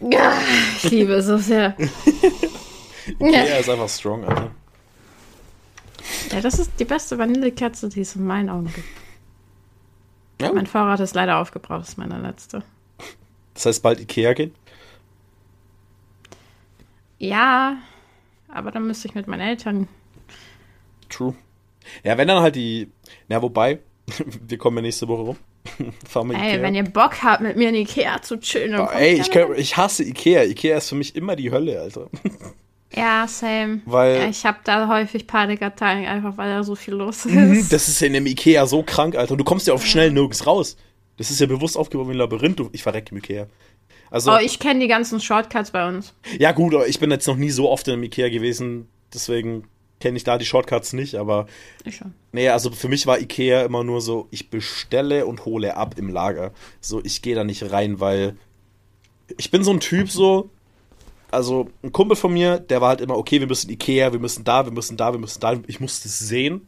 Ja, 0.00 0.32
ich 0.76 0.90
liebe 0.90 1.14
es 1.14 1.26
so 1.26 1.36
sehr. 1.38 1.76
Ikea 3.20 3.58
ist 3.58 3.68
einfach 3.68 3.88
strong, 3.88 4.24
Alter. 4.24 4.50
Ja, 6.32 6.40
das 6.40 6.58
ist 6.58 6.70
die 6.78 6.84
beste 6.84 7.18
Vanillekerze, 7.18 7.88
die 7.88 8.00
es 8.00 8.16
in 8.16 8.26
meinen 8.26 8.48
Augen 8.50 8.72
gibt. 8.74 8.88
Ja, 10.40 10.52
Mein 10.52 10.66
Vorrat 10.66 11.00
ist 11.00 11.14
leider 11.14 11.38
aufgebraucht, 11.38 11.82
das 11.82 11.88
ist 11.90 11.98
meine 11.98 12.18
letzte. 12.18 12.62
das 13.54 13.66
heißt 13.66 13.82
bald 13.82 14.00
Ikea 14.00 14.32
gehen. 14.32 14.54
Ja, 17.18 17.76
aber 18.48 18.70
dann 18.70 18.86
müsste 18.86 19.08
ich 19.08 19.14
mit 19.14 19.26
meinen 19.26 19.40
Eltern. 19.40 19.88
True. 21.08 21.34
Ja, 22.02 22.18
wenn 22.18 22.28
dann 22.28 22.42
halt 22.42 22.56
die. 22.56 22.90
Ja, 23.28 23.40
wobei, 23.42 23.78
wir 24.48 24.58
kommen 24.58 24.78
ja 24.78 24.82
nächste 24.82 25.08
Woche 25.08 25.22
rum. 25.22 25.36
Ey, 25.78 26.34
Ikea. 26.34 26.62
wenn 26.62 26.74
ihr 26.74 26.84
Bock 26.84 27.22
habt, 27.22 27.40
mit 27.42 27.56
mir 27.56 27.70
in 27.70 27.74
Ikea 27.74 28.20
zu 28.22 28.38
chillen. 28.38 28.74
Oh, 28.74 28.86
kommt 28.86 28.96
ey, 29.00 29.20
ich, 29.20 29.30
kann, 29.30 29.48
ich 29.56 29.76
hasse 29.76 30.04
Ikea. 30.04 30.44
Ikea 30.44 30.76
ist 30.76 30.88
für 30.90 30.94
mich 30.94 31.16
immer 31.16 31.36
die 31.36 31.50
Hölle, 31.50 31.80
Alter. 31.80 32.08
Ja, 32.96 33.26
same. 33.26 33.80
Weil- 33.86 34.18
Ja, 34.20 34.28
ich 34.28 34.46
habe 34.46 34.58
da 34.62 34.86
häufig 34.86 35.26
Panikattacken, 35.26 36.04
einfach 36.06 36.36
weil 36.36 36.48
da 36.48 36.62
so 36.62 36.76
viel 36.76 36.94
los 36.94 37.24
Mhm, 37.24 37.52
ist. 37.54 37.72
Das 37.72 37.88
ist 37.88 37.98
ja 38.00 38.06
in 38.06 38.12
dem 38.12 38.26
Ikea 38.26 38.66
so 38.66 38.84
krank, 38.84 39.16
Alter. 39.16 39.32
Und 39.32 39.38
du 39.38 39.44
kommst 39.44 39.66
ja 39.66 39.74
auf 39.74 39.84
schnell 39.84 40.12
nirgends 40.12 40.46
raus. 40.46 40.76
Das 41.16 41.28
ist 41.28 41.40
ja 41.40 41.46
bewusst 41.46 41.76
aufgebaut 41.76 42.06
wie 42.06 42.12
ein 42.12 42.18
Labyrinth. 42.18 42.60
Ich 42.70 42.84
verrecke 42.84 43.10
im 43.10 43.18
Ikea. 43.18 43.48
Also, 44.12 44.32
Oh, 44.32 44.38
ich 44.40 44.60
kenne 44.60 44.78
die 44.78 44.86
ganzen 44.86 45.18
Shortcuts 45.20 45.72
bei 45.72 45.88
uns. 45.88 46.14
ja 46.38 46.52
gut, 46.52 46.72
aber 46.72 46.86
ich 46.86 47.00
bin 47.00 47.10
jetzt 47.10 47.26
noch 47.26 47.34
nie 47.36 47.50
so 47.50 47.68
oft 47.68 47.88
in 47.88 47.94
einem 47.94 48.04
Ikea 48.04 48.28
gewesen. 48.28 48.86
Deswegen 49.12 49.64
kenne 50.00 50.16
ich 50.16 50.24
da 50.24 50.38
die 50.38 50.44
Shortcuts 50.44 50.92
nicht. 50.92 51.14
Aber 51.14 51.46
Ich 51.84 51.96
schon. 51.96 52.14
nee, 52.32 52.48
also 52.48 52.70
für 52.70 52.88
mich 52.88 53.06
war 53.06 53.20
Ikea 53.20 53.64
immer 53.64 53.84
nur 53.84 54.00
so, 54.00 54.28
ich 54.30 54.50
bestelle 54.50 55.26
und 55.26 55.44
hole 55.44 55.76
ab 55.76 55.94
im 55.98 56.08
Lager. 56.08 56.52
So, 56.80 57.02
ich 57.04 57.22
gehe 57.22 57.34
da 57.34 57.44
nicht 57.44 57.70
rein, 57.70 58.00
weil 58.00 58.36
ich 59.36 59.50
bin 59.50 59.64
so 59.64 59.70
ein 59.70 59.80
Typ 59.80 60.10
so, 60.10 60.50
also 61.30 61.68
ein 61.82 61.92
Kumpel 61.92 62.16
von 62.16 62.32
mir, 62.32 62.58
der 62.58 62.80
war 62.80 62.90
halt 62.90 63.00
immer, 63.00 63.16
okay, 63.16 63.40
wir 63.40 63.46
müssen 63.46 63.70
Ikea, 63.70 64.12
wir 64.12 64.20
müssen 64.20 64.44
da, 64.44 64.64
wir 64.66 64.72
müssen 64.72 64.96
da, 64.96 65.12
wir 65.12 65.18
müssen 65.18 65.40
da. 65.40 65.58
Ich 65.66 65.80
musste 65.80 66.08
es 66.08 66.18
sehen, 66.18 66.66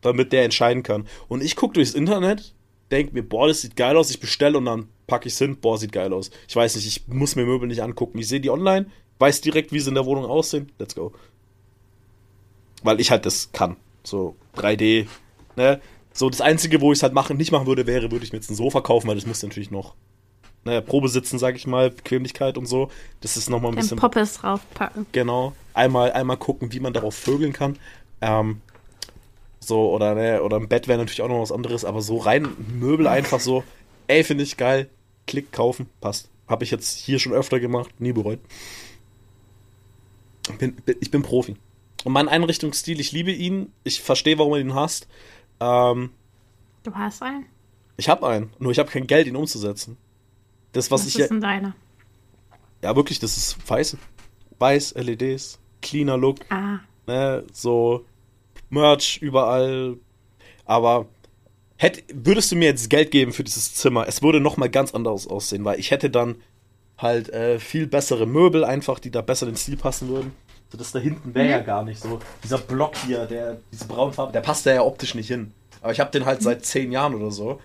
damit 0.00 0.32
der 0.32 0.44
entscheiden 0.44 0.82
kann. 0.82 1.06
Und 1.28 1.42
ich 1.42 1.56
gucke 1.56 1.74
durchs 1.74 1.94
Internet, 1.94 2.54
denke 2.90 3.14
mir, 3.14 3.22
boah, 3.22 3.48
das 3.48 3.62
sieht 3.62 3.76
geil 3.76 3.96
aus, 3.96 4.10
ich 4.10 4.20
bestelle 4.20 4.58
und 4.58 4.66
dann 4.66 4.88
packe 5.06 5.26
ich 5.26 5.32
es 5.32 5.38
hin, 5.38 5.56
boah, 5.60 5.78
sieht 5.78 5.92
geil 5.92 6.12
aus. 6.12 6.30
Ich 6.48 6.54
weiß 6.54 6.76
nicht, 6.76 6.86
ich 6.86 7.08
muss 7.08 7.36
mir 7.36 7.46
Möbel 7.46 7.68
nicht 7.68 7.82
angucken. 7.82 8.18
Ich 8.18 8.28
sehe 8.28 8.40
die 8.40 8.50
online, 8.50 8.86
weiß 9.18 9.40
direkt, 9.40 9.72
wie 9.72 9.80
sie 9.80 9.88
in 9.88 9.94
der 9.94 10.06
Wohnung 10.06 10.26
aussehen, 10.26 10.70
let's 10.78 10.94
go. 10.94 11.12
Weil 12.86 13.00
ich 13.00 13.10
halt 13.10 13.26
das 13.26 13.50
kann. 13.52 13.76
So 14.04 14.36
3D, 14.56 15.06
ne? 15.56 15.80
So 16.12 16.30
das 16.30 16.40
Einzige, 16.40 16.80
wo 16.80 16.92
ich 16.92 16.98
es 17.00 17.02
halt 17.02 17.12
machen, 17.12 17.36
nicht 17.36 17.52
machen 17.52 17.66
würde, 17.66 17.86
wäre, 17.86 18.10
würde 18.10 18.24
ich 18.24 18.32
mir 18.32 18.38
jetzt 18.38 18.50
ein 18.50 18.54
Sofa 18.54 18.80
kaufen, 18.80 19.08
weil 19.08 19.16
das 19.16 19.26
muss 19.26 19.42
natürlich 19.42 19.70
noch 19.70 19.94
ne, 20.64 20.82
Probe 20.82 21.08
sitzen, 21.08 21.38
sag 21.38 21.56
ich 21.56 21.66
mal, 21.66 21.90
Bequemlichkeit 21.90 22.56
und 22.58 22.66
so. 22.66 22.90
Das 23.20 23.36
ist 23.36 23.50
nochmal 23.50 23.72
ein 23.72 23.76
Den 23.76 23.82
bisschen 23.82 23.98
Poppes 23.98 24.34
draufpacken. 24.34 25.06
Genau. 25.12 25.54
Einmal, 25.74 26.12
einmal 26.12 26.36
gucken, 26.36 26.72
wie 26.72 26.80
man 26.80 26.92
darauf 26.92 27.14
vögeln 27.14 27.52
kann. 27.52 27.78
Ähm, 28.20 28.60
so, 29.60 29.90
oder, 29.90 30.14
ne, 30.14 30.42
oder 30.42 30.58
im 30.58 30.68
Bett 30.68 30.88
wäre 30.88 30.98
natürlich 30.98 31.22
auch 31.22 31.28
noch 31.28 31.40
was 31.40 31.52
anderes, 31.52 31.84
aber 31.84 32.02
so 32.02 32.18
rein 32.18 32.48
Möbel 32.78 33.06
einfach 33.06 33.40
so, 33.40 33.64
ey, 34.06 34.22
finde 34.22 34.44
ich 34.44 34.56
geil, 34.56 34.88
klick, 35.26 35.52
kaufen, 35.52 35.88
passt. 36.00 36.28
Habe 36.48 36.64
ich 36.64 36.70
jetzt 36.70 36.96
hier 36.98 37.18
schon 37.18 37.32
öfter 37.32 37.58
gemacht, 37.58 37.90
nie 38.00 38.12
bereut. 38.12 38.38
Bin, 40.58 40.76
bin, 40.76 40.96
ich 41.00 41.10
bin 41.10 41.22
Profi. 41.22 41.56
Und 42.06 42.12
mein 42.12 42.28
Einrichtungsstil, 42.28 43.00
ich 43.00 43.10
liebe 43.10 43.32
ihn, 43.32 43.72
ich 43.82 44.00
verstehe, 44.00 44.38
warum 44.38 44.52
er 44.52 44.60
ihn 44.60 44.74
hasst. 44.76 45.08
Ähm, 45.58 46.10
Du 46.84 46.94
hast 46.94 47.20
einen? 47.20 47.46
ich 47.96 48.08
habe 48.08 48.24
einen, 48.28 48.52
nur 48.60 48.70
ich 48.70 48.78
habe 48.78 48.88
kein 48.88 49.08
Geld, 49.08 49.26
ihn 49.26 49.34
umzusetzen. 49.34 49.96
Das, 50.70 50.92
was 50.92 51.00
Was 51.00 51.08
ich 51.08 51.14
ist 51.16 51.20
ja, 51.22 51.26
denn 51.26 51.40
deiner? 51.40 51.74
ja 52.80 52.94
wirklich, 52.94 53.18
das 53.18 53.36
ist 53.36 53.56
weiß. 53.68 53.96
Weiß, 54.60 54.94
LEDs, 54.94 55.58
cleaner 55.82 56.16
Look, 56.16 56.38
Ah, 56.48 56.78
ne, 57.08 57.42
so 57.52 58.04
Merch 58.70 59.18
überall. 59.20 59.96
Aber 60.64 61.06
hätt, 61.76 62.04
würdest 62.14 62.52
du 62.52 62.56
mir 62.56 62.66
jetzt 62.66 62.88
Geld 62.88 63.10
geben 63.10 63.32
für 63.32 63.42
dieses 63.42 63.74
Zimmer, 63.74 64.06
es 64.06 64.22
würde 64.22 64.38
noch 64.38 64.56
mal 64.56 64.70
ganz 64.70 64.94
anders 64.94 65.26
aussehen, 65.26 65.64
weil 65.64 65.80
ich 65.80 65.90
hätte 65.90 66.08
dann 66.08 66.36
halt 66.98 67.30
äh, 67.30 67.58
viel 67.58 67.88
bessere 67.88 68.26
Möbel 68.26 68.64
einfach, 68.64 69.00
die 69.00 69.10
da 69.10 69.22
besser 69.22 69.48
in 69.48 69.54
den 69.54 69.58
Stil 69.58 69.76
passen 69.76 70.06
würden. 70.06 70.30
So 70.72 70.78
das 70.78 70.92
da 70.92 70.98
hinten 70.98 71.34
wäre 71.34 71.48
ja 71.48 71.60
gar 71.60 71.84
nicht 71.84 72.00
so. 72.00 72.18
Dieser 72.42 72.58
Block 72.58 72.96
hier, 73.06 73.26
der 73.26 73.58
diese 73.72 73.86
Braunfarbe, 73.86 74.32
der 74.32 74.40
passt 74.40 74.66
da 74.66 74.74
ja 74.74 74.82
optisch 74.82 75.14
nicht 75.14 75.28
hin. 75.28 75.52
Aber 75.80 75.92
ich 75.92 76.00
habe 76.00 76.10
den 76.10 76.24
halt 76.26 76.42
seit 76.42 76.64
zehn 76.64 76.90
Jahren 76.90 77.14
oder 77.14 77.30
so. 77.30 77.60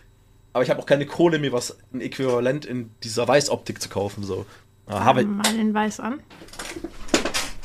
Aber 0.54 0.64
ich 0.64 0.70
habe 0.70 0.80
auch 0.80 0.86
keine 0.86 1.06
Kohle, 1.06 1.40
mir 1.40 1.52
was 1.54 1.78
ein 1.94 2.02
Äquivalent 2.02 2.66
in 2.66 2.92
dieser 3.04 3.28
Weißoptik 3.28 3.82
zu 3.82 3.90
kaufen. 3.90 4.24
So. 4.24 4.46
Aber 4.86 5.04
habe, 5.06 5.24
mal 5.24 5.42
den 5.54 5.74
Weiß 5.74 6.00
an. 6.00 6.22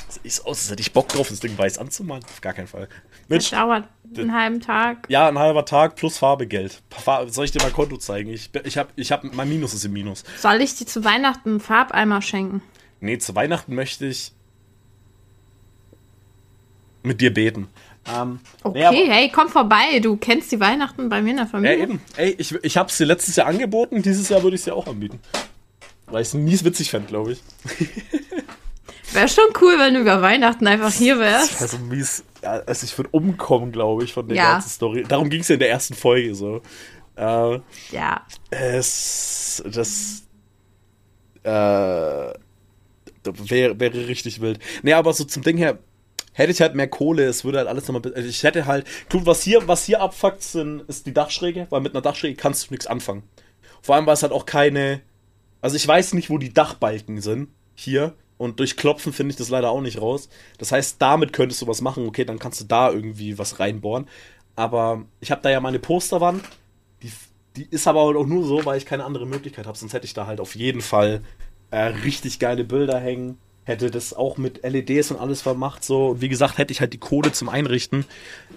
Sieht 0.08 0.40
aus, 0.46 0.58
als 0.60 0.70
hätte 0.70 0.80
ich 0.80 0.92
Bock 0.92 1.08
drauf, 1.08 1.28
das 1.28 1.40
Ding 1.40 1.56
weiß 1.58 1.78
anzumalen. 1.78 2.24
Auf 2.24 2.40
gar 2.40 2.52
keinen 2.52 2.66
Fall. 2.68 2.88
Das 2.88 3.28
Mensch, 3.28 3.50
dauert 3.50 3.84
einen 4.16 4.32
halben 4.32 4.60
Tag. 4.60 5.06
ja, 5.08 5.28
ein 5.28 5.38
halber 5.38 5.64
Tag 5.64 5.96
plus 5.96 6.16
Farbe, 6.18 6.46
Geld. 6.46 6.80
Fa- 6.90 7.26
Soll 7.28 7.44
ich 7.44 7.50
dir 7.50 7.60
mein 7.62 7.72
Konto 7.72 7.96
zeigen? 7.96 8.30
Ich, 8.30 8.50
ich 8.64 8.78
hab, 8.78 8.88
ich 8.96 9.12
hab, 9.12 9.24
mein 9.24 9.48
Minus 9.48 9.74
ist 9.74 9.84
im 9.84 9.92
Minus. 9.92 10.24
Soll 10.38 10.60
ich 10.62 10.74
dir 10.76 10.86
zu 10.86 11.04
Weihnachten 11.04 11.50
einen 11.50 11.60
Farbeimer 11.60 12.22
schenken? 12.22 12.62
Nee, 13.00 13.18
zu 13.18 13.34
Weihnachten 13.34 13.74
möchte 13.74 14.06
ich 14.06 14.32
mit 17.06 17.20
dir 17.20 17.32
beten. 17.32 17.68
Ähm, 18.08 18.38
Okay, 18.62 18.84
aber- 18.84 18.96
hey, 18.96 19.30
komm 19.34 19.48
vorbei. 19.48 19.98
Du 20.00 20.16
kennst 20.16 20.52
die 20.52 20.60
Weihnachten 20.60 21.08
bei 21.08 21.22
mir 21.22 21.30
in 21.30 21.36
der 21.36 21.46
Ja, 21.46 21.50
Familie. 21.50 21.78
eben. 21.78 22.00
Ey, 22.16 22.34
ich, 22.38 22.54
ich 22.62 22.76
hab's 22.76 22.96
dir 22.98 23.06
letztes 23.06 23.36
Jahr 23.36 23.46
angeboten, 23.48 24.02
dieses 24.02 24.28
Jahr 24.28 24.42
würde 24.42 24.54
ich 24.54 24.60
es 24.60 24.64
dir 24.66 24.74
auch 24.74 24.86
anbieten. 24.86 25.18
Weil 26.06 26.22
ich 26.22 26.28
es 26.28 26.34
mies 26.34 26.64
witzig 26.64 26.90
fände, 26.90 27.08
glaube 27.08 27.32
ich. 27.32 27.42
Wäre 29.12 29.28
schon 29.28 29.44
cool, 29.60 29.76
wenn 29.78 29.94
du 29.94 30.00
über 30.00 30.20
Weihnachten 30.22 30.66
einfach 30.66 30.92
hier 30.92 31.18
wärst. 31.18 31.60
Also 31.62 31.78
mies. 31.78 32.24
Ja, 32.42 32.60
also 32.66 32.84
ich 32.84 32.96
würde 32.98 33.10
umkommen, 33.12 33.72
glaube 33.72 34.04
ich, 34.04 34.12
von 34.12 34.28
der 34.28 34.36
Ja. 34.36 34.52
ganzen 34.52 34.68
Story. 34.70 35.04
Darum 35.08 35.30
ging 35.30 35.40
es 35.40 35.48
ja 35.48 35.54
in 35.54 35.60
der 35.60 35.70
ersten 35.70 35.94
Folge 35.94 36.34
so. 36.34 36.60
Äh, 37.16 37.60
Ja. 37.92 38.26
Es, 38.50 39.62
das, 39.66 40.22
äh, 41.42 41.50
wäre, 41.50 42.34
wäre 43.80 44.08
richtig 44.08 44.40
wild. 44.40 44.58
Nee, 44.82 44.92
aber 44.92 45.12
so 45.12 45.24
zum 45.24 45.42
Ding 45.42 45.56
her, 45.56 45.78
hätte 46.36 46.52
ich 46.52 46.60
halt 46.60 46.74
mehr 46.74 46.86
Kohle, 46.86 47.24
es 47.24 47.44
würde 47.44 47.58
halt 47.58 47.68
alles 47.68 47.88
nochmal. 47.88 48.12
Also 48.14 48.28
ich 48.28 48.42
hätte 48.42 48.66
halt. 48.66 48.86
Gut, 49.10 49.24
was 49.24 49.42
hier, 49.42 49.66
was 49.66 49.84
hier 49.84 50.02
abfuckt, 50.02 50.42
sind, 50.42 50.82
ist 50.82 51.06
die 51.06 51.14
Dachschräge, 51.14 51.66
weil 51.70 51.80
mit 51.80 51.94
einer 51.94 52.02
Dachschräge 52.02 52.36
kannst 52.36 52.68
du 52.68 52.74
nichts 52.74 52.86
anfangen. 52.86 53.22
Vor 53.80 53.94
allem, 53.94 54.06
weil 54.06 54.14
es 54.14 54.22
halt 54.22 54.32
auch 54.32 54.44
keine. 54.44 55.00
Also 55.62 55.76
ich 55.76 55.88
weiß 55.88 56.12
nicht, 56.12 56.28
wo 56.28 56.36
die 56.38 56.52
Dachbalken 56.52 57.20
sind. 57.20 57.48
Hier. 57.74 58.14
Und 58.38 58.60
durch 58.60 58.76
Klopfen 58.76 59.14
finde 59.14 59.30
ich 59.30 59.36
das 59.36 59.48
leider 59.48 59.70
auch 59.70 59.80
nicht 59.80 60.00
raus. 60.00 60.28
Das 60.58 60.72
heißt, 60.72 60.96
damit 61.00 61.32
könntest 61.32 61.62
du 61.62 61.66
was 61.66 61.80
machen. 61.80 62.06
Okay, 62.06 62.26
dann 62.26 62.38
kannst 62.38 62.60
du 62.60 62.66
da 62.66 62.90
irgendwie 62.90 63.38
was 63.38 63.58
reinbohren. 63.58 64.06
Aber 64.56 65.06
ich 65.20 65.30
habe 65.30 65.40
da 65.40 65.48
ja 65.48 65.60
meine 65.60 65.78
Posterwand. 65.78 66.44
Die, 67.02 67.12
die 67.56 67.66
ist 67.70 67.88
aber 67.88 68.00
auch 68.02 68.26
nur 68.26 68.44
so, 68.44 68.62
weil 68.66 68.76
ich 68.76 68.84
keine 68.84 69.04
andere 69.04 69.26
Möglichkeit 69.26 69.66
habe. 69.66 69.78
Sonst 69.78 69.94
hätte 69.94 70.04
ich 70.04 70.12
da 70.12 70.26
halt 70.26 70.40
auf 70.40 70.54
jeden 70.54 70.82
Fall 70.82 71.22
äh, 71.70 71.78
richtig 71.78 72.38
geile 72.38 72.64
Bilder 72.64 73.00
hängen. 73.00 73.38
Hätte 73.66 73.90
das 73.90 74.14
auch 74.14 74.38
mit 74.38 74.62
LEDs 74.62 75.10
und 75.10 75.18
alles 75.18 75.42
vermacht. 75.42 75.84
So, 75.84 76.20
wie 76.20 76.28
gesagt, 76.28 76.56
hätte 76.56 76.72
ich 76.72 76.80
halt 76.80 76.92
die 76.92 76.98
Kohle 76.98 77.32
zum 77.32 77.48
Einrichten, 77.48 78.04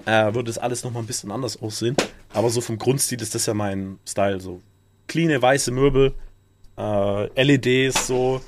äh, 0.05 0.33
würde 0.33 0.45
das 0.45 0.59
alles 0.59 0.83
nochmal 0.83 1.03
ein 1.03 1.07
bisschen 1.07 1.31
anders 1.31 1.61
aussehen. 1.61 1.97
Aber 2.31 2.51
so 2.51 2.61
vom 2.61 2.77
Grundstil 2.77 3.19
ist 3.21 3.33
das 3.33 3.47
ja 3.47 3.55
mein 3.55 3.97
Style. 4.07 4.39
So 4.39 4.61
cleane 5.07 5.41
weiße 5.41 5.71
Möbel, 5.71 6.13
äh, 6.77 7.43
LEDs, 7.43 8.07
so. 8.07 8.41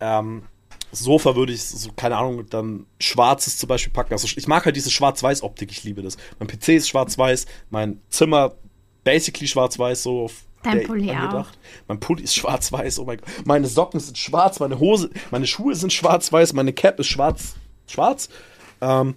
Ähm, 0.00 0.42
Sofa 0.90 1.36
würde 1.36 1.52
ich, 1.52 1.62
so, 1.62 1.90
keine 1.92 2.18
Ahnung, 2.18 2.44
dann 2.50 2.84
schwarzes 3.00 3.56
zum 3.56 3.68
Beispiel 3.68 3.92
packen. 3.92 4.12
Also 4.12 4.28
ich 4.36 4.46
mag 4.46 4.64
halt 4.66 4.76
diese 4.76 4.90
Schwarz-Weiß-Optik, 4.90 5.70
ich 5.70 5.84
liebe 5.84 6.02
das. 6.02 6.18
Mein 6.38 6.48
PC 6.48 6.70
ist 6.70 6.88
schwarz-weiß, 6.88 7.46
mein 7.70 8.02
Zimmer 8.10 8.56
basically 9.04 9.48
schwarz-weiß, 9.48 10.02
so 10.02 10.24
auf 10.24 10.44
Dein 10.62 10.84
Pulli 10.84 11.10
angedacht. 11.10 11.58
Mein 11.88 12.00
Pulli 12.00 12.22
ist 12.22 12.34
schwarz-weiß, 12.34 12.98
oh 12.98 13.04
mein 13.04 13.18
Gott. 13.18 13.28
Meine 13.44 13.66
Socken 13.66 14.00
sind 14.00 14.16
schwarz, 14.18 14.60
meine 14.60 14.78
Hose, 14.78 15.10
meine 15.30 15.46
Schuhe 15.46 15.74
sind 15.74 15.92
schwarz-weiß, 15.92 16.52
meine 16.52 16.72
Cap 16.72 16.98
ist 17.00 17.08
schwarz, 17.08 17.54
schwarz. 17.86 18.28
Ähm, 18.80 19.16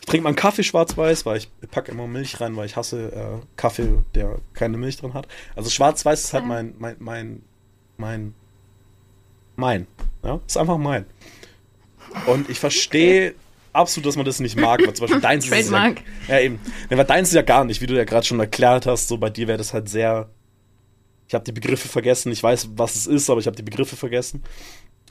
ich 0.00 0.06
trinke 0.06 0.24
meinen 0.24 0.36
Kaffee 0.36 0.62
schwarz-weiß, 0.62 1.26
weil 1.26 1.38
ich 1.38 1.50
packe 1.70 1.92
immer 1.92 2.06
Milch 2.06 2.40
rein, 2.40 2.56
weil 2.56 2.66
ich 2.66 2.76
hasse 2.76 3.12
äh, 3.12 3.46
Kaffee, 3.56 4.02
der 4.14 4.38
keine 4.54 4.78
Milch 4.78 4.96
drin 4.96 5.14
hat. 5.14 5.28
Also 5.54 5.70
schwarz-weiß 5.70 6.24
ist 6.24 6.32
halt 6.32 6.46
mein, 6.46 6.74
mein, 6.78 6.96
mein, 6.98 7.42
mein, 7.96 8.34
mein. 9.56 9.86
Ja, 10.24 10.40
ist 10.46 10.56
einfach 10.56 10.78
mein. 10.78 11.04
Und 12.26 12.48
ich 12.48 12.58
verstehe 12.58 13.34
absolut, 13.72 14.06
dass 14.06 14.16
man 14.16 14.24
das 14.24 14.40
nicht 14.40 14.58
mag, 14.58 14.80
weil 14.80 14.94
zum 14.94 15.04
Beispiel 15.04 15.20
deins 15.20 15.46
ist 15.46 15.70
ja, 15.70 15.94
ja 16.28 16.40
eben. 16.40 16.60
Ja, 16.88 16.96
weil 16.96 17.04
deins 17.04 17.28
ist 17.28 17.34
ja 17.34 17.42
gar 17.42 17.64
nicht, 17.64 17.80
wie 17.80 17.86
du 17.86 17.94
ja 17.94 18.04
gerade 18.04 18.26
schon 18.26 18.40
erklärt 18.40 18.86
hast, 18.86 19.08
so 19.08 19.18
bei 19.18 19.30
dir 19.30 19.48
wäre 19.48 19.58
das 19.58 19.72
halt 19.72 19.88
sehr. 19.88 20.28
Ich 21.30 21.34
habe 21.34 21.44
die 21.44 21.52
Begriffe 21.52 21.86
vergessen, 21.86 22.32
ich 22.32 22.42
weiß, 22.42 22.70
was 22.74 22.96
es 22.96 23.06
ist, 23.06 23.30
aber 23.30 23.38
ich 23.38 23.46
habe 23.46 23.54
die 23.54 23.62
Begriffe 23.62 23.94
vergessen. 23.94 24.42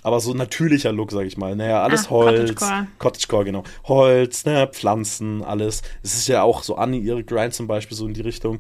Aber 0.04 0.20
so 0.20 0.34
natürlicher 0.34 0.92
Look, 0.92 1.14
sag 1.14 1.26
ich 1.26 1.38
mal. 1.38 1.56
Naja, 1.56 1.82
alles 1.82 2.08
Ah, 2.08 2.10
Holz. 2.10 2.40
Cottagecore. 2.56 2.88
Cottagecore, 2.98 3.46
genau. 3.46 3.64
Holz, 3.86 4.44
ne, 4.44 4.68
Pflanzen, 4.68 5.42
alles. 5.46 5.82
Es 6.04 6.16
ist 6.16 6.28
ja 6.28 6.44
auch 6.44 6.64
so 6.64 6.76
Annie, 6.76 7.00
ihre 7.00 7.24
Grind 7.24 7.54
zum 7.54 7.68
Beispiel, 7.68 7.96
so 7.96 8.06
in 8.06 8.14
die 8.14 8.20
Richtung. 8.20 8.60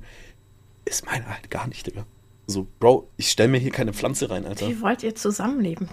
Ist 0.86 1.06
meine 1.06 1.28
halt 1.28 1.52
gar 1.52 1.68
nicht, 1.68 1.86
Digga. 1.86 2.06
So, 2.48 2.66
Bro, 2.80 3.10
ich 3.18 3.30
stelle 3.30 3.50
mir 3.50 3.60
hier 3.60 3.72
keine 3.72 3.92
Pflanze 3.92 4.30
rein, 4.30 4.46
Alter. 4.46 4.66
Wie 4.70 4.80
wollt 4.80 5.04
ihr 5.04 5.14
zusammenleben? 5.14 5.90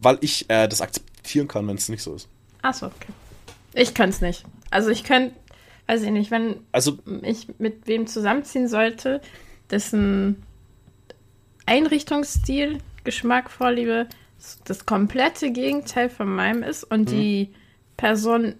Weil 0.00 0.18
ich 0.20 0.44
äh, 0.50 0.68
das 0.68 0.82
akzeptieren 0.82 1.48
kann, 1.48 1.66
wenn 1.68 1.76
es 1.76 1.88
nicht 1.88 2.02
so 2.02 2.14
ist. 2.14 2.28
Achso, 2.60 2.84
okay. 2.84 3.12
Ich 3.72 3.94
könnte 3.94 4.10
es 4.16 4.20
nicht. 4.20 4.44
Also 4.68 4.90
ich 4.90 5.04
könnte, 5.04 5.34
weiß 5.86 6.02
ich 6.02 6.10
nicht, 6.10 6.30
wenn 6.30 6.56
Also, 6.70 6.98
ich 7.22 7.48
mit 7.58 7.86
wem 7.86 8.06
zusammenziehen 8.06 8.68
sollte, 8.68 9.22
dessen 9.70 10.42
Einrichtungsstil, 11.68 12.78
Geschmack, 13.04 13.50
Vorliebe 13.50 14.06
das 14.64 14.86
komplette 14.86 15.50
Gegenteil 15.52 16.08
von 16.10 16.34
meinem 16.34 16.62
ist 16.62 16.82
Mhm. 16.90 16.96
und 16.98 17.10
die 17.10 17.50
Person 17.96 18.54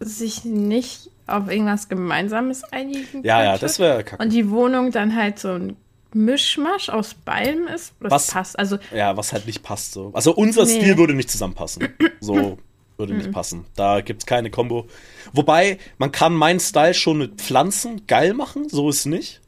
sich 0.00 0.44
nicht 0.44 1.10
auf 1.26 1.50
irgendwas 1.50 1.88
Gemeinsames 1.88 2.64
einigen 2.64 3.22
ja, 3.24 3.42
ja, 3.42 3.50
könnte 3.50 3.66
das 3.66 3.78
wäre 3.78 4.04
kacke. 4.04 4.22
und 4.22 4.32
die 4.32 4.48
Wohnung 4.50 4.92
dann 4.92 5.14
halt 5.16 5.38
so 5.38 5.48
ein 5.52 5.76
Mischmasch 6.14 6.88
aus 6.88 7.12
beidem 7.14 7.66
ist, 7.66 7.92
das 8.00 8.10
Was? 8.12 8.26
passt. 8.28 8.58
Also 8.58 8.78
Ja, 8.94 9.16
was 9.16 9.32
halt 9.34 9.46
nicht 9.46 9.62
passt 9.62 9.92
so. 9.92 10.10
Also 10.14 10.32
unser 10.34 10.64
Nee. 10.64 10.80
Stil 10.80 10.96
würde 10.96 11.12
nicht 11.14 11.30
zusammenpassen. 11.30 11.88
So 12.20 12.58
würde 12.96 13.14
nicht 13.14 13.30
passen. 13.30 13.64
Da 13.76 14.00
gibt's 14.00 14.24
keine 14.26 14.50
Combo. 14.50 14.86
Wobei, 15.32 15.78
man 15.98 16.10
kann 16.10 16.34
meinen 16.34 16.58
Style 16.60 16.94
schon 16.94 17.18
mit 17.18 17.40
Pflanzen 17.40 18.06
geil 18.06 18.32
machen, 18.34 18.68
so 18.68 18.88
ist 18.88 19.04
nicht. 19.06 19.40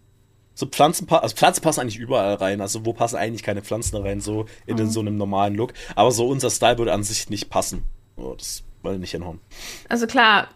So 0.61 0.67
Pflanzen, 0.67 1.09
also 1.09 1.35
Pflanzen 1.35 1.63
passen 1.63 1.81
eigentlich 1.81 1.97
überall 1.97 2.35
rein. 2.35 2.61
Also 2.61 2.85
wo 2.85 2.93
passen 2.93 3.17
eigentlich 3.17 3.43
keine 3.43 3.63
Pflanzen 3.63 3.97
rein, 3.97 4.21
so 4.21 4.45
in 4.67 4.77
den, 4.77 4.91
so 4.91 5.01
einem 5.01 5.17
normalen 5.17 5.55
Look. 5.55 5.73
Aber 5.97 6.13
so 6.13 6.29
unser 6.29 6.51
Style 6.51 6.77
würde 6.77 6.93
an 6.93 7.03
sich 7.03 7.31
nicht 7.31 7.49
passen. 7.49 7.83
So, 8.17 8.35
das 8.35 8.63
würde 8.83 8.99
nicht 8.99 9.13
hinhauen. 9.13 9.41
Also 9.89 10.07
klar, 10.07 10.49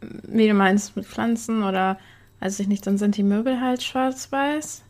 wie 0.00 0.48
du 0.48 0.54
meinst, 0.54 0.96
mit 0.96 1.04
Pflanzen 1.04 1.62
oder 1.62 1.98
weiß 2.40 2.58
ich 2.60 2.66
nicht, 2.66 2.86
dann 2.86 2.96
sind 2.96 3.18
die 3.18 3.22
Möbel 3.22 3.60
halt 3.60 3.82
schwarz-weiß. 3.82 4.84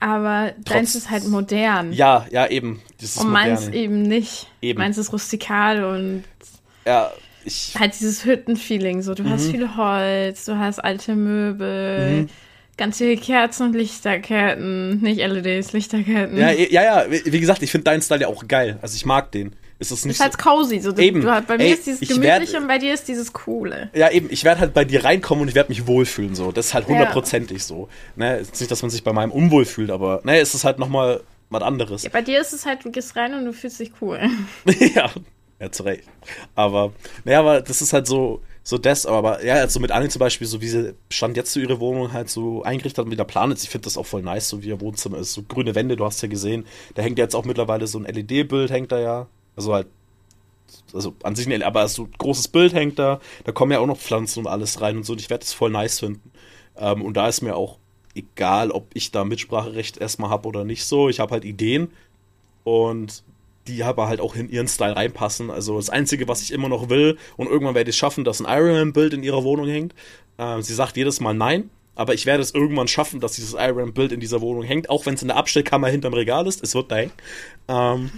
Aber 0.00 0.54
deins 0.64 0.94
ist 0.94 1.10
halt 1.10 1.28
modern. 1.28 1.92
Ja, 1.92 2.26
ja, 2.30 2.46
eben. 2.46 2.80
Und 3.18 3.30
meins 3.30 3.68
eben 3.68 4.00
nicht. 4.00 4.46
Eben. 4.62 4.78
Meins 4.78 4.96
ist 4.96 5.12
rustikal 5.12 5.84
und 5.84 6.24
Ja, 6.86 7.12
ich. 7.44 7.74
halt 7.78 7.94
dieses 7.98 8.24
Hüttenfeeling. 8.24 9.02
So, 9.02 9.14
du 9.14 9.24
hast 9.28 9.46
Mhm. 9.46 9.50
viel 9.50 9.76
Holz, 9.76 10.44
du 10.44 10.58
hast 10.58 10.78
alte 10.78 11.14
Möbel, 11.16 12.26
ganz 12.76 12.98
viele 12.98 13.16
Kerzen 13.16 13.66
und 13.68 13.74
Lichterketten. 13.74 15.00
Nicht 15.00 15.20
LEDs, 15.20 15.72
Lichterketten. 15.72 16.36
Ja, 16.38 16.50
ja, 16.50 16.82
ja, 16.82 17.04
wie 17.08 17.40
gesagt, 17.40 17.62
ich 17.62 17.70
finde 17.70 17.84
deinen 17.84 18.02
Style 18.02 18.22
ja 18.22 18.28
auch 18.28 18.46
geil. 18.48 18.78
Also 18.82 18.96
ich 18.96 19.04
mag 19.06 19.30
den. 19.32 19.54
Ist 19.78 19.90
das 19.92 20.04
nicht 20.04 20.16
ist 20.16 20.20
halt 20.20 20.36
cozy. 20.36 20.78
So, 20.80 20.92
du, 20.92 21.00
Eben. 21.00 21.22
Du, 21.22 21.26
bei 21.46 21.56
mir 21.56 21.64
Ey, 21.64 21.72
ist 21.72 21.86
dieses 21.86 22.02
ich 22.02 22.08
gemütliche 22.10 22.52
werd- 22.52 22.62
und 22.62 22.68
bei 22.68 22.76
dir 22.76 22.92
ist 22.92 23.08
dieses 23.08 23.32
coole. 23.32 23.88
Ja, 23.94 24.10
eben, 24.10 24.28
ich 24.30 24.44
werde 24.44 24.60
halt 24.60 24.74
bei 24.74 24.84
dir 24.84 25.04
reinkommen 25.04 25.40
und 25.40 25.48
ich 25.48 25.54
werde 25.54 25.70
mich 25.70 25.86
wohlfühlen, 25.86 26.34
so. 26.34 26.52
Das 26.52 26.66
ist 26.66 26.74
halt 26.74 26.84
Ja. 26.84 26.90
hundertprozentig 26.90 27.64
so. 27.64 27.88
Ne, 28.14 28.36
ist 28.40 28.60
nicht, 28.60 28.70
dass 28.70 28.82
man 28.82 28.90
sich 28.90 29.02
bei 29.02 29.14
meinem 29.14 29.30
unwohl 29.32 29.64
fühlt, 29.64 29.90
aber, 29.90 30.20
ne, 30.24 30.38
es 30.38 30.54
ist 30.54 30.64
halt 30.64 30.78
nochmal 30.78 31.22
was 31.48 31.62
anderes. 31.62 32.02
Ja, 32.02 32.10
bei 32.12 32.20
dir 32.20 32.42
ist 32.42 32.52
es 32.52 32.66
halt, 32.66 32.84
du 32.84 32.90
gehst 32.90 33.16
rein 33.16 33.32
und 33.32 33.46
du 33.46 33.54
fühlst 33.54 33.80
dich 33.80 33.90
cool. 34.02 34.20
ja, 34.94 35.10
ja, 35.60 35.70
zu 35.70 35.82
Recht. 35.82 36.04
Aber, 36.54 36.92
naja, 37.24 37.40
aber 37.40 37.60
das 37.60 37.82
ist 37.82 37.92
halt 37.92 38.06
so, 38.06 38.40
so 38.62 38.78
das, 38.78 39.04
aber 39.04 39.44
ja, 39.44 39.54
also 39.54 39.78
mit 39.78 39.90
Anni 39.90 40.08
zum 40.08 40.20
Beispiel, 40.20 40.46
so 40.46 40.60
wie 40.60 40.68
sie 40.68 40.94
stand 41.10 41.36
jetzt 41.36 41.52
so 41.52 41.60
ihre 41.60 41.80
Wohnung 41.80 42.12
halt 42.12 42.30
so 42.30 42.62
eingerichtet 42.62 42.98
hat 42.98 43.04
und 43.04 43.10
wieder 43.10 43.24
planet, 43.24 43.62
ich 43.62 43.68
finde 43.68 43.84
das 43.84 43.96
auch 43.96 44.06
voll 44.06 44.22
nice, 44.22 44.48
so 44.48 44.62
wie 44.62 44.68
ihr 44.68 44.80
Wohnzimmer 44.80 45.18
ist. 45.18 45.34
So 45.34 45.42
grüne 45.42 45.74
Wände, 45.74 45.96
du 45.96 46.04
hast 46.04 46.22
ja 46.22 46.28
gesehen, 46.28 46.66
da 46.94 47.02
hängt 47.02 47.18
ja 47.18 47.24
jetzt 47.24 47.34
auch 47.36 47.44
mittlerweile 47.44 47.86
so 47.86 47.98
ein 47.98 48.04
LED-Bild, 48.04 48.70
hängt 48.70 48.90
da 48.90 48.98
ja. 48.98 49.26
Also 49.54 49.74
halt, 49.74 49.88
also 50.94 51.14
an 51.22 51.36
sich, 51.36 51.46
ein, 51.46 51.62
aber 51.62 51.86
so 51.88 52.04
ein 52.04 52.12
großes 52.16 52.48
Bild 52.48 52.72
hängt 52.72 52.98
da, 52.98 53.20
da 53.44 53.52
kommen 53.52 53.72
ja 53.72 53.80
auch 53.80 53.86
noch 53.86 53.98
Pflanzen 53.98 54.40
und 54.40 54.46
alles 54.46 54.80
rein 54.80 54.96
und 54.96 55.04
so, 55.04 55.12
und 55.12 55.20
ich 55.20 55.28
werde 55.28 55.44
das 55.44 55.52
voll 55.52 55.70
nice 55.70 56.00
finden. 56.00 56.30
Ähm, 56.76 57.02
und 57.02 57.16
da 57.16 57.28
ist 57.28 57.42
mir 57.42 57.56
auch 57.56 57.78
egal, 58.14 58.70
ob 58.70 58.86
ich 58.94 59.10
da 59.10 59.24
Mitspracherecht 59.24 59.98
erstmal 59.98 60.30
habe 60.30 60.48
oder 60.48 60.64
nicht 60.64 60.84
so. 60.84 61.08
Ich 61.08 61.20
habe 61.20 61.32
halt 61.32 61.44
Ideen 61.44 61.90
und 62.64 63.22
die 63.66 63.82
aber 63.84 64.08
halt 64.08 64.20
auch 64.20 64.34
in 64.34 64.48
ihren 64.50 64.68
Style 64.68 64.96
reinpassen. 64.96 65.50
Also 65.50 65.76
das 65.76 65.90
Einzige, 65.90 66.28
was 66.28 66.42
ich 66.42 66.52
immer 66.52 66.68
noch 66.68 66.88
will, 66.88 67.18
und 67.36 67.48
irgendwann 67.48 67.74
werde 67.74 67.90
ich 67.90 67.96
es 67.96 67.98
schaffen, 67.98 68.24
dass 68.24 68.40
ein 68.40 68.46
Iron 68.48 68.72
Man-Bild 68.72 69.14
in 69.14 69.22
ihrer 69.22 69.44
Wohnung 69.44 69.68
hängt. 69.68 69.94
Ähm, 70.38 70.62
sie 70.62 70.74
sagt 70.74 70.96
jedes 70.96 71.20
Mal 71.20 71.34
nein, 71.34 71.70
aber 71.94 72.14
ich 72.14 72.26
werde 72.26 72.42
es 72.42 72.54
irgendwann 72.54 72.88
schaffen, 72.88 73.20
dass 73.20 73.32
dieses 73.32 73.54
Iron 73.54 73.76
Man-Bild 73.76 74.12
in 74.12 74.20
dieser 74.20 74.40
Wohnung 74.40 74.62
hängt, 74.62 74.88
auch 74.88 75.06
wenn 75.06 75.14
es 75.14 75.22
in 75.22 75.28
der 75.28 75.36
Abstellkammer 75.36 75.88
hinterm 75.88 76.14
Regal 76.14 76.46
ist. 76.46 76.62
Es 76.62 76.74
wird 76.74 76.90
da 76.90 76.96
hängen. 76.96 77.12
Ähm, 77.68 78.10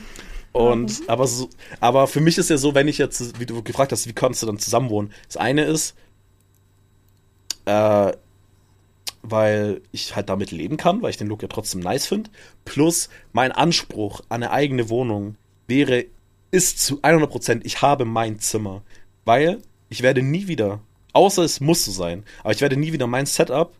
und 0.52 1.02
aber 1.08 1.26
so, 1.26 1.48
aber 1.80 2.06
für 2.06 2.20
mich 2.20 2.36
ist 2.36 2.50
ja 2.50 2.58
so, 2.58 2.74
wenn 2.74 2.86
ich 2.86 2.98
jetzt, 2.98 3.40
wie 3.40 3.46
du 3.46 3.62
gefragt 3.62 3.90
hast, 3.90 4.06
wie 4.06 4.12
kannst 4.12 4.42
du 4.42 4.46
dann 4.46 4.58
zusammen 4.58 4.90
wohnen? 4.90 5.12
Das 5.26 5.38
eine 5.38 5.64
ist, 5.64 5.94
äh, 7.64 8.12
weil 9.22 9.80
ich 9.92 10.14
halt 10.16 10.28
damit 10.28 10.50
leben 10.50 10.76
kann, 10.76 11.00
weil 11.00 11.10
ich 11.10 11.16
den 11.16 11.28
Look 11.28 11.42
ja 11.42 11.48
trotzdem 11.48 11.80
nice 11.80 12.06
finde. 12.06 12.30
Plus 12.64 13.08
mein 13.32 13.52
Anspruch 13.52 14.20
an 14.28 14.42
eine 14.42 14.50
eigene 14.50 14.88
Wohnung 14.88 15.36
wäre, 15.68 16.04
ist 16.50 16.80
zu 16.84 17.00
100%, 17.00 17.60
ich 17.64 17.80
habe 17.82 18.04
mein 18.04 18.40
Zimmer. 18.40 18.82
Weil 19.24 19.62
ich 19.88 20.02
werde 20.02 20.22
nie 20.22 20.48
wieder, 20.48 20.80
außer 21.12 21.42
es 21.42 21.60
muss 21.60 21.84
so 21.84 21.92
sein, 21.92 22.24
aber 22.40 22.52
ich 22.52 22.60
werde 22.60 22.76
nie 22.76 22.92
wieder 22.92 23.06
mein 23.06 23.26
Setup 23.26 23.72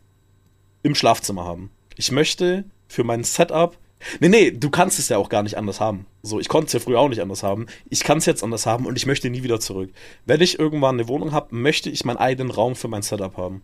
im 0.83 0.95
Schlafzimmer 0.95 1.45
haben. 1.45 1.71
Ich 1.97 2.13
möchte 2.13 2.65
für 2.87 3.05
mein 3.05 3.25
Setup. 3.25 3.77
Nee, 4.21 4.29
nee, 4.29 4.51
du 4.51 4.71
kannst 4.71 4.99
es 4.99 5.09
ja 5.09 5.19
auch 5.19 5.29
gar 5.29 5.43
nicht 5.43 5.57
anders 5.57 5.81
haben. 5.81 6.07
So, 6.23 6.41
ich 6.41 6.49
konnte 6.49 6.67
es 6.67 6.73
ja 6.73 6.81
früher 6.81 7.01
auch 7.01 7.09
nicht 7.09 7.23
anders 7.23 7.43
haben. 7.43 7.67
Ich 7.89 8.05
kann 8.05 8.19
es 8.19 8.27
jetzt 8.27 8.43
anders 8.43 8.67
haben 8.67 8.87
und 8.87 8.97
ich 8.97 9.07
möchte 9.07 9.31
nie 9.31 9.43
wieder 9.43 9.61
zurück. 9.61 9.93
Wenn 10.25 10.41
ich 10.41 10.59
irgendwann 10.59 10.97
eine 10.97 11.09
Wohnung 11.09 11.33
habe, 11.33 11.55
möchte 11.55 11.91
ich 11.91 12.05
meinen 12.05 12.17
eigenen 12.17 12.51
Raum 12.51 12.75
für 12.75 12.89
mein 12.89 13.03
Setup 13.03 13.37
haben 13.37 13.63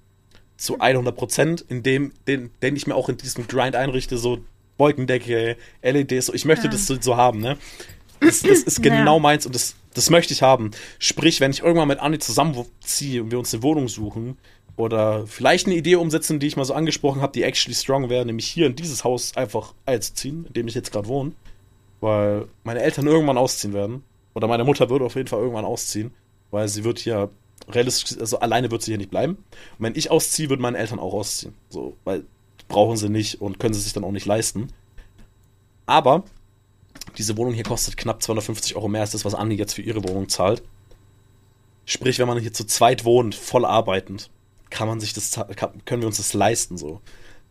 zu 0.58 0.78
100 0.80 1.16
Prozent, 1.16 1.64
in 1.68 1.82
dem, 1.82 2.12
den, 2.26 2.50
den 2.60 2.76
ich 2.76 2.86
mir 2.86 2.94
auch 2.96 3.08
in 3.08 3.16
diesem 3.16 3.48
Grind 3.48 3.74
einrichte, 3.76 4.18
so 4.18 4.40
Wolkendecke, 4.76 5.56
LEDs, 5.82 6.26
so. 6.26 6.34
ich 6.34 6.44
möchte 6.44 6.66
Ja. 6.66 6.72
das 6.72 6.86
so, 6.86 7.00
so 7.00 7.16
haben, 7.16 7.40
ne? 7.40 7.56
Das, 8.20 8.42
das 8.42 8.60
ist 8.64 8.82
genau 8.82 9.14
Ja. 9.16 9.20
meins 9.20 9.46
und 9.46 9.54
das, 9.54 9.74
das 9.94 10.10
möchte 10.10 10.32
ich 10.34 10.42
haben. 10.42 10.72
Sprich, 10.98 11.40
wenn 11.40 11.50
ich 11.52 11.62
irgendwann 11.62 11.88
mit 11.88 12.00
Anni 12.00 12.18
zusammenziehe 12.18 13.22
und 13.22 13.30
wir 13.30 13.38
uns 13.38 13.54
eine 13.54 13.62
Wohnung 13.62 13.88
suchen 13.88 14.36
oder 14.76 15.26
vielleicht 15.26 15.66
eine 15.66 15.76
Idee 15.76 15.96
umsetzen, 15.96 16.38
die 16.40 16.46
ich 16.48 16.56
mal 16.56 16.64
so 16.64 16.74
angesprochen 16.74 17.22
habe, 17.22 17.32
die 17.32 17.42
actually 17.42 17.74
strong 17.74 18.08
wäre, 18.10 18.26
nämlich 18.26 18.46
hier 18.48 18.66
in 18.66 18.76
dieses 18.76 19.02
Haus 19.04 19.36
einfach 19.36 19.74
einzuziehen, 19.86 20.44
in 20.46 20.52
dem 20.52 20.68
ich 20.68 20.74
jetzt 20.74 20.92
gerade 20.92 21.08
wohne, 21.08 21.32
weil 22.00 22.46
meine 22.64 22.80
Eltern 22.80 23.06
irgendwann 23.06 23.38
ausziehen 23.38 23.72
werden 23.72 24.02
Oder 24.34 24.46
meine 24.48 24.64
Mutter 24.64 24.88
würde 24.90 25.04
auf 25.04 25.16
jeden 25.16 25.28
Fall 25.28 25.40
irgendwann 25.40 25.64
ausziehen, 25.64 26.12
weil 26.50 26.68
sie 26.68 26.84
wird 26.84 26.98
hier 27.00 27.30
realistisch, 27.68 28.18
also 28.18 28.38
alleine 28.40 28.70
wird 28.70 28.82
sie 28.82 28.92
hier 28.92 28.98
nicht 28.98 29.10
bleiben. 29.10 29.34
Und 29.34 29.84
wenn 29.84 29.96
ich 29.96 30.10
ausziehe, 30.10 30.48
würden 30.48 30.62
meine 30.62 30.78
Eltern 30.78 30.98
auch 30.98 31.14
ausziehen. 31.14 31.54
So, 31.68 31.96
weil 32.04 32.24
brauchen 32.68 32.96
sie 32.96 33.08
nicht 33.08 33.40
und 33.40 33.58
können 33.58 33.74
sie 33.74 33.80
sich 33.80 33.92
dann 33.92 34.04
auch 34.04 34.12
nicht 34.12 34.26
leisten. 34.26 34.68
Aber 35.86 36.24
diese 37.16 37.36
Wohnung 37.36 37.54
hier 37.54 37.64
kostet 37.64 37.96
knapp 37.96 38.22
250 38.22 38.76
Euro 38.76 38.88
mehr 38.88 39.00
als 39.00 39.12
das, 39.12 39.24
was 39.24 39.34
Anni 39.34 39.54
jetzt 39.54 39.74
für 39.74 39.82
ihre 39.82 40.06
Wohnung 40.06 40.28
zahlt. 40.28 40.62
Sprich, 41.86 42.18
wenn 42.18 42.28
man 42.28 42.38
hier 42.38 42.52
zu 42.52 42.66
zweit 42.66 43.04
wohnt, 43.04 43.34
voll 43.34 43.64
arbeitend, 43.64 44.30
kann 44.70 44.88
man 44.88 45.00
sich 45.00 45.14
das, 45.14 45.40
können 45.86 46.02
wir 46.02 46.06
uns 46.06 46.18
das 46.18 46.34
leisten 46.34 46.76
so. 46.76 47.00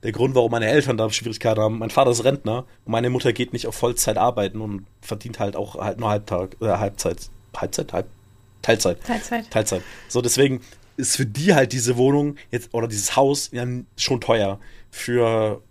Der 0.04 0.12
Grund, 0.12 0.36
warum 0.36 0.52
meine 0.52 0.68
Eltern 0.68 0.96
da 0.96 1.10
Schwierigkeiten 1.10 1.60
haben, 1.60 1.80
mein 1.80 1.90
Vater 1.90 2.12
ist 2.12 2.24
Rentner 2.24 2.66
und 2.86 2.92
meine 2.92 3.10
Mutter 3.10 3.34
geht 3.34 3.52
nicht 3.52 3.66
auf 3.66 3.74
Vollzeit 3.74 4.18
arbeiten 4.18 4.62
und 4.62 4.86
verdient 5.02 5.40
halt 5.40 5.56
auch 5.56 5.76
halt 5.76 6.00
nur 6.00 6.10
Halbtag, 6.10 6.56
äh, 6.62 6.68
Halbzeit, 6.68 7.32
Halbzeit, 7.56 7.94
Halb, 7.94 8.08
Teilzeit. 8.62 9.04
Teilzeit. 9.04 9.50
Teilzeit. 9.52 9.82
So, 10.08 10.22
deswegen 10.22 10.62
ist 10.98 11.16
für 11.16 11.26
die 11.26 11.54
halt 11.54 11.74
diese 11.74 11.98
Wohnung 11.98 12.36
jetzt 12.52 12.74
oder 12.74 12.88
dieses 12.88 13.16
Haus 13.16 13.50
ja 13.52 13.66
schon 13.96 14.20
teuer. 14.20 14.60
Für, 14.90 15.62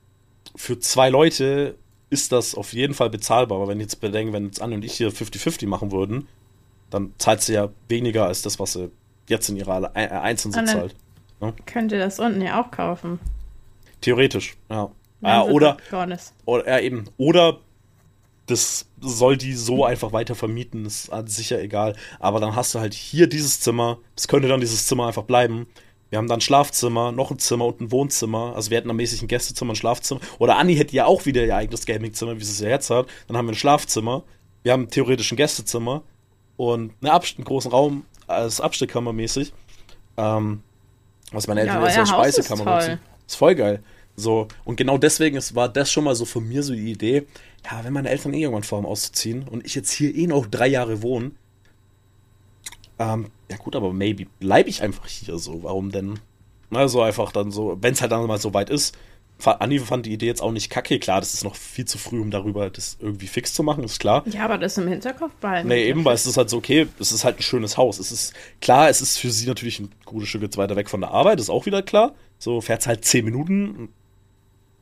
für 0.55 0.79
zwei 0.79 1.11
Leute 1.11 1.77
ist 2.11 2.33
das 2.33 2.55
auf 2.55 2.73
jeden 2.73 2.95
Fall 2.95 3.11
bezahlbar. 3.11 3.59
Aber 3.59 3.69
wenn 3.69 3.81
jetzt 3.81 4.01
bedenken, 4.01 4.33
wenn 4.33 4.47
jetzt 4.47 4.63
Anne 4.63 4.77
und 4.77 4.85
ich 4.85 4.93
hier 4.95 5.11
50-50 5.11 5.67
machen 5.67 5.91
würden, 5.91 6.29
dann 6.91 7.13
zahlt 7.19 7.43
sie 7.43 7.55
ja 7.55 7.69
weniger 7.89 8.27
als 8.27 8.43
das, 8.43 8.61
was 8.61 8.75
sie 8.75 8.91
jetzt 9.29 9.49
in 9.49 9.57
ihrer 9.57 9.91
äh, 9.95 10.07
Einzelnen 10.09 10.53
so 10.53 10.59
Anne. 10.61 10.71
zahlt. 10.71 10.95
Könnt 11.67 11.93
ihr 11.93 11.99
das 11.99 12.19
unten 12.19 12.41
ja 12.41 12.63
auch 12.63 12.71
kaufen. 12.71 13.19
Theoretisch, 14.01 14.57
ja. 14.71 14.91
Ja 15.23 15.45
sie 15.45 15.51
oder, 15.51 15.77
oder, 16.45 16.67
ja, 16.69 16.79
eben. 16.79 17.07
Oder 17.17 17.59
das 18.47 18.87
soll 19.01 19.37
die 19.37 19.55
so 19.55 19.85
einfach 19.85 20.13
weiter 20.13 20.35
vermieten, 20.35 20.87
ist 20.87 21.11
an 21.11 21.27
sicher 21.27 21.61
egal. 21.61 21.97
Aber 22.21 22.41
dann 22.41 22.55
hast 22.55 22.75
du 22.75 22.79
halt 22.79 22.95
hier 22.95 23.27
dieses 23.27 23.61
Zimmer, 23.61 23.99
das 24.15 24.29
könnte 24.29 24.49
dann 24.49 24.61
dieses 24.61 24.87
Zimmer 24.87 25.09
einfach 25.09 25.25
bleiben. 25.25 25.67
Wir 26.11 26.19
haben 26.19 26.29
dann 26.29 26.39
ein 26.39 26.43
Schlafzimmer, 26.43 27.11
noch 27.11 27.33
ein 27.33 27.41
Zimmer 27.41 27.67
und 27.67 27.81
ein 27.81 27.91
Wohnzimmer. 27.91 28.55
Also 28.55 28.71
wir 28.71 28.79
hätten 28.79 28.91
am 28.91 28.97
mäßig 28.97 29.23
ein 29.23 29.29
Gästezimmer, 29.29 29.73
ein 29.73 29.77
Schlafzimmer. 29.77 30.21
Oder 30.39 30.57
Anni 30.57 30.77
hätte 30.77 30.95
ja 30.95 31.07
auch 31.07 31.27
wieder 31.27 31.45
ihr 31.45 31.57
eigenes 31.57 31.85
Gamingzimmer, 31.85 32.39
wie 32.39 32.45
sie 32.45 32.53
es 32.53 32.61
ja 32.61 32.69
jetzt 32.69 32.91
hat. 32.91 33.07
Dann 33.27 33.37
haben 33.37 33.47
wir 33.47 33.53
ein 33.53 33.57
Schlafzimmer. 33.57 34.23
Wir 34.63 34.73
haben 34.73 34.89
theoretisch 34.89 35.33
ein 35.33 35.37
Gästezimmer 35.37 36.03
und 36.57 36.93
eine 37.03 37.13
einen 37.13 37.45
großen 37.45 37.71
Raum 37.71 38.05
als 38.29 38.61
Abstellkammer 38.61 39.13
mäßig. 39.13 39.53
Ähm, 40.17 40.63
was 41.33 41.49
meine 41.49 41.63
Eltern 41.63 41.83
Ja, 41.83 42.01
als 42.01 42.09
Speisekammer 42.09 42.65
nutzen. 42.65 43.01
Ist 43.27 43.37
voll 43.37 43.57
geil. 43.57 43.83
So, 44.15 44.49
und 44.65 44.77
genau 44.77 44.97
deswegen 44.97 45.37
ist, 45.37 45.55
war 45.55 45.69
das 45.69 45.93
schon 45.93 46.05
mal 46.05 46.15
so 46.15 46.25
von 46.25 46.49
mir 46.49 46.63
so 46.63 46.73
die 46.73 46.91
Idee, 46.91 47.27
ja, 47.71 47.85
wenn 47.85 47.93
meine 47.93 48.09
Eltern 48.09 48.35
eh 48.35 48.43
irgendwann 48.43 48.63
vorhaben 48.63 48.87
auszuziehen 48.87 49.47
und 49.49 49.65
ich 49.67 49.75
jetzt 49.75 49.91
hier 49.91 50.15
eh 50.15 50.27
noch 50.27 50.47
drei 50.47 50.69
Jahre 50.69 51.03
wohne, 51.03 51.33
ähm, 52.99 53.27
ja 53.51 53.57
gut, 53.57 53.77
aber 53.77 53.93
maybe 53.93 54.27
bleibe 54.41 54.69
ich 54.69 54.83
einfach 54.83 55.07
hier 55.07 55.39
so. 55.39 55.63
Warum 55.63 55.91
denn? 55.91 56.19
Also 56.71 57.03
einfach 57.03 57.33
dann 57.33 57.51
so, 57.51 57.77
wenn 57.81 57.93
es 57.93 58.01
halt 58.01 58.13
dann 58.13 58.27
mal 58.27 58.39
so 58.39 58.55
weit 58.55 58.71
ist. 58.71 58.97
Anni 59.45 59.79
fand 59.79 60.07
die 60.07 60.15
Idee 60.15 60.27
jetzt 60.27 60.41
auch 60.41 60.51
nicht 60.51 60.71
kacke. 60.71 60.99
Klar, 60.99 61.21
das 61.21 61.35
ist 61.35 61.45
noch 61.45 61.57
viel 61.57 61.85
zu 61.85 61.99
früh, 61.99 62.21
um 62.21 62.31
darüber 62.31 62.71
das 62.71 62.97
irgendwie 63.01 63.27
fix 63.27 63.53
zu 63.53 63.63
machen, 63.63 63.85
ist 63.85 64.01
klar. 64.01 64.25
Ja, 64.27 64.47
aber 64.47 64.57
das 64.57 64.79
im 64.79 64.89
Hinterkopf 64.89 65.35
behalten. 65.35 65.69
Nee, 65.69 65.85
eben, 65.85 66.07
weil 66.07 66.15
es 66.15 66.25
ist 66.25 66.39
halt 66.39 66.49
so, 66.49 66.57
okay, 66.57 66.87
es 66.99 67.13
ist 67.13 67.25
halt 67.25 67.39
ein 67.39 67.43
schönes 67.43 67.77
Haus. 67.77 67.99
Es 67.99 68.11
ist 68.13 68.33
klar, 68.63 68.89
es 68.89 69.03
ist 69.03 69.19
für 69.19 69.31
sie 69.31 69.47
natürlich 69.47 69.79
ein 69.79 69.91
gutes 70.07 70.31
Stück 70.31 70.41
jetzt 70.41 70.57
weiter 70.57 70.75
weg 70.75 70.89
von 70.89 71.03
der 71.03 71.11
Arbeit, 71.11 71.39
ist 71.39 71.51
auch 71.51 71.67
wieder 71.67 71.83
klar. 71.83 72.15
So 72.39 72.63
fährt 72.63 72.87
halt 72.87 73.05
zehn 73.05 73.27
Minuten 73.27 73.91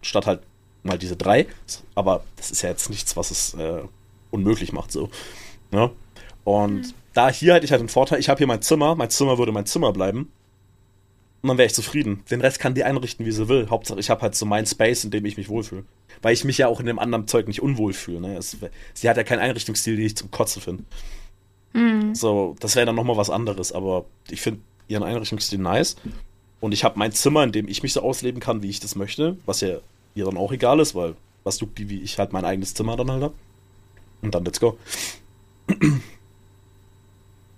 statt 0.03 0.26
halt 0.26 0.41
mal 0.85 0.99
diese 0.99 1.16
drei. 1.16 1.47
Aber 1.95 2.24
das 2.37 2.51
ist 2.51 2.62
ja 2.62 2.70
jetzt 2.70 2.89
nichts, 2.91 3.16
was 3.16 3.30
es 3.30 3.55
äh, 3.55 3.82
unmöglich 4.30 4.72
macht, 4.72 4.93
so. 4.93 5.11
Ja? 5.72 5.91
Und 6.45 6.95
da 7.14 7.30
hier 7.30 7.55
hätte 7.55 7.64
ich 7.64 7.72
halt 7.72 7.80
den 7.80 7.89
Vorteil, 7.89 8.20
ich 8.20 8.28
habe 8.28 8.39
hier 8.39 8.47
mein 8.47 8.62
Zimmer, 8.62 8.95
mein 8.95 9.11
Zimmer 9.11 9.39
würde 9.39 9.53
mein 9.53 9.66
Zimmer 9.66 9.93
bleiben. 9.93 10.30
Und 11.43 11.49
dann 11.49 11.59
wäre 11.59 11.66
ich 11.66 11.74
zufrieden. 11.74 12.22
Den 12.30 12.41
Rest 12.41 12.59
kann 12.59 12.74
die 12.74 12.85
einrichten, 12.85 13.26
wie 13.26 13.30
sie 13.30 13.49
will. 13.49 13.68
Hauptsache, 13.68 14.01
ich 14.01 14.09
habe 14.09 14.22
halt 14.22 14.35
so 14.35 14.47
mein 14.47 14.64
Space, 14.64 15.05
in 15.05 15.11
dem 15.11 15.26
ich 15.26 15.37
mich 15.37 15.51
wohlfühle. 15.51 15.85
Weil 16.22 16.32
ich 16.32 16.45
mich 16.45 16.57
ja 16.57 16.68
auch 16.68 16.80
in 16.80 16.87
dem 16.87 16.99
anderen 16.99 17.28
Zeug 17.28 17.49
nicht 17.49 17.61
unwohl 17.61 17.93
fühle. 17.93 18.20
Ne? 18.20 18.37
Es, 18.37 18.57
sie 18.95 19.09
hat 19.11 19.18
ja 19.18 19.24
keinen 19.24 19.41
Einrichtungsstil, 19.41 19.97
den 19.97 20.07
ich 20.07 20.16
zum 20.16 20.30
Kotzen 20.30 20.62
finde. 20.62 20.85
So, 22.14 22.57
das 22.61 22.76
wäre 22.76 22.87
dann 22.87 22.95
nochmal 22.95 23.18
was 23.18 23.28
anderes. 23.28 23.72
Aber 23.72 24.07
ich 24.30 24.41
finde 24.41 24.61
ihren 24.89 25.03
Einrichtungsstil 25.03 25.59
nice. 25.59 25.97
Und 26.61 26.72
ich 26.72 26.82
habe 26.82 26.99
mein 26.99 27.12
Zimmer, 27.12 27.45
in 27.45 27.53
dem 27.53 27.68
ich 27.68 27.82
mich 27.82 27.93
so 27.93 28.01
ausleben 28.01 28.41
kann, 28.41 28.62
wie 28.62 28.70
ich 28.70 28.80
das 28.80 28.97
möchte. 28.97 29.37
Was 29.45 29.61
ja 29.61 29.80
ihr 30.15 30.25
dann 30.25 30.37
auch 30.37 30.53
egal 30.53 30.81
ist, 30.81 30.95
weil 30.95 31.15
was 31.43 31.61
juckt 31.61 31.79
die, 31.79 31.89
wie 31.89 32.01
ich 32.01 32.19
halt 32.19 32.33
mein 32.33 32.45
eigenes 32.45 32.75
Zimmer 32.75 32.97
dann 32.97 33.11
halt 33.11 33.23
habe. 33.23 33.35
Und 34.23 34.35
dann 34.35 34.45
let's 34.45 34.61
go. 34.61 34.79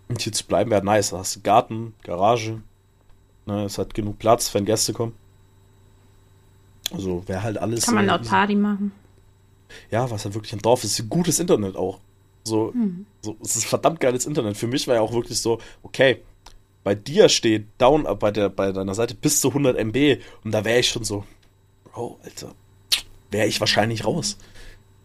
Und 0.08 0.22
hier 0.22 0.32
zu 0.32 0.46
bleiben 0.46 0.70
wäre 0.70 0.84
nice. 0.84 1.10
Da 1.10 1.18
hast 1.18 1.36
du 1.36 1.40
Garten, 1.40 1.94
Garage. 2.02 2.62
Ne, 3.46 3.64
es 3.64 3.78
hat 3.78 3.94
genug 3.94 4.18
Platz, 4.18 4.52
wenn 4.54 4.64
Gäste 4.64 4.92
kommen. 4.92 5.14
Also 6.92 7.26
wäre 7.26 7.42
halt 7.42 7.58
alles. 7.58 7.86
Kann 7.86 7.94
man 7.96 8.06
laut 8.06 8.26
Party 8.26 8.54
machen. 8.54 8.92
ja, 9.90 10.10
was 10.10 10.24
ja 10.24 10.34
wirklich 10.34 10.52
ein 10.52 10.60
Dorf 10.60 10.84
ist, 10.84 11.08
gutes 11.08 11.40
Internet 11.40 11.76
auch. 11.76 12.00
So, 12.44 12.72
so, 13.22 13.36
es 13.42 13.56
ist 13.56 13.66
verdammt 13.66 13.98
geiles 13.98 14.24
Internet. 14.24 14.56
Für 14.56 14.68
mich 14.68 14.86
war 14.86 14.94
ja 14.94 15.00
auch 15.00 15.12
wirklich 15.12 15.40
so, 15.40 15.58
okay, 15.82 16.22
bei 16.84 16.94
dir 16.94 17.28
steht 17.28 17.66
down, 17.78 18.06
äh, 18.06 18.14
bei, 18.14 18.30
der, 18.30 18.48
bei 18.48 18.70
deiner 18.70 18.94
Seite 18.94 19.16
bis 19.16 19.40
zu 19.40 19.48
100 19.48 19.76
MB 19.76 20.20
und 20.44 20.52
da 20.52 20.64
wäre 20.64 20.78
ich 20.78 20.88
schon 20.88 21.02
so, 21.02 21.24
Bro, 21.96 22.18
Alter, 22.24 22.54
wäre 23.30 23.46
ich 23.46 23.58
wahrscheinlich 23.58 24.04
raus. 24.04 24.36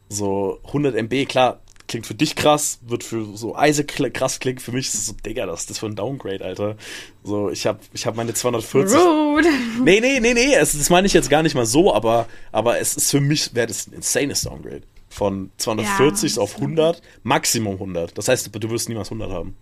So, 0.09 0.59
100 0.67 0.93
MB, 0.93 1.25
klar, 1.29 1.61
klingt 1.87 2.05
für 2.05 2.15
dich 2.15 2.35
krass, 2.35 2.79
wird 2.81 3.05
für 3.05 3.37
so 3.37 3.55
Isaac 3.57 4.13
krass 4.13 4.41
klingen, 4.41 4.59
für 4.59 4.73
mich 4.73 4.87
ist 4.87 4.95
es 4.95 5.05
so, 5.05 5.13
Digga, 5.25 5.45
das 5.45 5.61
ist 5.61 5.69
das 5.69 5.79
für 5.79 5.85
ein 5.85 5.95
Downgrade, 5.95 6.43
Alter. 6.43 6.75
So, 7.23 7.49
ich 7.49 7.65
habe 7.65 7.79
ich 7.93 8.05
hab 8.05 8.17
meine 8.17 8.33
240. 8.33 8.99
Rude. 8.99 9.47
Nee, 9.85 10.01
nee, 10.01 10.19
nee, 10.19 10.33
nee, 10.33 10.53
es, 10.53 10.77
das 10.77 10.89
meine 10.89 11.07
ich 11.07 11.13
jetzt 11.13 11.29
gar 11.29 11.43
nicht 11.43 11.55
mal 11.55 11.65
so, 11.65 11.93
aber, 11.93 12.27
aber 12.51 12.77
es 12.79 12.97
ist 12.97 13.09
für 13.09 13.21
mich, 13.21 13.55
wäre 13.55 13.67
das 13.67 13.87
ein 13.87 13.93
insanes 13.93 14.41
Downgrade. 14.41 14.81
Von 15.07 15.49
240 15.59 16.35
Ja. 16.35 16.41
auf 16.41 16.55
100, 16.55 17.01
Maximum 17.23 17.75
100. 17.75 18.17
Das 18.17 18.27
heißt, 18.27 18.49
du 18.53 18.69
wirst 18.69 18.89
niemals 18.89 19.07
100 19.07 19.31
haben. 19.31 19.55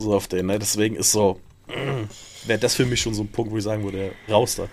So 0.00 0.12
auf 0.12 0.26
den, 0.26 0.46
ne? 0.46 0.58
Deswegen 0.58 0.96
ist 0.96 1.12
so, 1.12 1.38
wäre 2.46 2.58
das 2.58 2.74
für 2.74 2.84
mich 2.84 3.00
schon 3.00 3.14
so 3.14 3.22
ein 3.22 3.28
Punkt, 3.28 3.52
wo 3.52 3.58
ich 3.58 3.62
sagen 3.64 3.84
würde, 3.84 4.10
raus 4.28 4.56
da. 4.56 4.68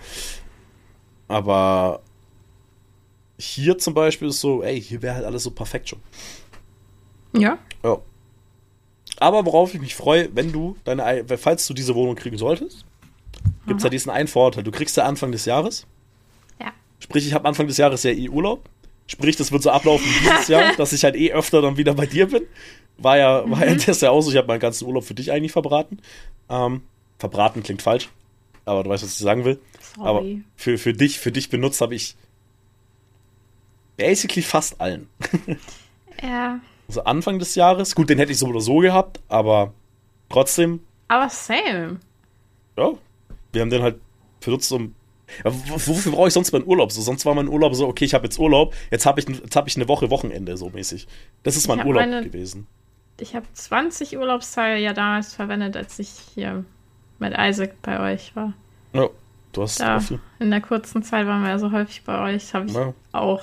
Aber 1.30 2.00
hier 3.38 3.78
zum 3.78 3.94
Beispiel 3.94 4.28
ist 4.28 4.40
so, 4.40 4.62
ey, 4.64 4.80
hier 4.82 5.00
wäre 5.00 5.14
halt 5.14 5.24
alles 5.24 5.44
so 5.44 5.52
perfekt 5.52 5.88
schon. 5.88 6.00
Ja. 7.36 7.58
Ja. 7.84 7.98
Aber 9.20 9.46
worauf 9.46 9.72
ich 9.72 9.80
mich 9.80 9.94
freue, 9.94 10.28
wenn 10.34 10.50
du 10.50 10.76
deine, 10.84 11.04
Ei- 11.04 11.24
falls 11.38 11.66
du 11.68 11.72
diese 11.74 11.94
Wohnung 11.94 12.16
kriegen 12.16 12.36
solltest, 12.36 12.84
gibt 13.66 13.78
es 13.78 13.84
ja 13.84 13.90
diesen 13.90 14.10
einen 14.10 14.26
Vorteil. 14.26 14.64
Du 14.64 14.72
kriegst 14.72 14.96
ja 14.96 15.04
Anfang 15.04 15.30
des 15.30 15.44
Jahres. 15.44 15.86
Ja. 16.60 16.72
Sprich, 16.98 17.26
ich 17.28 17.32
habe 17.32 17.46
Anfang 17.48 17.68
des 17.68 17.76
Jahres 17.76 18.02
ja 18.02 18.10
eh 18.10 18.28
Urlaub. 18.28 18.68
Sprich, 19.06 19.36
das 19.36 19.52
wird 19.52 19.62
so 19.62 19.70
ablaufen 19.70 20.04
wie 20.06 20.28
dieses 20.28 20.48
Jahr, 20.48 20.74
dass 20.76 20.92
ich 20.92 21.04
halt 21.04 21.14
eh 21.14 21.32
öfter 21.32 21.62
dann 21.62 21.76
wieder 21.76 21.94
bei 21.94 22.06
dir 22.06 22.26
bin. 22.26 22.42
War 22.98 23.18
ja, 23.18 23.48
war 23.48 23.64
ja 23.66 23.74
das 23.76 24.00
ja 24.00 24.10
auch 24.10 24.20
so, 24.20 24.30
ich 24.32 24.36
habe 24.36 24.48
meinen 24.48 24.60
ganzen 24.60 24.86
Urlaub 24.86 25.04
für 25.04 25.14
dich 25.14 25.30
eigentlich 25.30 25.52
verbraten. 25.52 26.00
Ähm, 26.48 26.82
verbraten 27.18 27.62
klingt 27.62 27.82
falsch, 27.82 28.08
aber 28.64 28.82
du 28.82 28.90
weißt, 28.90 29.04
was 29.04 29.12
ich 29.12 29.18
sagen 29.18 29.44
will. 29.44 29.60
Aber 29.98 30.20
Sorry. 30.20 30.42
für, 30.56 30.78
für 30.78 30.92
dich, 30.92 31.18
für 31.18 31.32
dich 31.32 31.48
benutzt 31.50 31.80
habe 31.80 31.94
ich 31.94 32.16
basically 33.96 34.42
fast 34.42 34.80
allen. 34.80 35.08
Ja. 36.22 36.60
Also 36.90 37.04
Anfang 37.04 37.38
des 37.38 37.54
Jahres, 37.54 37.94
gut, 37.94 38.10
den 38.10 38.18
hätte 38.18 38.32
ich 38.32 38.38
so 38.38 38.48
oder 38.48 38.60
so 38.60 38.78
gehabt, 38.78 39.20
aber 39.28 39.72
trotzdem, 40.28 40.80
Aber 41.06 41.28
same. 41.30 42.00
ja, 42.76 42.90
wir 43.52 43.60
haben 43.60 43.70
den 43.70 43.80
halt 43.80 44.00
benutzt, 44.44 44.72
um. 44.72 44.92
Ja, 45.44 45.52
wofür 45.68 46.10
brauche 46.10 46.26
ich 46.26 46.34
sonst 46.34 46.50
meinen 46.50 46.66
Urlaub? 46.66 46.90
So, 46.90 47.00
sonst 47.00 47.24
war 47.24 47.34
mein 47.36 47.46
Urlaub 47.46 47.76
so, 47.76 47.86
okay, 47.86 48.04
ich 48.06 48.12
habe 48.12 48.24
jetzt 48.24 48.40
Urlaub, 48.40 48.74
jetzt 48.90 49.06
habe 49.06 49.20
ich, 49.20 49.28
jetzt 49.28 49.54
hab 49.54 49.68
ich 49.68 49.76
eine 49.76 49.86
Woche 49.86 50.10
Wochenende, 50.10 50.56
so 50.56 50.68
mäßig. 50.70 51.06
Das 51.44 51.54
ist 51.56 51.68
mein 51.68 51.78
Urlaub 51.86 52.02
meine- 52.02 52.24
gewesen. 52.24 52.66
Ich 53.20 53.36
habe 53.36 53.46
20 53.52 54.18
Urlaubstage 54.18 54.80
ja 54.80 54.92
damals 54.92 55.32
verwendet, 55.32 55.76
als 55.76 55.96
ich 56.00 56.10
hier 56.34 56.64
mit 57.20 57.34
Isaac 57.38 57.80
bei 57.82 58.00
euch 58.14 58.34
war. 58.34 58.52
Ja, 58.94 59.08
du 59.52 59.62
hast 59.62 59.80
Da 59.80 60.00
viel. 60.00 60.18
in 60.38 60.50
der 60.50 60.60
kurzen 60.60 61.02
Zeit 61.02 61.26
waren 61.26 61.42
wir 61.42 61.50
ja 61.50 61.58
so 61.58 61.72
häufig 61.72 62.02
bei 62.04 62.34
euch, 62.34 62.54
habe 62.54 62.66
ich 62.66 62.74
Ja. 62.74 62.92
auch 63.12 63.42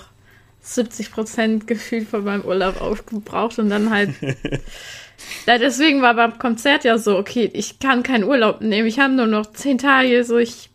70% 0.63 1.67
gefühlt 1.67 2.07
von 2.07 2.23
meinem 2.23 2.43
Urlaub 2.43 2.81
aufgebraucht 2.81 3.59
und 3.59 3.69
dann 3.69 3.89
halt. 3.89 4.09
ja, 5.45 5.57
deswegen 5.57 6.01
war 6.01 6.13
beim 6.15 6.37
Konzert 6.39 6.83
ja 6.83 6.97
so, 6.97 7.17
okay, 7.17 7.49
ich 7.53 7.79
kann 7.79 8.03
keinen 8.03 8.23
Urlaub 8.23 8.61
nehmen, 8.61 8.87
ich 8.87 8.99
habe 8.99 9.13
nur 9.13 9.27
noch 9.27 9.45
10 9.53 9.77
Tage, 9.77 10.23
so 10.23 10.37
ich 10.37 10.69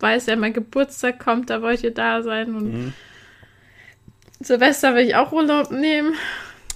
weiß 0.00 0.26
ja, 0.26 0.36
mein 0.36 0.52
Geburtstag 0.52 1.18
kommt, 1.20 1.48
da 1.50 1.62
wollt 1.62 1.82
ihr 1.84 1.94
da 1.94 2.22
sein 2.22 2.54
und 2.54 2.64
Mhm. 2.72 2.92
Silvester 4.40 4.94
will 4.96 5.06
ich 5.06 5.14
auch 5.14 5.30
Urlaub 5.32 5.70
nehmen. 5.70 6.14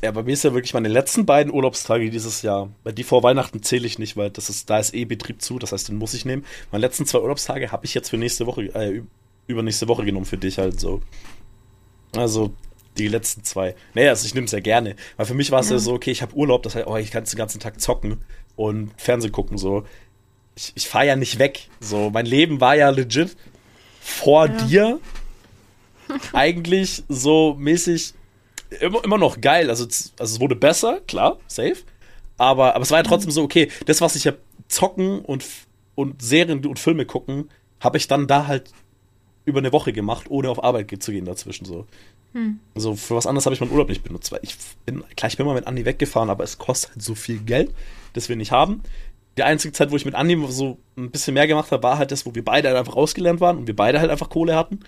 Ja, 0.03 0.11
bei 0.11 0.23
mir 0.23 0.33
ist 0.33 0.45
ja 0.45 0.53
wirklich 0.53 0.75
meine 0.75 0.89
letzten 0.89 1.25
beiden 1.25 1.53
Urlaubstage 1.53 2.11
dieses 2.11 2.43
Jahr. 2.43 2.71
Weil 2.85 2.93
die 2.93 3.05
vor 3.05 3.23
Weihnachten 3.23 3.63
zähle 3.63 3.87
ich 3.87 3.99
nicht, 3.99 4.17
weil 4.17 4.31
das 4.31 4.51
ist, 4.51 4.69
da 4.69 4.79
ist 4.79 4.95
eh 4.95 5.05
Betrieb 5.05 5.41
zu, 5.41 5.59
das 5.59 5.73
heißt, 5.73 5.89
den 5.89 5.97
muss 5.97 6.15
ich 6.15 6.25
nehmen. 6.25 6.45
Meine 6.71 6.83
letzten 6.83 7.07
zwei 7.07 7.21
Urlaubstage 7.21 7.73
habe 7.73 7.87
ich 7.87 7.95
jetzt 7.95 8.11
für 8.11 8.19
nächste 8.19 8.47
Woche, 8.47 8.65
äh, 8.75 9.03
übernächste 9.47 9.89
Woche 9.89 10.05
genommen 10.05 10.27
für 10.27 10.37
dich 10.37 10.59
halt 10.59 10.79
so. 10.79 11.01
Also, 12.15 12.53
Die 12.99 13.09
letzten 13.09 13.45
zwei. 13.45 13.75
Naja, 13.95 14.11
also 14.11 14.27
ich 14.27 14.35
nehme 14.35 14.47
es 14.47 14.53
ja 14.53 14.61
gerne. 14.61 14.97
Weil 15.17 15.27
für 15.27 15.35
mich 15.35 15.51
war 15.51 15.61
es 15.61 15.69
ja. 15.69 15.77
ja 15.77 15.81
so, 15.81 15.93
okay, 15.93 16.11
ich 16.11 16.23
habe 16.23 16.35
Urlaub, 16.35 16.63
das 16.63 16.75
heißt, 16.75 16.87
oh, 16.87 16.97
ich 16.97 17.11
kann 17.11 17.25
den 17.25 17.37
ganzen 17.37 17.61
Tag 17.61 17.81
zocken 17.81 18.23
und 18.55 18.93
Fernsehen 18.97 19.33
gucken, 19.33 19.59
so. 19.59 19.85
Ich, 20.55 20.73
ich 20.75 20.89
fahre 20.89 21.07
ja 21.07 21.17
nicht 21.17 21.39
weg. 21.39 21.69
So, 21.81 22.11
mein 22.11 22.25
Leben 22.25 22.61
war 22.61 22.75
ja 22.75 22.89
legit 22.89 23.37
vor 24.01 24.47
ja. 24.47 24.67
dir. 24.67 25.01
Eigentlich 26.33 27.03
so 27.09 27.55
mäßig 27.59 28.15
immer, 28.81 29.05
immer 29.05 29.19
noch 29.19 29.41
geil. 29.41 29.71
Also, 29.71 29.85
also 29.85 30.11
es 30.19 30.41
wurde 30.41 30.57
besser, 30.57 31.01
klar, 31.07 31.39
safe. 31.47 31.77
Aber, 32.39 32.75
aber 32.75 32.83
es 32.83 32.91
war 32.91 32.99
ja 32.99 33.05
trotzdem 33.05 33.31
so, 33.31 33.43
okay, 33.43 33.71
das, 33.87 34.01
was 34.01 34.17
ich 34.17 34.25
ja 34.25 34.33
zocken 34.69 35.21
und, 35.21 35.45
und 35.95 36.21
Serien 36.21 36.65
und 36.67 36.79
Filme 36.79 37.07
gucken, 37.07 37.51
habe 37.81 37.97
ich 37.97 38.09
dann 38.09 38.27
da 38.27 38.47
halt 38.47 38.71
über 39.45 39.59
eine 39.59 39.73
Woche 39.73 39.93
gemacht, 39.93 40.27
ohne 40.29 40.51
auf 40.51 40.63
Arbeit 40.63 40.91
zu 41.03 41.13
gehen 41.13 41.25
dazwischen 41.25 41.65
so. 41.65 41.87
Hm. 42.33 42.61
Also 42.75 42.97
für 42.97 43.15
was 43.15 43.27
anderes 43.27 43.47
habe 43.47 43.55
ich 43.55 43.61
meinen 43.61 43.71
Urlaub 43.71 43.89
nicht 43.89 44.03
benutzt, 44.03 44.33
weil 44.33 44.41
ich 44.43 44.57
bin, 44.85 45.05
klar, 45.17 45.31
ich 45.31 45.37
bin 45.37 45.47
mal 45.47 45.55
mit 45.55 45.67
Andi 45.67 45.85
weggefahren, 45.85 46.29
aber 46.29 46.45
es 46.45 46.59
kostet 46.59 46.91
halt 46.91 47.03
so 47.03 47.15
viel 47.15 47.39
Geld, 47.39 47.73
das 48.13 48.29
wir 48.29 48.37
nicht 48.37 48.53
haben. 48.53 48.83
Die 49.39 49.43
einzige 49.43 49.73
Zeit, 49.73 49.91
wo 49.91 49.97
ich 49.97 50.05
mit 50.05 50.15
Andi 50.15 50.39
so 50.49 50.79
ein 50.97 51.11
bisschen 51.11 51.35
mehr 51.35 51.47
gemacht 51.47 51.71
habe, 51.71 51.83
war 51.83 51.99
halt 51.99 52.11
das, 52.11 52.27
wo 52.27 52.35
wir 52.35 52.45
beide 52.45 52.69
halt 52.69 52.79
einfach 52.79 52.97
ausgelernt 52.97 53.41
waren 53.41 53.57
und 53.59 53.67
wir 53.67 53.77
beide 53.77 54.01
halt 54.01 54.11
einfach 54.11 54.29
Kohle 54.29 54.57
hatten. 54.57 54.81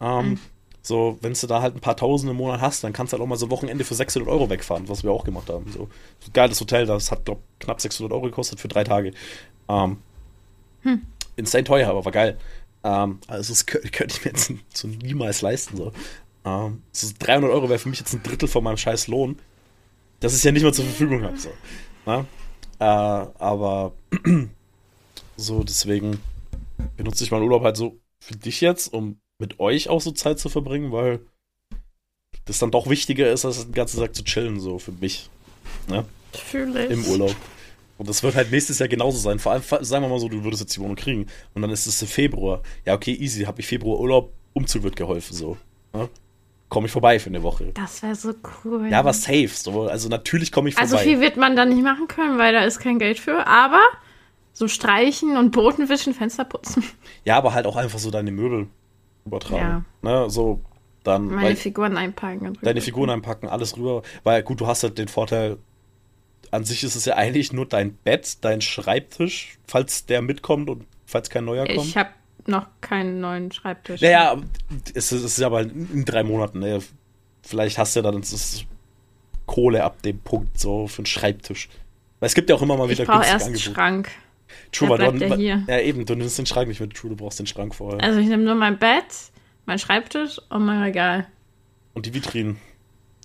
Ähm, 0.00 0.22
hm. 0.22 0.38
So, 0.82 1.16
wenn 1.20 1.32
du 1.32 1.46
da 1.46 1.62
halt 1.62 1.76
ein 1.76 1.80
paar 1.80 1.96
Tausend 1.96 2.28
im 2.30 2.36
Monat 2.36 2.60
hast, 2.60 2.82
dann 2.82 2.92
kannst 2.92 3.12
du 3.12 3.14
halt 3.14 3.22
auch 3.22 3.28
mal 3.28 3.36
so 3.36 3.50
Wochenende 3.50 3.84
für 3.84 3.94
600 3.94 4.28
Euro 4.28 4.50
wegfahren, 4.50 4.88
was 4.88 5.04
wir 5.04 5.12
auch 5.12 5.24
gemacht 5.24 5.48
haben. 5.48 5.70
So, 5.70 5.88
geiles 6.32 6.60
Hotel, 6.60 6.86
das 6.86 7.12
hat, 7.12 7.24
glaub, 7.24 7.40
knapp 7.60 7.80
600 7.80 8.12
Euro 8.12 8.22
gekostet 8.22 8.58
für 8.58 8.66
drei 8.66 8.82
Tage. 8.82 9.12
Ähm, 9.68 9.98
hm. 10.82 11.02
Insane 11.36 11.64
teuer, 11.64 11.88
aber 11.88 12.04
war 12.04 12.12
geil. 12.12 12.36
Ähm, 12.82 13.20
also, 13.28 13.52
das 13.52 13.64
könnte, 13.64 13.88
könnte 13.92 14.16
ich 14.16 14.24
mir 14.24 14.32
jetzt 14.32 14.52
so 14.74 14.88
niemals 14.88 15.40
leisten. 15.40 15.76
So. 15.76 15.92
Ähm, 16.44 16.82
so 16.90 17.12
300 17.16 17.50
Euro 17.52 17.68
wäre 17.68 17.78
für 17.78 17.88
mich 17.88 18.00
jetzt 18.00 18.12
ein 18.12 18.22
Drittel 18.24 18.48
von 18.48 18.64
meinem 18.64 18.76
scheiß 18.76 19.06
Lohn, 19.06 19.38
das 20.18 20.36
ich 20.36 20.42
ja 20.42 20.50
nicht 20.50 20.64
mehr 20.64 20.72
zur 20.72 20.84
Verfügung 20.84 21.22
habe. 21.22 21.38
So. 21.38 21.50
Ne? 22.06 22.26
Äh, 22.80 22.84
aber 22.84 23.92
so, 25.36 25.62
deswegen 25.62 26.18
benutze 26.96 27.22
ich 27.22 27.30
meinen 27.30 27.44
Urlaub 27.44 27.62
halt 27.62 27.76
so 27.76 28.00
für 28.18 28.34
dich 28.34 28.60
jetzt, 28.60 28.92
um 28.92 29.20
mit 29.42 29.58
euch 29.58 29.88
auch 29.88 30.00
so 30.00 30.12
Zeit 30.12 30.38
zu 30.38 30.48
verbringen, 30.48 30.92
weil 30.92 31.18
das 32.44 32.60
dann 32.60 32.70
doch 32.70 32.88
wichtiger 32.88 33.30
ist, 33.30 33.44
als 33.44 33.64
den 33.64 33.72
ganzen 33.72 33.98
Tag 33.98 34.14
zu 34.14 34.22
chillen, 34.22 34.60
so 34.60 34.78
für 34.78 34.92
mich. 34.92 35.28
Ne? 35.88 36.04
Fühle 36.32 36.86
ich. 36.86 36.92
Im 36.92 37.04
Urlaub. 37.06 37.34
Und 37.98 38.08
das 38.08 38.22
wird 38.22 38.36
halt 38.36 38.52
nächstes 38.52 38.78
Jahr 38.78 38.88
genauso 38.88 39.18
sein. 39.18 39.40
Vor 39.40 39.52
allem, 39.52 39.62
sagen 39.62 40.04
wir 40.04 40.08
mal 40.08 40.20
so, 40.20 40.28
du 40.28 40.44
würdest 40.44 40.62
jetzt 40.62 40.76
die 40.76 40.80
Wohnung 40.80 40.94
kriegen. 40.94 41.26
Und 41.54 41.62
dann 41.62 41.70
ist 41.70 41.86
es 41.86 42.02
Februar. 42.10 42.62
Ja, 42.84 42.94
okay, 42.94 43.14
easy. 43.14 43.42
Habe 43.44 43.60
ich 43.60 43.66
Februar 43.66 43.98
Urlaub, 43.98 44.32
Umzug 44.54 44.84
wird 44.84 44.94
geholfen, 44.96 45.34
so. 45.36 45.56
Ne? 45.92 46.08
Komme 46.68 46.86
ich 46.86 46.92
vorbei 46.92 47.18
für 47.18 47.28
eine 47.28 47.42
Woche. 47.42 47.72
Das 47.74 48.00
wäre 48.02 48.14
so 48.14 48.32
cool. 48.64 48.88
Ja, 48.90 49.00
aber 49.00 49.12
safe. 49.12 49.48
So. 49.48 49.88
Also 49.88 50.08
natürlich 50.08 50.52
komme 50.52 50.68
ich 50.68 50.78
also 50.78 50.96
vorbei. 50.96 51.02
Also 51.02 51.10
viel 51.10 51.20
wird 51.20 51.36
man 51.36 51.56
dann 51.56 51.68
nicht 51.68 51.82
machen 51.82 52.06
können, 52.06 52.38
weil 52.38 52.52
da 52.52 52.64
ist 52.64 52.78
kein 52.78 53.00
Geld 53.00 53.18
für. 53.18 53.44
Aber 53.46 53.82
so 54.52 54.68
streichen 54.68 55.36
und 55.36 55.50
Boden 55.50 55.88
wischen, 55.88 56.14
Fenster 56.14 56.44
putzen. 56.44 56.84
Ja, 57.24 57.36
aber 57.36 57.54
halt 57.54 57.66
auch 57.66 57.76
einfach 57.76 57.98
so 57.98 58.10
deine 58.10 58.30
Möbel 58.32 58.68
übertragen. 59.24 59.86
Ja. 60.02 60.22
Ne? 60.22 60.30
So, 60.30 60.60
dann. 61.04 61.26
Meine 61.26 61.48
weil, 61.48 61.56
Figuren 61.56 61.96
einpacken. 61.96 62.58
deine 62.62 62.80
Figuren 62.80 63.10
einpacken, 63.10 63.48
alles 63.48 63.76
rüber. 63.76 64.02
Weil 64.24 64.42
gut, 64.42 64.60
du 64.60 64.66
hast 64.66 64.82
halt 64.82 64.98
den 64.98 65.08
Vorteil, 65.08 65.58
an 66.50 66.64
sich 66.64 66.84
ist 66.84 66.94
es 66.94 67.04
ja 67.04 67.16
eigentlich 67.16 67.52
nur 67.52 67.66
dein 67.66 67.94
Bett, 67.94 68.38
dein 68.42 68.60
Schreibtisch, 68.60 69.58
falls 69.66 70.06
der 70.06 70.22
mitkommt 70.22 70.68
und 70.68 70.86
falls 71.06 71.30
kein 71.30 71.44
neuer 71.44 71.66
kommt. 71.66 71.86
Ich 71.86 71.96
habe 71.96 72.10
noch 72.46 72.66
keinen 72.80 73.20
neuen 73.20 73.52
Schreibtisch. 73.52 74.00
Naja, 74.00 74.36
es 74.94 75.12
ist, 75.12 75.24
es 75.24 75.38
ist 75.38 75.42
aber 75.42 75.62
in 75.62 76.04
drei 76.04 76.22
Monaten. 76.22 76.58
Ne? 76.58 76.80
Vielleicht 77.42 77.78
hast 77.78 77.96
du 77.96 78.00
ja 78.00 78.10
dann 78.10 78.20
das 78.20 78.64
Kohle 79.46 79.84
ab 79.84 80.02
dem 80.02 80.18
Punkt 80.18 80.58
so 80.58 80.86
für 80.88 80.98
einen 80.98 81.06
Schreibtisch. 81.06 81.68
Weil 82.20 82.28
es 82.28 82.34
gibt 82.34 82.50
ja 82.50 82.56
auch 82.56 82.62
immer 82.62 82.76
mal 82.76 82.88
wieder 82.88 83.02
ich 83.02 83.08
günstige 83.08 83.32
erst 83.32 83.46
Angebote. 83.46 83.74
Schrank. 83.74 84.10
True, 84.72 84.88
weil 84.90 85.12
du, 85.12 85.26
ja, 85.26 85.36
hier. 85.36 85.64
ja 85.66 85.80
eben, 85.80 86.04
du 86.04 86.14
nimmst 86.14 86.38
den 86.38 86.46
Schrank 86.46 86.68
nicht 86.68 86.80
mit 86.80 86.94
True, 86.94 87.10
du 87.10 87.16
brauchst 87.16 87.38
den 87.38 87.46
Schrank 87.46 87.74
vorher. 87.74 88.02
Also 88.02 88.18
ich 88.18 88.28
nehme 88.28 88.42
nur 88.42 88.54
mein 88.54 88.78
Bett, 88.78 89.04
mein 89.66 89.78
Schreibtisch 89.78 90.40
und 90.50 90.64
mein 90.64 90.82
Regal. 90.82 91.26
Und 91.94 92.06
die 92.06 92.14
Vitrinen. 92.14 92.58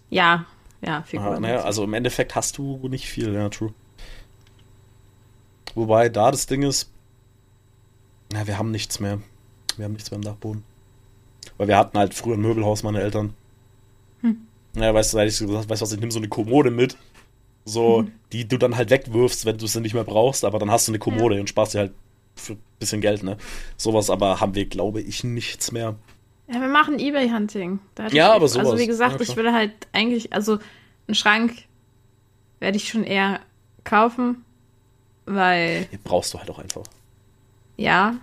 Ja, 0.09 0.45
ja, 0.81 1.03
Figuren. 1.03 1.33
Aha, 1.33 1.39
naja, 1.39 1.61
also 1.61 1.83
im 1.83 1.93
Endeffekt 1.93 2.35
hast 2.35 2.57
du 2.57 2.87
nicht 2.87 3.07
viel, 3.07 3.33
ja, 3.33 3.49
True. 3.49 3.73
Wobei 5.75 6.09
da 6.09 6.31
das 6.31 6.47
Ding 6.47 6.63
ist, 6.63 6.91
ja, 8.33 8.45
wir 8.47 8.57
haben 8.57 8.71
nichts 8.71 8.99
mehr. 8.99 9.19
Wir 9.77 9.85
haben 9.85 9.93
nichts 9.93 10.11
mehr 10.11 10.17
im 10.17 10.23
Dachboden. 10.23 10.63
Weil 11.57 11.67
wir 11.67 11.77
hatten 11.77 11.97
halt 11.97 12.13
früher 12.13 12.35
ein 12.35 12.41
Möbelhaus, 12.41 12.83
meine 12.83 13.01
Eltern. 13.01 13.33
Hm. 14.21 14.47
Ja, 14.75 14.93
weißt 14.93 15.13
du, 15.13 15.17
da 15.17 15.23
hätte 15.23 15.33
ich 15.33 15.39
gesagt, 15.39 15.69
weißt 15.69 15.81
du 15.81 15.85
was, 15.85 15.91
ich 15.91 15.99
nehme 15.99 16.11
so 16.11 16.19
eine 16.19 16.27
Kommode 16.27 16.71
mit 16.71 16.97
so, 17.67 18.03
mhm. 18.03 18.11
die 18.31 18.47
du 18.47 18.57
dann 18.57 18.75
halt 18.75 18.89
wegwirfst, 18.89 19.45
wenn 19.45 19.57
du 19.57 19.67
sie 19.67 19.81
nicht 19.81 19.93
mehr 19.93 20.03
brauchst, 20.03 20.45
aber 20.45 20.57
dann 20.59 20.71
hast 20.71 20.87
du 20.87 20.91
eine 20.91 20.99
Kommode 20.99 21.35
ja. 21.35 21.41
und 21.41 21.47
sparst 21.47 21.73
dir 21.73 21.79
halt 21.79 21.93
für 22.35 22.53
ein 22.53 22.63
bisschen 22.79 23.01
Geld, 23.01 23.23
ne? 23.23 23.37
Sowas 23.75 24.09
aber 24.09 24.39
haben 24.39 24.55
wir, 24.55 24.65
glaube 24.65 25.01
ich, 25.01 25.23
nichts 25.23 25.71
mehr. 25.71 25.95
Ja, 26.47 26.61
wir 26.61 26.69
machen 26.69 26.97
Ebay-Hunting. 26.97 27.79
Ja, 28.11 28.33
aber 28.33 28.47
sowas. 28.47 28.67
Also 28.67 28.79
wie 28.79 28.87
gesagt, 28.87 29.15
ja, 29.15 29.21
ich 29.21 29.35
würde 29.35 29.53
halt 29.53 29.73
eigentlich, 29.91 30.31
also 30.33 30.59
einen 31.07 31.15
Schrank 31.15 31.53
werde 32.59 32.77
ich 32.77 32.87
schon 32.87 33.03
eher 33.03 33.41
kaufen, 33.83 34.45
weil. 35.25 35.85
Den 35.85 35.99
brauchst 36.03 36.33
du 36.33 36.39
halt 36.39 36.49
auch 36.49 36.59
einfach. 36.59 36.83
Ja, 37.75 38.15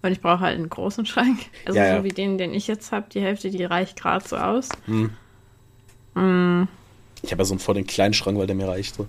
weil 0.00 0.12
ich 0.12 0.20
brauche 0.20 0.40
halt 0.40 0.56
einen 0.56 0.70
großen 0.70 1.04
Schrank. 1.04 1.38
Also 1.66 1.78
ja, 1.78 1.98
so 1.98 2.04
wie 2.04 2.08
den, 2.08 2.38
den 2.38 2.54
ich 2.54 2.66
jetzt 2.66 2.92
habe, 2.92 3.06
die 3.10 3.20
Hälfte, 3.20 3.50
die 3.50 3.64
reicht 3.64 4.00
gerade 4.00 4.26
so 4.26 4.36
aus. 4.36 4.70
Hm. 4.86 5.10
Mm. 6.14 6.68
Ich 7.22 7.32
habe 7.32 7.42
ja 7.42 7.44
so 7.44 7.54
einen 7.54 7.60
vor 7.60 7.74
den 7.74 7.86
kleinen 7.86 8.14
Schrank, 8.14 8.38
weil 8.38 8.46
der 8.46 8.56
mir 8.56 8.68
reicht. 8.68 8.94
So. 8.94 9.08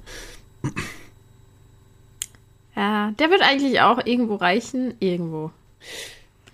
Ja, 2.76 3.12
der 3.20 3.30
wird 3.30 3.42
eigentlich 3.42 3.82
auch 3.82 4.06
irgendwo 4.06 4.36
reichen. 4.36 4.96
Irgendwo. 5.00 5.52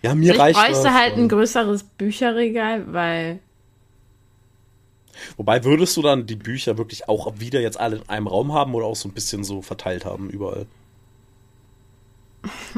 Ja, 0.02 0.16
mir 0.16 0.34
ich 0.34 0.40
reicht 0.40 0.60
Ich 0.60 0.66
bräuchte 0.66 0.94
halt 0.94 1.18
ein 1.18 1.30
größeres 1.30 1.84
Bücherregal, 1.84 2.94
weil. 2.94 3.40
Wobei 5.38 5.64
würdest 5.64 5.96
du 5.98 6.02
dann 6.02 6.26
die 6.26 6.36
Bücher 6.36 6.78
wirklich 6.78 7.08
auch 7.08 7.40
wieder 7.40 7.62
jetzt 7.62 7.80
alle 7.80 7.98
in 7.98 8.10
einem 8.10 8.28
Raum 8.28 8.54
haben 8.54 8.76
oder 8.76 8.86
auch 8.86 8.96
so 8.96 9.08
ein 9.08 9.14
bisschen 9.14 9.44
so 9.44 9.62
verteilt 9.62 10.04
haben 10.06 10.30
überall? 10.30 10.66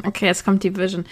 Okay, 0.03 0.27
jetzt 0.27 0.45
kommt 0.45 0.63
die 0.63 0.75
Vision. 0.75 1.05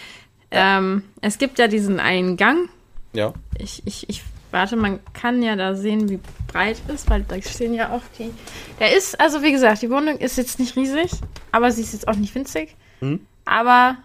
Ja. 0.53 0.77
Ähm, 0.77 1.03
es 1.21 1.37
gibt 1.37 1.59
ja 1.59 1.67
diesen 1.67 1.99
einen 1.99 2.37
Gang. 2.37 2.69
Ja. 3.13 3.33
Ich, 3.57 3.81
ich, 3.85 4.09
ich 4.09 4.23
Warte, 4.55 4.77
man 4.77 5.01
kann 5.11 5.43
ja 5.43 5.57
da 5.57 5.75
sehen, 5.75 6.07
wie 6.07 6.17
breit 6.47 6.81
ist, 6.87 7.09
weil 7.09 7.23
da 7.23 7.41
stehen 7.41 7.73
ja 7.73 7.89
auch 7.89 8.03
die. 8.17 8.31
Der 8.79 8.95
ist, 8.95 9.19
also 9.19 9.43
wie 9.43 9.51
gesagt, 9.51 9.81
die 9.81 9.89
Wohnung 9.89 10.17
ist 10.17 10.37
jetzt 10.37 10.59
nicht 10.59 10.77
riesig, 10.77 11.11
aber 11.51 11.73
sie 11.73 11.81
ist 11.81 11.91
jetzt 11.91 12.07
auch 12.07 12.15
nicht 12.15 12.33
winzig. 12.33 12.73
Hm? 12.99 13.19
Aber 13.43 13.97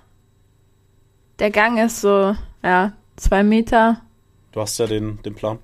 der 1.38 1.52
Gang 1.52 1.78
ist 1.78 2.00
so, 2.00 2.34
ja, 2.64 2.94
zwei 3.14 3.44
Meter. 3.44 4.02
Du 4.50 4.60
hast 4.60 4.76
ja 4.78 4.88
den, 4.88 5.22
den 5.22 5.36
Plan. 5.36 5.60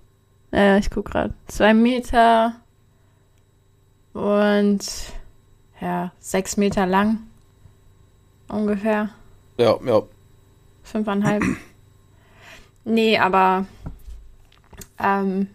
Ja, 0.52 0.76
ich 0.76 0.88
guck 0.88 1.06
gerade. 1.06 1.34
Zwei 1.48 1.74
Meter 1.74 2.54
und 4.12 4.86
ja, 5.80 6.12
sechs 6.20 6.56
Meter 6.56 6.86
lang. 6.86 7.26
Ungefähr. 8.46 9.08
Ja, 9.58 9.76
ja. 9.84 10.02
Fünfeinhalb. 10.84 11.42
nee, 12.84 13.18
aber 13.18 13.66
ähm, 14.98 15.48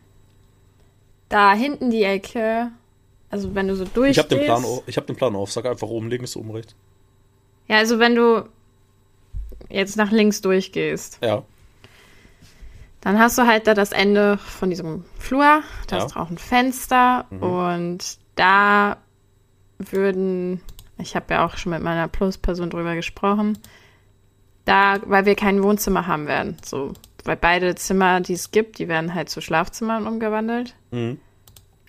da 1.29 1.53
hinten 1.53 1.89
die 1.89 2.03
Ecke, 2.03 2.71
also 3.29 3.55
wenn 3.55 3.67
du 3.67 3.75
so 3.75 3.85
durchgehst. 3.85 4.17
Ich 4.17 4.23
habe 4.23 4.35
den 4.35 4.45
Plan, 4.45 4.79
ich 4.85 4.97
habe 4.97 5.07
den 5.07 5.15
Plan 5.15 5.35
auf. 5.35 5.51
Sag 5.51 5.65
einfach 5.65 5.87
oben 5.87 6.09
links, 6.09 6.35
oben 6.35 6.51
rechts. 6.51 6.75
Ja, 7.67 7.77
also 7.77 7.99
wenn 7.99 8.15
du 8.15 8.47
jetzt 9.69 9.95
nach 9.95 10.11
links 10.11 10.41
durchgehst. 10.41 11.19
Ja. 11.23 11.43
Dann 12.99 13.17
hast 13.17 13.37
du 13.37 13.47
halt 13.47 13.65
da 13.65 13.73
das 13.73 13.91
Ende 13.91 14.37
von 14.37 14.69
diesem 14.69 15.05
Flur. 15.17 15.63
Da 15.87 15.97
ja. 15.97 16.05
ist 16.05 16.15
auch 16.15 16.29
ein 16.29 16.37
Fenster 16.37 17.25
mhm. 17.29 17.43
und 17.43 18.17
da 18.35 18.97
würden, 19.79 20.61
ich 20.97 21.15
habe 21.15 21.33
ja 21.33 21.45
auch 21.45 21.57
schon 21.57 21.71
mit 21.71 21.81
meiner 21.81 22.07
Plus-Person 22.07 22.69
drüber 22.69 22.95
gesprochen, 22.95 23.57
da, 24.65 24.99
weil 25.05 25.25
wir 25.25 25.35
kein 25.35 25.63
Wohnzimmer 25.63 26.05
haben 26.05 26.27
werden, 26.27 26.57
so 26.63 26.93
weil 27.27 27.37
beide 27.37 27.75
Zimmer, 27.75 28.21
die 28.21 28.33
es 28.33 28.51
gibt, 28.51 28.79
die 28.79 28.87
werden 28.87 29.13
halt 29.13 29.29
zu 29.29 29.41
Schlafzimmern 29.41 30.07
umgewandelt. 30.07 30.75
Mhm. 30.91 31.19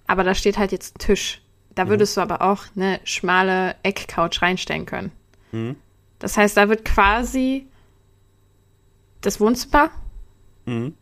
Aber 0.06 0.24
da 0.24 0.34
steht 0.34 0.58
halt 0.58 0.72
jetzt 0.72 0.96
ein 0.96 0.98
Tisch. 0.98 1.42
Da 1.74 1.84
mhm. 1.84 1.90
würdest 1.90 2.16
du 2.16 2.20
aber 2.20 2.42
auch 2.42 2.64
eine 2.76 3.00
schmale 3.04 3.76
Eckcouch 3.82 4.42
reinstellen 4.42 4.86
können. 4.86 5.12
Mhm. 5.52 5.76
Das 6.18 6.36
heißt, 6.36 6.56
da 6.56 6.68
wird 6.68 6.84
quasi 6.84 7.66
das 9.20 9.40
Wohnzimmer, 9.40 9.90
mhm. 10.66 10.94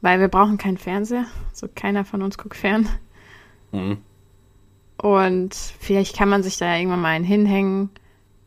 weil 0.00 0.20
wir 0.20 0.28
brauchen 0.28 0.58
keinen 0.58 0.78
Fernseher. 0.78 1.26
So 1.52 1.66
also 1.66 1.74
keiner 1.74 2.04
von 2.04 2.22
uns 2.22 2.38
guckt 2.38 2.56
fern. 2.56 2.88
Mhm. 3.72 3.98
Und 4.96 5.54
vielleicht 5.54 6.16
kann 6.16 6.28
man 6.28 6.42
sich 6.42 6.58
da 6.58 6.76
irgendwann 6.76 7.00
mal 7.00 7.08
einen 7.08 7.24
hinhängen, 7.24 7.90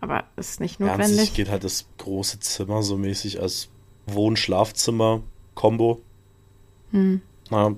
aber 0.01 0.25
ist 0.35 0.59
nicht 0.59 0.79
notwendig. 0.79 1.29
Ja, 1.29 1.35
geht 1.35 1.49
halt 1.49 1.63
das 1.63 1.87
große 1.97 2.39
Zimmer 2.41 2.83
so 2.83 2.97
mäßig 2.97 3.41
als 3.41 3.69
Wohn-Schlafzimmer-Kombo. 4.07 6.01
Hm. 6.91 7.21
Na, 7.49 7.75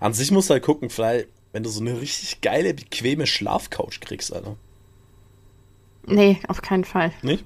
An 0.00 0.12
sich 0.12 0.30
musst 0.30 0.50
du 0.50 0.54
halt 0.54 0.62
gucken, 0.62 0.90
vielleicht, 0.90 1.28
wenn 1.52 1.62
du 1.62 1.68
so 1.68 1.80
eine 1.80 2.00
richtig 2.00 2.40
geile, 2.40 2.74
bequeme 2.74 3.26
Schlafcouch 3.26 4.00
kriegst, 4.00 4.32
Alter. 4.32 4.56
Nee, 6.06 6.40
auf 6.48 6.62
keinen 6.62 6.84
Fall. 6.84 7.12
Nicht? 7.22 7.44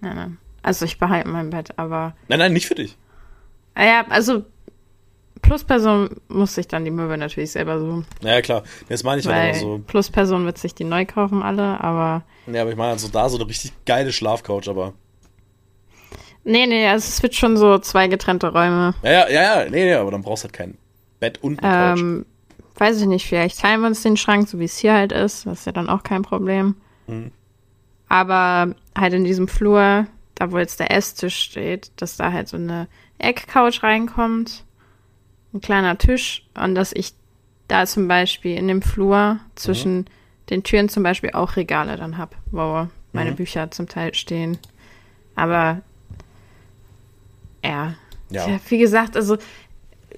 Nein, 0.00 0.16
nein. 0.16 0.38
Also 0.62 0.84
ich 0.84 0.98
behalte 0.98 1.28
mein 1.28 1.50
Bett, 1.50 1.78
aber. 1.78 2.14
Nein, 2.28 2.38
nein, 2.38 2.52
nicht 2.52 2.66
für 2.66 2.74
dich. 2.74 2.96
Ah 3.74 3.84
Ja, 3.84 4.06
also 4.08 4.44
Plusperson 5.42 6.10
muss 6.28 6.54
sich 6.54 6.68
dann 6.68 6.84
die 6.84 6.90
Möbel 6.90 7.16
natürlich 7.16 7.52
selber 7.52 7.78
suchen. 7.80 8.06
Naja, 8.22 8.42
klar. 8.42 8.62
Das 8.88 9.02
meine 9.04 9.20
ich 9.20 9.26
halt 9.26 9.56
immer 9.56 9.60
so. 9.60 9.78
Plusperson 9.86 10.44
wird 10.44 10.58
sich 10.58 10.74
die 10.74 10.84
neu 10.84 11.06
kaufen, 11.06 11.42
alle, 11.42 11.80
aber. 11.82 12.24
Ja, 12.46 12.62
aber 12.62 12.70
ich 12.70 12.76
meine 12.76 12.92
also 12.92 13.08
da 13.08 13.28
so 13.28 13.38
eine 13.38 13.48
richtig 13.48 13.72
geile 13.86 14.12
Schlafcouch, 14.12 14.68
aber. 14.68 14.92
Nee, 16.44 16.66
nee, 16.66 16.86
also 16.88 17.06
es 17.06 17.22
wird 17.22 17.34
schon 17.34 17.56
so 17.56 17.78
zwei 17.78 18.08
getrennte 18.08 18.48
Räume. 18.52 18.94
Ja, 19.02 19.10
ja, 19.10 19.28
ja, 19.28 19.42
ja, 19.62 19.70
nee, 19.70 19.84
nee, 19.84 19.94
aber 19.94 20.10
dann 20.10 20.22
brauchst 20.22 20.44
du 20.44 20.46
halt 20.48 20.54
kein 20.54 20.78
Bett 21.20 21.38
und 21.42 21.62
eine 21.62 21.94
Couch. 21.94 22.00
Ähm, 22.00 22.26
weiß 22.76 23.00
ich 23.00 23.06
nicht, 23.06 23.26
vielleicht 23.26 23.60
teilen 23.60 23.80
wir 23.82 23.88
uns 23.88 24.02
den 24.02 24.16
Schrank, 24.16 24.48
so 24.48 24.58
wie 24.58 24.64
es 24.64 24.78
hier 24.78 24.94
halt 24.94 25.12
ist. 25.12 25.44
Das 25.46 25.60
ist 25.60 25.64
ja 25.66 25.72
dann 25.72 25.88
auch 25.90 26.02
kein 26.02 26.22
Problem. 26.22 26.76
Mhm. 27.06 27.30
Aber 28.08 28.74
halt 28.98 29.12
in 29.12 29.24
diesem 29.24 29.48
Flur, 29.48 30.06
da 30.34 30.50
wo 30.50 30.58
jetzt 30.58 30.80
der 30.80 30.90
Esstisch 30.90 31.36
steht, 31.36 31.92
dass 31.96 32.16
da 32.16 32.32
halt 32.32 32.48
so 32.48 32.56
eine 32.56 32.88
Eckcouch 33.18 33.82
reinkommt, 33.82 34.64
ein 35.52 35.60
kleiner 35.60 35.98
Tisch 35.98 36.46
und 36.60 36.74
dass 36.74 36.92
ich 36.92 37.12
da 37.68 37.86
zum 37.86 38.08
Beispiel 38.08 38.56
in 38.56 38.66
dem 38.66 38.82
Flur 38.82 39.38
zwischen 39.54 40.06
den 40.48 40.62
Türen 40.64 40.88
zum 40.88 41.02
Beispiel 41.02 41.30
auch 41.34 41.56
Regale 41.56 41.96
dann 41.96 42.18
hab, 42.18 42.34
wo 42.50 42.88
meine 43.12 43.32
Mhm. 43.32 43.36
Bücher 43.36 43.70
zum 43.70 43.88
Teil 43.88 44.14
stehen. 44.14 44.58
Aber 45.36 45.82
ja, 47.64 47.94
Ja. 48.30 48.48
ja, 48.48 48.60
wie 48.68 48.78
gesagt, 48.78 49.16
also 49.16 49.36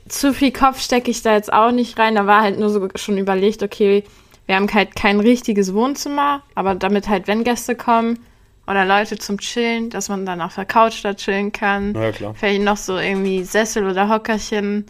zu 0.08 0.34
viel 0.34 0.52
Kopf 0.52 0.80
stecke 0.80 1.10
ich 1.10 1.22
da 1.22 1.34
jetzt 1.34 1.52
auch 1.52 1.70
nicht 1.72 1.98
rein. 1.98 2.14
Da 2.14 2.26
war 2.26 2.42
halt 2.42 2.58
nur 2.58 2.68
so 2.70 2.88
schon 2.96 3.18
überlegt, 3.18 3.62
okay, 3.62 4.04
wir 4.46 4.56
haben 4.56 4.72
halt 4.72 4.96
kein 4.96 5.20
richtiges 5.20 5.72
Wohnzimmer, 5.72 6.42
aber 6.54 6.74
damit 6.74 7.08
halt, 7.08 7.26
wenn 7.28 7.44
Gäste 7.44 7.74
kommen 7.76 8.18
oder 8.66 8.84
Leute 8.84 9.16
zum 9.18 9.38
Chillen, 9.38 9.90
dass 9.90 10.08
man 10.08 10.26
dann 10.26 10.40
auf 10.40 10.54
der 10.56 10.64
Couch 10.64 11.04
da 11.04 11.14
chillen 11.14 11.52
kann. 11.52 11.94
Ja, 11.94 12.12
klar. 12.12 12.34
Vielleicht 12.34 12.62
noch 12.62 12.76
so 12.76 12.96
irgendwie 12.98 13.44
Sessel 13.44 13.86
oder 13.88 14.08
Hockerchen, 14.08 14.86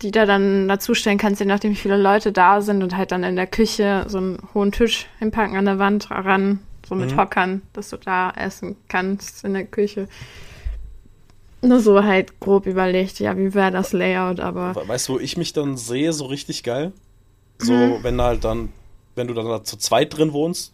die 0.00 0.10
da 0.10 0.26
dann 0.26 0.66
dazustellen 0.68 1.18
kannst, 1.18 1.40
je 1.40 1.46
nachdem, 1.46 1.70
wie 1.72 1.76
viele 1.76 1.96
Leute 1.96 2.32
da 2.32 2.60
sind 2.60 2.82
und 2.82 2.96
halt 2.96 3.12
dann 3.12 3.22
in 3.22 3.36
der 3.36 3.46
Küche 3.46 4.04
so 4.08 4.18
einen 4.18 4.38
hohen 4.54 4.72
Tisch 4.72 5.06
hinpacken 5.20 5.56
an 5.56 5.64
der 5.66 5.78
Wand 5.78 6.10
ran, 6.10 6.58
so 6.88 6.94
mit 6.94 7.12
Mhm. 7.12 7.16
Hockern, 7.18 7.62
dass 7.72 7.90
du 7.90 7.98
da 7.98 8.32
essen 8.36 8.76
kannst 8.88 9.44
in 9.44 9.54
der 9.54 9.64
Küche. 9.64 10.08
Nur 11.64 11.80
so 11.80 12.02
halt 12.02 12.40
grob 12.40 12.66
überlegt, 12.66 13.20
ja, 13.20 13.36
wie 13.36 13.54
wäre 13.54 13.70
das 13.70 13.92
Layout, 13.92 14.40
aber 14.40 14.74
We- 14.74 14.88
Weißt 14.88 15.08
du, 15.08 15.14
wo 15.14 15.18
ich 15.18 15.36
mich 15.36 15.52
dann 15.52 15.76
sehe, 15.76 16.12
so 16.12 16.26
richtig 16.26 16.62
geil? 16.64 16.92
So, 17.58 17.72
Mhm. 17.72 18.02
wenn 18.02 18.20
halt 18.20 18.44
dann, 18.44 18.72
wenn 19.14 19.28
du 19.28 19.34
dann 19.34 19.46
da 19.46 19.62
zu 19.62 19.76
zweit 19.76 20.16
drin 20.16 20.32
wohnst 20.32 20.72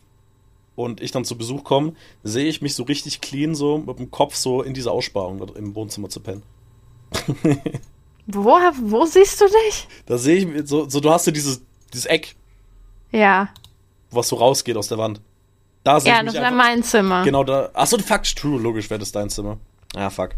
und 0.76 1.02
ich 1.02 1.10
dann 1.10 1.24
zu 1.26 1.36
Besuch 1.36 1.62
komme, 1.64 1.92
sehe 2.22 2.46
ich 2.46 2.62
mich 2.62 2.74
so 2.74 2.84
richtig 2.84 3.20
clean, 3.20 3.54
so 3.54 3.78
mit 3.78 3.98
dem 3.98 4.10
Kopf 4.10 4.34
so 4.34 4.62
in 4.62 4.72
diese 4.72 4.90
Aussparung 4.90 5.46
im 5.56 5.74
Wohnzimmer 5.74 6.08
zu 6.08 6.20
pennen. 6.20 6.42
wo, 8.26 8.44
wo 8.82 9.04
siehst 9.06 9.40
du 9.40 9.46
dich? 9.46 9.88
Da 10.06 10.18
sehe 10.18 10.36
ich 10.36 10.46
mich 10.46 10.68
so, 10.68 10.88
so 10.88 11.00
du 11.00 11.10
hast 11.10 11.26
ja 11.26 11.32
dieses, 11.32 11.60
dieses 11.92 12.06
Eck, 12.06 12.34
Ja, 13.12 13.48
was 14.10 14.28
so 14.28 14.36
rausgeht 14.36 14.76
aus 14.76 14.88
der 14.88 14.98
Wand. 14.98 15.20
Da 15.84 16.00
sehe 16.00 16.12
ja, 16.12 16.18
ich 16.20 16.24
das 16.24 16.32
mich 16.34 16.40
wäre 16.42 16.52
einfach, 16.52 16.64
mein 16.66 16.82
Zimmer. 16.82 17.24
Genau 17.24 17.44
da. 17.44 17.70
Achso, 17.74 17.98
fuck, 17.98 18.22
true, 18.24 18.58
logisch 18.60 18.88
wäre 18.90 18.98
das 19.00 19.12
dein 19.12 19.28
Zimmer. 19.30 19.58
Ja, 19.94 20.10
fuck. 20.10 20.30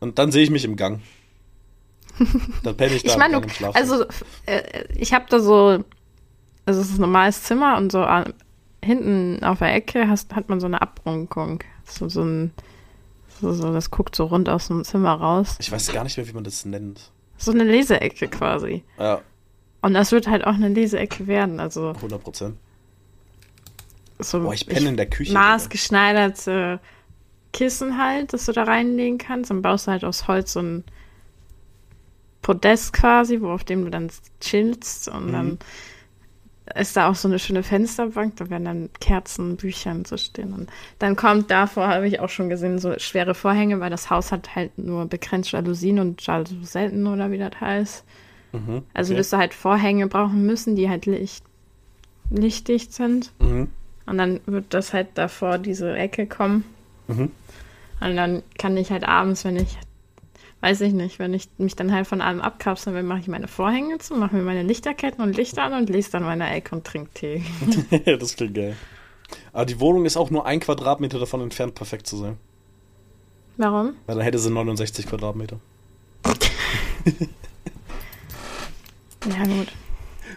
Und 0.00 0.18
dann 0.18 0.32
sehe 0.32 0.42
ich 0.42 0.50
mich 0.50 0.64
im 0.64 0.76
Gang. 0.76 1.00
Dann 2.62 2.76
penne 2.76 2.94
ich 2.94 3.02
da 3.02 3.08
Ich 3.08 3.14
im 3.14 3.18
meine, 3.20 3.32
Gang 3.34 3.42
du, 3.42 3.48
im 3.48 3.54
Schlafzimmer. 3.54 3.92
also 3.92 4.04
äh, 4.46 4.84
ich 4.94 5.12
habe 5.14 5.26
da 5.28 5.40
so, 5.40 5.84
also 6.66 6.80
es 6.80 6.88
ist 6.90 6.98
ein 6.98 7.02
normales 7.02 7.42
Zimmer 7.44 7.76
und 7.76 7.92
so 7.92 8.00
an, 8.02 8.32
hinten 8.84 9.42
auf 9.44 9.58
der 9.58 9.74
Ecke 9.74 10.08
hast, 10.08 10.34
hat 10.34 10.48
man 10.48 10.60
so 10.60 10.66
eine 10.66 10.80
Abrunkung. 10.82 11.62
So, 11.84 12.08
so 12.08 12.22
ein, 12.22 12.52
so, 13.40 13.52
so, 13.52 13.72
das 13.72 13.90
guckt 13.90 14.14
so 14.16 14.24
rund 14.24 14.48
aus 14.48 14.68
dem 14.68 14.84
Zimmer 14.84 15.12
raus. 15.14 15.56
Ich 15.60 15.70
weiß 15.72 15.92
gar 15.92 16.04
nicht 16.04 16.16
mehr, 16.16 16.26
wie 16.28 16.32
man 16.32 16.44
das 16.44 16.64
nennt. 16.64 17.10
So 17.36 17.52
eine 17.52 17.64
Leseecke 17.64 18.28
quasi. 18.28 18.84
Ja, 18.98 19.22
Und 19.82 19.94
das 19.94 20.12
wird 20.12 20.28
halt 20.28 20.44
auch 20.46 20.54
eine 20.54 20.68
Leseecke 20.68 21.26
werden. 21.26 21.58
Also 21.60 21.90
100 21.90 22.22
Prozent. 22.22 22.56
so 24.18 24.40
Boah, 24.40 24.52
ich 24.52 24.66
penne 24.66 24.90
in 24.90 24.96
der 24.98 25.06
Küche. 25.08 25.32
maßgeschneiderte 25.32 26.80
Kissen 27.52 27.98
halt, 28.02 28.32
dass 28.32 28.46
du 28.46 28.52
da 28.52 28.64
reinlegen 28.64 29.18
kannst. 29.18 29.50
Dann 29.50 29.62
baust 29.62 29.86
du 29.86 29.90
halt 29.92 30.04
aus 30.04 30.28
Holz 30.28 30.52
so 30.52 30.60
ein 30.60 30.84
Podest 32.42 32.92
quasi, 32.92 33.40
wo 33.40 33.50
auf 33.50 33.64
dem 33.64 33.84
du 33.84 33.90
dann 33.90 34.10
chillst. 34.40 35.08
Und 35.08 35.26
Mhm. 35.28 35.32
dann 35.32 35.58
ist 36.76 36.96
da 36.96 37.08
auch 37.10 37.14
so 37.16 37.28
eine 37.28 37.38
schöne 37.38 37.62
Fensterbank. 37.62 38.36
Da 38.36 38.48
werden 38.48 38.64
dann 38.64 38.90
Kerzen, 39.00 39.56
Bücher 39.56 39.90
und 39.90 40.06
so 40.06 40.16
stehen. 40.16 40.52
Und 40.54 40.70
dann 41.00 41.16
kommt 41.16 41.50
davor, 41.50 41.88
habe 41.88 42.06
ich 42.08 42.20
auch 42.20 42.28
schon 42.28 42.48
gesehen, 42.48 42.78
so 42.78 42.98
schwere 42.98 43.34
Vorhänge, 43.34 43.80
weil 43.80 43.90
das 43.90 44.08
Haus 44.10 44.32
hat 44.32 44.54
halt 44.54 44.78
nur 44.78 45.06
begrenzt 45.06 45.52
Jalousien 45.52 45.98
und 45.98 46.24
Jalouselten 46.24 47.06
oder 47.06 47.30
wie 47.30 47.38
das 47.38 47.60
heißt. 47.60 48.04
Mhm, 48.52 48.82
Also 48.94 49.16
wirst 49.16 49.32
du 49.32 49.36
halt 49.36 49.54
Vorhänge 49.54 50.06
brauchen 50.06 50.46
müssen, 50.46 50.76
die 50.76 50.88
halt 50.88 51.06
licht, 51.06 51.44
lichtdicht 52.30 52.92
sind. 52.94 53.32
Mhm. 53.40 53.68
Und 54.06 54.18
dann 54.18 54.40
wird 54.46 54.66
das 54.74 54.92
halt 54.92 55.08
davor 55.14 55.58
diese 55.58 55.94
Ecke 55.96 56.26
kommen. 56.26 56.64
Mhm. 57.06 57.30
Und 58.00 58.16
dann 58.16 58.42
kann 58.58 58.76
ich 58.76 58.90
halt 58.90 59.04
abends, 59.04 59.44
wenn 59.44 59.56
ich, 59.56 59.76
weiß 60.60 60.80
ich 60.82 60.92
nicht, 60.92 61.18
wenn 61.18 61.34
ich 61.34 61.48
mich 61.58 61.76
dann 61.76 61.92
halt 61.92 62.06
von 62.06 62.20
allem 62.20 62.40
abkapseln 62.40 62.96
will, 62.96 63.02
mache 63.02 63.20
ich 63.20 63.28
meine 63.28 63.48
Vorhänge 63.48 63.98
zu, 63.98 64.14
mache 64.14 64.36
mir 64.36 64.42
meine 64.42 64.62
Lichterketten 64.62 65.22
und 65.22 65.36
Lichter 65.36 65.64
an 65.64 65.74
und 65.74 65.90
lese 65.90 66.12
dann 66.12 66.22
meine 66.22 66.50
Ecke 66.50 66.74
und 66.74 66.84
trinke 66.84 67.10
Tee. 67.14 67.42
das 68.18 68.36
klingt 68.36 68.54
geil. 68.54 68.76
Aber 69.52 69.66
die 69.66 69.78
Wohnung 69.80 70.06
ist 70.06 70.16
auch 70.16 70.30
nur 70.30 70.46
ein 70.46 70.60
Quadratmeter 70.60 71.18
davon 71.18 71.40
entfernt, 71.40 71.74
perfekt 71.74 72.06
zu 72.06 72.16
sein. 72.16 72.36
Warum? 73.56 73.94
Weil 74.06 74.16
dann 74.16 74.24
hätte 74.24 74.38
sie 74.38 74.50
69 74.50 75.06
Quadratmeter. 75.06 75.60
Ja, 79.28 79.44
gut. 79.44 79.68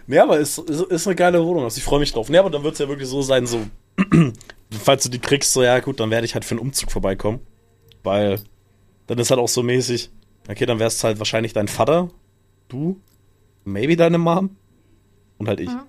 Nee, 0.06 0.18
aber 0.18 0.38
ist, 0.38 0.58
ist, 0.58 0.82
ist 0.82 1.06
eine 1.06 1.16
geile 1.16 1.44
Wohnung. 1.44 1.64
Also 1.64 1.78
ich 1.78 1.84
freue 1.84 2.00
mich 2.00 2.12
drauf. 2.12 2.28
Nee, 2.28 2.38
aber 2.38 2.50
dann 2.50 2.62
wird 2.62 2.74
es 2.74 2.80
ja 2.80 2.88
wirklich 2.88 3.08
so 3.08 3.22
sein, 3.22 3.46
so, 3.46 3.66
falls 4.70 5.04
du 5.04 5.08
die 5.08 5.18
kriegst, 5.18 5.52
so, 5.52 5.62
ja 5.62 5.80
gut, 5.80 6.00
dann 6.00 6.10
werde 6.10 6.26
ich 6.26 6.34
halt 6.34 6.44
für 6.44 6.52
einen 6.52 6.60
Umzug 6.60 6.90
vorbeikommen. 6.90 7.40
Weil 8.04 8.40
dann 9.08 9.18
ist 9.18 9.30
halt 9.30 9.40
auch 9.40 9.48
so 9.48 9.62
mäßig, 9.62 10.10
okay, 10.48 10.66
dann 10.66 10.78
wär's 10.78 11.02
halt 11.02 11.18
wahrscheinlich 11.18 11.52
dein 11.52 11.68
Vater, 11.68 12.10
du, 12.68 13.00
maybe 13.64 13.96
deine 13.96 14.18
Mom 14.18 14.56
und 15.38 15.48
halt 15.48 15.60
ich. 15.60 15.68
Ja. 15.68 15.86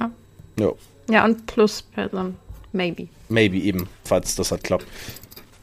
Ja. 0.00 0.10
Ja, 0.58 0.72
Ja, 1.10 1.24
und 1.24 1.46
plus 1.46 1.82
Person. 1.82 2.36
Maybe. 2.72 3.08
maybe 3.28 3.58
eben, 3.58 3.88
falls 4.04 4.34
das 4.34 4.50
halt 4.50 4.64
klappt. 4.64 4.86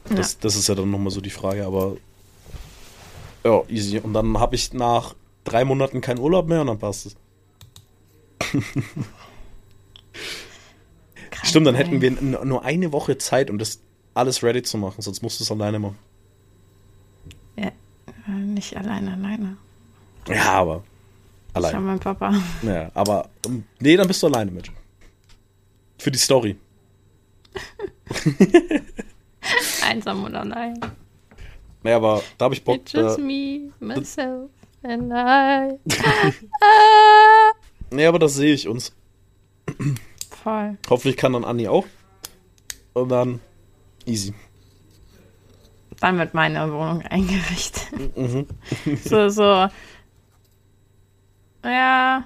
Das, 0.08 0.38
das 0.38 0.56
ist 0.56 0.68
ja 0.68 0.74
dann 0.74 0.90
nochmal 0.90 1.10
so 1.10 1.20
die 1.20 1.30
Frage, 1.30 1.64
aber 1.64 1.96
ja, 3.44 3.62
easy. 3.68 3.98
Und 3.98 4.14
dann 4.14 4.38
habe 4.38 4.54
ich 4.54 4.72
nach 4.72 5.14
drei 5.44 5.64
Monaten 5.64 6.00
keinen 6.00 6.18
Urlaub 6.18 6.48
mehr 6.48 6.60
und 6.62 6.66
dann 6.66 6.78
passt 6.78 7.06
es. 7.06 7.16
Stimmt, 11.44 11.66
dann 11.66 11.74
hätten 11.74 12.00
wir 12.00 12.10
nur 12.10 12.64
eine 12.64 12.92
Woche 12.92 13.18
Zeit, 13.18 13.50
um 13.50 13.58
das 13.58 13.80
alles 14.14 14.42
ready 14.42 14.62
zu 14.62 14.78
machen, 14.78 15.02
sonst 15.02 15.22
musst 15.22 15.40
du 15.40 15.44
es 15.44 15.50
alleine 15.50 15.78
machen. 15.78 15.98
Ja, 17.56 17.66
äh, 18.28 18.30
nicht 18.30 18.76
alleine, 18.76 19.12
alleine. 19.14 19.56
Ja, 20.28 20.52
aber 20.52 20.82
Ich 21.50 21.54
habe 21.56 21.66
alleine. 21.66 21.80
meinen 21.80 22.00
Papa. 22.00 22.32
Ja, 22.62 22.90
aber 22.94 23.28
ähm, 23.46 23.64
nee, 23.80 23.96
dann 23.96 24.06
bist 24.08 24.22
du 24.22 24.26
alleine 24.28 24.50
mit. 24.50 24.70
Für 25.98 26.10
die 26.10 26.18
Story. 26.18 26.56
Einsam 29.86 30.24
oder 30.24 30.40
allein. 30.40 30.80
Nee, 31.82 31.92
aber 31.92 32.22
da 32.38 32.46
habe 32.46 32.54
ich 32.54 32.64
Bock. 32.64 32.76
It's 32.76 32.92
just 32.92 33.18
Äh, 33.18 33.22
me, 33.22 33.70
myself 33.78 34.50
and 34.82 35.12
I. 35.12 35.78
nee, 37.94 38.06
aber 38.06 38.18
das 38.18 38.34
sehe 38.34 38.54
ich 38.54 38.66
uns. 38.68 38.92
Voll. 40.42 40.76
Hoffentlich 40.88 41.16
kann 41.16 41.34
dann 41.34 41.44
Anni 41.44 41.68
auch. 41.68 41.84
Und 42.94 43.08
dann 43.10 43.40
easy. 44.06 44.34
Dann 46.00 46.18
wird 46.18 46.34
meine 46.34 46.70
Wohnung 46.72 47.02
eingerichtet. 47.02 48.16
Mhm. 48.16 48.46
so, 49.04 49.28
so. 49.28 49.68
Ja. 51.64 52.24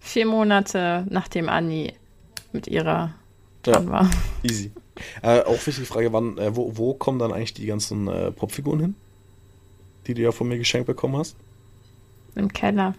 Vier 0.00 0.26
Monate 0.26 1.06
nachdem 1.08 1.48
Anni 1.48 1.94
mit 2.52 2.66
ihrer 2.68 3.14
dran 3.62 3.86
Ja, 3.86 3.90
war. 3.90 4.10
easy. 4.42 4.72
Äh, 5.22 5.40
auch 5.40 5.66
wichtige 5.66 5.86
Frage, 5.86 6.12
wann, 6.12 6.38
äh, 6.38 6.54
wo, 6.54 6.76
wo 6.76 6.94
kommen 6.94 7.18
dann 7.18 7.32
eigentlich 7.32 7.54
die 7.54 7.66
ganzen 7.66 8.06
äh, 8.08 8.30
Popfiguren 8.30 8.80
hin? 8.80 8.94
Die 10.06 10.14
du 10.14 10.22
ja 10.22 10.30
von 10.32 10.46
mir 10.46 10.58
geschenkt 10.58 10.86
bekommen 10.86 11.16
hast? 11.16 11.36
Im 12.34 12.52
Keller. 12.52 12.94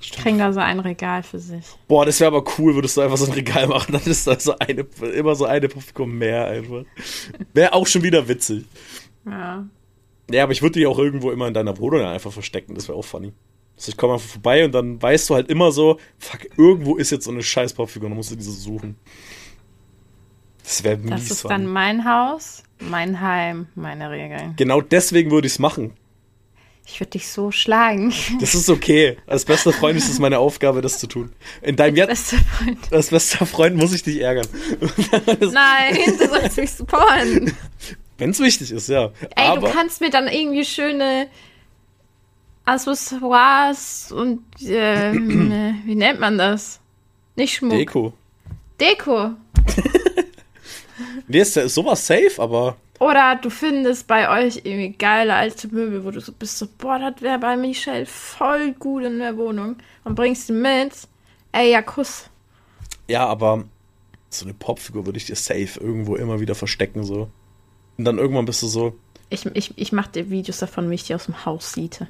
Ich 0.00 0.12
kriege 0.12 0.38
da 0.38 0.52
so 0.52 0.60
ein 0.60 0.80
Regal 0.80 1.22
für 1.22 1.38
sich. 1.38 1.64
Boah, 1.86 2.06
das 2.06 2.20
wäre 2.20 2.34
aber 2.34 2.44
cool, 2.58 2.74
würdest 2.74 2.96
du 2.96 3.02
einfach 3.02 3.18
so 3.18 3.26
ein 3.26 3.32
Regal 3.32 3.66
machen, 3.66 3.92
dann 3.92 4.02
ist 4.04 4.26
da 4.26 4.38
so 4.40 4.56
eine, 4.58 4.86
immer 5.14 5.34
so 5.34 5.44
eine 5.44 5.68
Popfigur 5.68 6.06
mehr 6.06 6.46
einfach. 6.46 6.84
Wäre 7.52 7.74
auch 7.74 7.86
schon 7.86 8.02
wieder 8.02 8.26
witzig. 8.26 8.64
Ja. 9.26 9.66
Ja, 10.30 10.44
aber 10.44 10.52
ich 10.52 10.62
würde 10.62 10.78
die 10.78 10.86
auch 10.86 10.98
irgendwo 10.98 11.30
immer 11.30 11.48
in 11.48 11.54
deiner 11.54 11.76
Wohnung 11.78 12.02
einfach 12.02 12.32
verstecken. 12.32 12.74
Das 12.74 12.88
wäre 12.88 12.96
auch 12.96 13.04
funny. 13.04 13.32
Also 13.76 13.90
ich 13.90 13.96
komme 13.96 14.14
einfach 14.14 14.28
vorbei 14.28 14.64
und 14.64 14.72
dann 14.72 15.00
weißt 15.00 15.28
du 15.30 15.34
halt 15.34 15.50
immer 15.50 15.72
so, 15.72 15.98
fuck, 16.18 16.46
irgendwo 16.56 16.96
ist 16.96 17.10
jetzt 17.10 17.24
so 17.24 17.30
eine 17.30 17.42
scheiß 17.42 17.74
Popfigur, 17.74 18.08
dann 18.08 18.16
musst 18.16 18.30
du 18.30 18.36
diese 18.36 18.52
suchen. 18.52 18.96
Das 20.62 20.84
wäre 20.84 20.96
mies. 20.98 21.10
Das 21.10 21.30
ist 21.30 21.44
dann 21.44 21.66
mein 21.66 22.04
Haus, 22.04 22.62
mein 22.78 23.20
Heim, 23.20 23.66
meine 23.74 24.10
Regeln. 24.10 24.54
Genau 24.56 24.80
deswegen 24.80 25.30
würde 25.30 25.46
ich 25.46 25.54
es 25.54 25.58
machen. 25.58 25.92
Ich 26.86 26.98
würde 27.00 27.10
dich 27.10 27.28
so 27.28 27.50
schlagen. 27.52 28.12
Das 28.40 28.54
ist 28.54 28.68
okay. 28.68 29.16
Als 29.26 29.44
bester 29.44 29.72
Freund 29.72 29.96
ist 29.96 30.08
es 30.08 30.18
meine 30.18 30.38
Aufgabe, 30.38 30.80
das 30.80 30.98
zu 30.98 31.06
tun. 31.06 31.32
In 31.62 31.76
deinem 31.76 31.96
jetzt. 31.96 32.08
Bester 32.08 32.36
Freund. 32.38 32.78
Als 32.92 33.10
bester 33.10 33.46
Freund 33.46 33.76
muss 33.76 33.92
ich 33.92 34.02
dich 34.02 34.20
ärgern. 34.20 34.46
Nein, 35.40 35.96
du 36.18 36.28
sollst 36.28 36.56
mich 36.56 36.72
supporten. 36.72 37.56
Wenn 38.18 38.30
es 38.30 38.40
wichtig 38.40 38.72
ist, 38.72 38.88
ja. 38.88 39.12
Ey, 39.36 39.46
Aber 39.46 39.68
du 39.68 39.72
kannst 39.72 40.00
mir 40.00 40.10
dann 40.10 40.26
irgendwie 40.26 40.64
schöne 40.64 41.28
Accessoires 42.64 44.12
und 44.12 44.42
ähm, 44.62 45.80
wie 45.86 45.94
nennt 45.94 46.20
man 46.20 46.38
das? 46.38 46.80
Nicht 47.36 47.54
Schmuck. 47.54 47.78
Deko. 47.78 48.12
Deko. 48.80 49.30
Nee, 51.30 51.40
ist, 51.40 51.56
ist 51.56 51.74
sowas 51.74 52.04
safe, 52.04 52.32
aber 52.38 52.76
Oder 52.98 53.36
du 53.40 53.50
findest 53.50 54.08
bei 54.08 54.28
euch 54.28 54.62
irgendwie 54.64 54.90
geile 54.90 55.34
alte 55.34 55.68
Möbel, 55.68 56.04
wo 56.04 56.10
du 56.10 56.20
so 56.20 56.32
bist, 56.32 56.58
so, 56.58 56.66
boah, 56.76 56.98
das 56.98 57.22
wäre 57.22 57.38
bei 57.38 57.56
Michelle 57.56 58.04
voll 58.06 58.72
gut 58.72 59.04
in 59.04 59.20
der 59.20 59.36
Wohnung. 59.36 59.76
Und 60.02 60.16
bringst 60.16 60.48
die 60.48 60.52
mit. 60.52 60.92
Ey, 61.52 61.70
ja, 61.70 61.82
Kuss. 61.82 62.28
ja, 63.08 63.26
aber 63.26 63.64
so 64.28 64.44
eine 64.44 64.54
Popfigur 64.54 65.06
würde 65.06 65.18
ich 65.18 65.26
dir 65.26 65.36
safe 65.36 65.78
irgendwo 65.80 66.16
immer 66.16 66.40
wieder 66.40 66.54
verstecken, 66.56 67.04
so. 67.04 67.28
Und 67.96 68.04
dann 68.04 68.18
irgendwann 68.18 68.44
bist 68.44 68.62
du 68.62 68.66
so. 68.66 68.94
Ich, 69.28 69.46
ich, 69.46 69.78
ich 69.78 69.92
mach 69.92 70.08
dir 70.08 70.30
Videos 70.30 70.58
davon, 70.58 70.90
wie 70.90 70.96
ich 70.96 71.04
die 71.04 71.14
aus 71.14 71.26
dem 71.26 71.44
Haus 71.44 71.72
siete. 71.72 72.08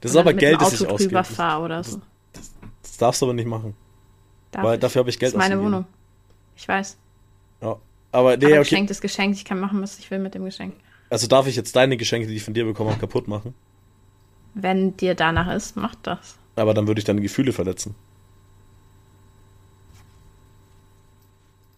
Das 0.00 0.12
ist 0.12 0.16
aber 0.16 0.32
Geld, 0.32 0.60
das 0.62 0.80
ich 0.80 0.86
ausgebe. 0.86 1.12
Das, 1.12 1.38
oder 1.38 1.84
so. 1.84 2.00
das 2.82 2.96
darfst 2.96 3.20
du 3.20 3.26
aber 3.26 3.34
nicht 3.34 3.48
machen. 3.48 3.74
Darf 4.50 4.64
weil 4.64 4.74
ich? 4.74 4.80
dafür 4.80 5.00
habe 5.00 5.10
ich 5.10 5.18
Geld 5.18 5.34
Das 5.34 5.34
ist 5.34 5.38
meine 5.38 5.56
ausgegeben. 5.56 5.74
Wohnung. 5.74 5.86
Ich 6.56 6.66
weiß. 6.66 6.96
Aber 8.12 8.36
nee, 8.36 8.44
aber 8.46 8.54
okay. 8.54 8.60
Geschenk 8.62 8.90
ist 8.90 9.00
geschenkt. 9.00 9.36
Ich 9.38 9.44
kann 9.44 9.60
machen, 9.60 9.80
was 9.82 9.98
ich 9.98 10.10
will 10.10 10.18
mit 10.18 10.34
dem 10.34 10.44
Geschenk. 10.44 10.74
Also 11.10 11.26
darf 11.26 11.46
ich 11.46 11.56
jetzt 11.56 11.74
deine 11.76 11.96
Geschenke, 11.96 12.26
die 12.28 12.36
ich 12.36 12.42
von 12.44 12.54
dir 12.54 12.64
bekomme, 12.64 12.90
auch 12.90 12.98
kaputt 12.98 13.28
machen? 13.28 13.54
Wenn 14.54 14.96
dir 14.96 15.14
danach 15.14 15.52
ist, 15.54 15.76
mach 15.76 15.94
das. 15.96 16.36
Aber 16.56 16.74
dann 16.74 16.86
würde 16.88 16.98
ich 16.98 17.04
deine 17.04 17.20
Gefühle 17.20 17.52
verletzen. 17.52 17.94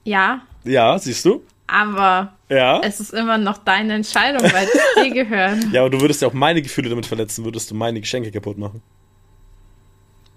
Ja, 0.05 0.43
Ja, 0.65 0.99
siehst 0.99 1.25
du? 1.25 1.43
aber 1.67 2.35
Ja. 2.51 2.81
es 2.83 3.01
ist 3.01 3.13
immer 3.15 3.39
noch 3.39 3.59
deine 3.59 3.95
Entscheidung, 3.95 4.43
weil 4.53 4.67
es 4.67 5.03
dir 5.05 5.11
gehört. 5.25 5.65
Ja, 5.73 5.81
aber 5.83 5.91
du 5.91 6.01
würdest 6.01 6.21
ja 6.23 6.29
auch 6.29 6.33
meine 6.33 6.61
Gefühle 6.61 6.89
damit 6.91 7.07
verletzen, 7.07 7.45
würdest 7.45 7.71
du 7.71 7.75
meine 7.75 8.01
Geschenke 8.01 8.31
kaputt 8.31 8.59
machen. 8.59 8.83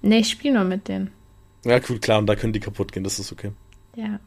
Nee, 0.02 0.20
ich 0.20 0.30
spiele 0.30 0.54
nur 0.56 0.64
mit 0.64 0.88
denen. 0.88 1.12
Ja, 1.66 1.80
gut, 1.80 2.02
klar, 2.02 2.20
und 2.20 2.28
da 2.28 2.36
können 2.36 2.54
die 2.54 2.60
kaputt 2.60 2.91
gehen, 2.91 3.04
das 3.04 3.18
ist 3.20 3.32
okay. 3.32 3.52
Ja. 3.96 4.20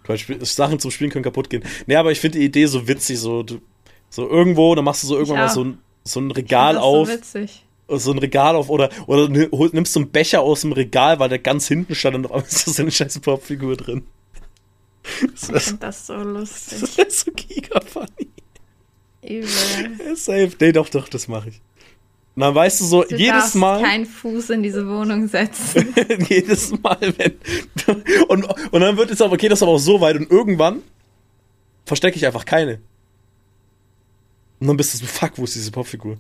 Sachen 0.45 0.79
zum 0.79 0.91
Spielen 0.91 1.11
können 1.11 1.25
kaputt 1.25 1.51
gehen. 1.51 1.63
Nee, 1.87 1.97
aber 1.97 2.11
ich 2.13 2.21
finde 2.21 2.39
die 2.39 2.45
Idee 2.45 2.67
so 2.67 2.89
witzig, 2.89 3.19
so, 3.19 3.45
so 4.11 4.29
irgendwo, 4.29 4.75
dann 4.75 4.85
machst 4.85 5.03
du 5.03 5.07
so 5.07 5.15
irgendwann 5.15 5.39
mal 5.39 5.49
so 5.49 5.65
ein, 5.65 5.79
so 6.05 6.21
ein 6.21 6.31
Regal 6.31 6.75
das 6.75 6.83
auf, 6.83 7.09
So 7.09 7.13
witzig. 7.15 7.65
so 7.89 8.13
ein 8.13 8.19
Regal 8.19 8.57
auf, 8.57 8.71
oder, 8.71 8.91
oder 9.07 9.29
nimmst 9.29 9.93
so 9.93 10.01
einen 10.01 10.11
Becher 10.11 10.41
aus 10.41 10.63
dem 10.63 10.73
Regal, 10.73 11.19
weil 11.19 11.29
der 11.29 11.39
ganz 11.39 11.69
hinten 11.69 11.95
stand 11.95 12.17
und 12.17 12.27
auf 12.27 12.33
einmal 12.33 12.47
ist 12.49 12.67
da 12.67 12.73
so 12.73 12.83
eine 12.83 12.91
scheiß 12.91 13.19
Popfigur 13.21 13.77
drin. 13.77 14.05
Das 15.33 15.65
finde 15.65 15.79
das 15.81 16.07
so 16.07 16.15
lustig. 16.15 16.81
das 16.81 16.99
wär 16.99 17.11
so 17.11 17.31
giga 17.33 17.81
funny. 17.81 18.29
Übel. 19.23 20.17
Safe. 20.17 20.51
Nee, 20.61 20.73
doch, 20.73 20.89
doch, 20.89 21.09
das 21.09 21.29
mache 21.29 21.51
ich. 21.51 21.61
Und 22.39 22.43
dann 22.43 22.55
weißt 22.55 22.81
du 22.81 22.85
so, 22.85 23.03
Du 23.03 23.17
jedes 23.17 23.57
Mal. 23.57 23.83
keinen 23.83 24.07
Fuß 24.07 24.51
in 24.51 24.63
diese 24.63 24.87
Wohnung 24.87 25.27
setzen. 25.27 25.93
jedes 26.29 26.71
Mal, 26.71 26.97
wenn. 27.17 27.33
Und, 28.29 28.45
und 28.71 28.81
dann 28.81 28.97
wird 28.97 29.11
es 29.11 29.21
aber, 29.21 29.33
okay, 29.33 29.49
das 29.49 29.59
ist 29.59 29.65
aber 29.65 29.73
auch 29.73 29.81
so 29.81 30.01
weit 30.01 30.15
und 30.15 30.31
irgendwann 30.31 30.83
verstecke 31.85 32.17
ich 32.17 32.25
einfach 32.25 32.45
keine. 32.45 32.79
Und 34.61 34.69
dann 34.69 34.77
bist 34.77 34.95
du 34.95 34.99
so, 34.99 35.07
fuck, 35.07 35.33
wo 35.35 35.43
ist 35.43 35.57
diese 35.57 35.73
Popfigur? 35.73 36.17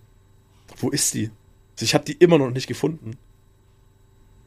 Wo 0.78 0.90
ist 0.90 1.14
die? 1.14 1.30
Also 1.76 1.84
ich 1.84 1.94
habe 1.94 2.04
die 2.04 2.14
immer 2.14 2.36
noch 2.38 2.50
nicht 2.50 2.66
gefunden. 2.66 3.16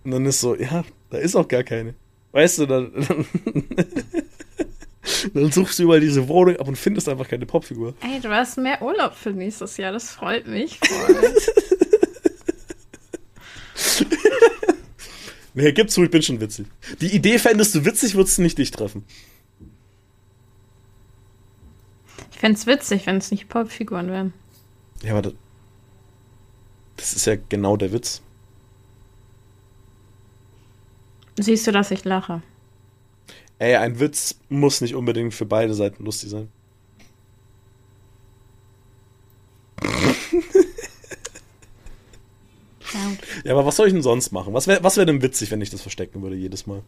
Und 0.03 0.11
dann 0.11 0.25
ist 0.25 0.41
so, 0.41 0.57
ja, 0.57 0.83
da 1.09 1.19
ist 1.19 1.37
auch 1.37 1.47
gar 1.47 1.63
keine. 1.63 1.93
Weißt 2.33 2.57
du, 2.59 2.65
dann, 2.65 2.91
dann 5.33 5.51
suchst 5.51 5.79
du 5.79 5.83
überall 5.83 5.99
diese 5.99 6.27
Wohnung 6.27 6.57
ab 6.57 6.67
und 6.67 6.77
findest 6.77 7.09
einfach 7.09 7.27
keine 7.27 7.45
Popfigur. 7.45 7.95
Ey, 8.01 8.19
du 8.19 8.29
hast 8.29 8.57
mehr 8.57 8.81
Urlaub 8.81 9.15
für 9.15 9.31
nächstes 9.31 9.77
Jahr. 9.77 9.91
Das 9.91 10.11
freut 10.11 10.47
mich 10.47 10.79
voll. 10.79 11.35
Nee, 15.53 15.73
gib 15.73 15.89
zu, 15.89 16.03
ich 16.03 16.11
bin 16.11 16.21
schon 16.21 16.39
witzig. 16.39 16.67
Die 17.01 17.13
Idee 17.13 17.37
fändest 17.37 17.75
du 17.75 17.83
witzig, 17.83 18.15
würdest 18.15 18.37
du 18.37 18.41
nicht 18.41 18.57
dich 18.57 18.71
treffen. 18.71 19.03
Ich 22.31 22.39
fänd's 22.39 22.65
witzig, 22.67 23.05
wenn 23.05 23.17
es 23.17 23.31
nicht 23.31 23.49
Popfiguren 23.49 24.09
wären. 24.09 24.33
Ja, 25.03 25.11
aber 25.11 25.21
das, 25.23 25.33
das 26.95 27.13
ist 27.13 27.25
ja 27.25 27.35
genau 27.49 27.75
der 27.75 27.91
Witz. 27.91 28.21
Siehst 31.37 31.67
du, 31.67 31.71
dass 31.71 31.91
ich 31.91 32.05
lache? 32.05 32.41
Ey, 33.61 33.75
ein 33.75 33.99
Witz 33.99 34.39
muss 34.49 34.81
nicht 34.81 34.95
unbedingt 34.95 35.35
für 35.35 35.45
beide 35.45 35.75
Seiten 35.75 36.03
lustig 36.03 36.31
sein. 36.31 36.51
Ja. 43.45 43.53
Aber 43.53 43.65
was 43.65 43.77
soll 43.77 43.87
ich 43.87 43.93
denn 43.93 44.03
sonst 44.03 44.33
machen? 44.33 44.53
Was 44.53 44.67
wäre 44.67 44.83
was 44.83 44.97
wär 44.97 45.05
denn 45.05 45.21
witzig, 45.21 45.49
wenn 45.49 45.61
ich 45.61 45.69
das 45.69 45.81
verstecken 45.81 46.21
würde 46.21 46.35
jedes 46.35 46.67
Mal? 46.67 46.83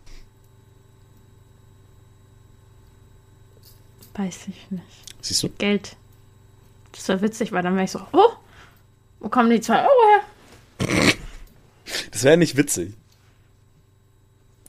Weiß 4.16 4.48
ich 4.50 4.70
nicht. 4.70 4.84
Siehst 5.22 5.44
du? 5.44 5.50
Geld. 5.50 5.96
Das 6.92 7.08
wäre 7.08 7.22
witzig, 7.22 7.54
weil 7.54 7.64
dann 7.64 7.76
wäre 7.76 7.86
ich 7.86 7.92
so, 7.92 8.02
oh, 8.12 8.32
wo 9.22 9.30
kommen 9.30 9.50
die 9.50 9.62
zwei 9.62 9.82
Euro 9.82 10.02
her? 10.10 11.14
Das 12.12 12.26
wäre 12.26 12.36
nicht 12.36 12.58
witzig. 12.58 12.94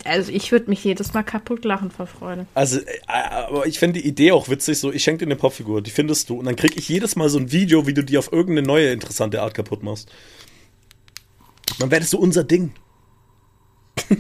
Also 0.05 0.33
ich 0.33 0.53
würde 0.53 0.69
mich 0.69 0.85
jedes 0.85 1.15
Mal 1.15 1.23
kaputt 1.23 1.65
lachen 1.65 1.91
vor 1.91 2.07
Freude. 2.07 2.47
Also, 2.55 2.81
äh, 2.81 2.85
aber 3.07 3.67
ich 3.67 3.79
fände 3.79 4.01
die 4.01 4.07
Idee 4.07 4.33
auch 4.33 4.49
witzig, 4.49 4.79
so, 4.79 4.93
ich 4.93 5.03
schenke 5.03 5.25
dir 5.25 5.29
eine 5.29 5.37
Popfigur, 5.37 5.83
die 5.83 5.91
findest 5.91 6.29
du, 6.29 6.39
und 6.39 6.45
dann 6.45 6.57
krieg 6.57 6.77
ich 6.77 6.89
jedes 6.89 7.17
Mal 7.17 7.29
so 7.29 7.39
ein 7.39 7.53
Video, 7.53 7.87
wie 7.87 7.95
du 7.95 8.03
die 8.03 8.19
auf 8.19 8.33
irgendeine 8.33 8.67
neue 8.67 8.93
interessante 8.93 9.43
Art 9.43 9.55
kaputt 9.55 9.83
machst. 9.83 10.11
Dann 11.79 11.89
das 11.89 12.11
so 12.11 12.19
unser 12.19 12.45
Ding. 12.45 12.73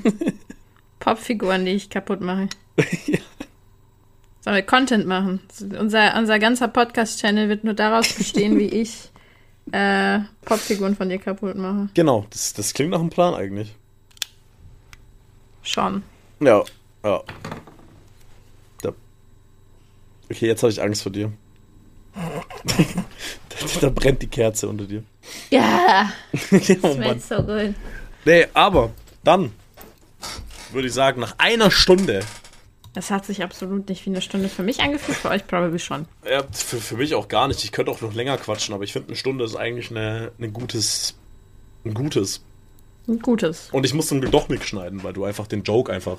Popfiguren, 1.00 1.64
die 1.64 1.72
ich 1.72 1.90
kaputt 1.90 2.20
mache. 2.20 2.48
Ja. 3.06 3.18
Sollen 4.40 4.56
wir 4.56 4.62
Content 4.62 5.06
machen? 5.06 5.40
Unser, 5.80 6.18
unser 6.18 6.38
ganzer 6.38 6.68
Podcast-Channel 6.68 7.48
wird 7.48 7.64
nur 7.64 7.72
daraus 7.72 8.12
bestehen, 8.12 8.58
wie 8.58 8.66
ich 8.82 9.10
äh, 9.72 10.20
Popfiguren 10.44 10.96
von 10.96 11.08
dir 11.08 11.18
kaputt 11.18 11.56
mache. 11.56 11.88
Genau, 11.94 12.26
das, 12.28 12.52
das 12.52 12.74
klingt 12.74 12.90
nach 12.90 13.00
einem 13.00 13.08
Plan 13.08 13.32
eigentlich. 13.34 13.74
Schon. 15.64 16.02
Ja, 16.40 16.62
ja. 17.04 17.22
Da. 18.82 18.92
Okay, 20.30 20.46
jetzt 20.46 20.62
habe 20.62 20.70
ich 20.72 20.80
Angst 20.80 21.02
vor 21.02 21.10
dir. 21.12 21.32
da, 22.14 23.80
da 23.80 23.88
brennt 23.88 24.22
die 24.22 24.28
Kerze 24.28 24.68
unter 24.68 24.84
dir. 24.84 25.02
Ja, 25.50 26.12
oh 26.52 26.58
das 26.58 26.96
Mann. 26.96 27.18
so 27.20 27.36
gut. 27.42 27.74
Nee, 28.24 28.46
aber 28.54 28.92
dann 29.24 29.52
würde 30.72 30.86
ich 30.88 30.94
sagen, 30.94 31.20
nach 31.20 31.34
einer 31.38 31.70
Stunde, 31.72 32.20
Das 32.92 33.10
hat 33.10 33.26
sich 33.26 33.42
absolut 33.42 33.88
nicht 33.88 34.06
wie 34.06 34.10
eine 34.10 34.22
Stunde 34.22 34.48
für 34.48 34.62
mich 34.62 34.80
angefühlt, 34.80 35.18
für 35.18 35.30
euch 35.30 35.46
probably 35.46 35.78
schon. 35.80 36.06
ja, 36.28 36.44
für, 36.52 36.76
für 36.76 36.96
mich 36.96 37.14
auch 37.16 37.26
gar 37.28 37.48
nicht, 37.48 37.64
ich 37.64 37.72
könnte 37.72 37.90
auch 37.90 38.00
noch 38.00 38.14
länger 38.14 38.36
quatschen, 38.38 38.74
aber 38.74 38.84
ich 38.84 38.92
finde, 38.92 39.08
eine 39.08 39.16
Stunde 39.16 39.44
ist 39.44 39.56
eigentlich 39.56 39.90
eine, 39.90 40.30
eine 40.38 40.50
gutes, 40.50 41.16
ein 41.84 41.94
gutes. 41.94 42.44
Ein 43.06 43.18
gutes. 43.18 43.68
Und 43.70 43.84
ich 43.84 43.92
muss 43.94 44.08
Glück 44.08 44.30
doch 44.30 44.48
mitschneiden, 44.48 45.02
weil 45.02 45.12
du 45.12 45.24
einfach 45.24 45.46
den 45.46 45.62
Joke 45.62 45.92
einfach, 45.92 46.16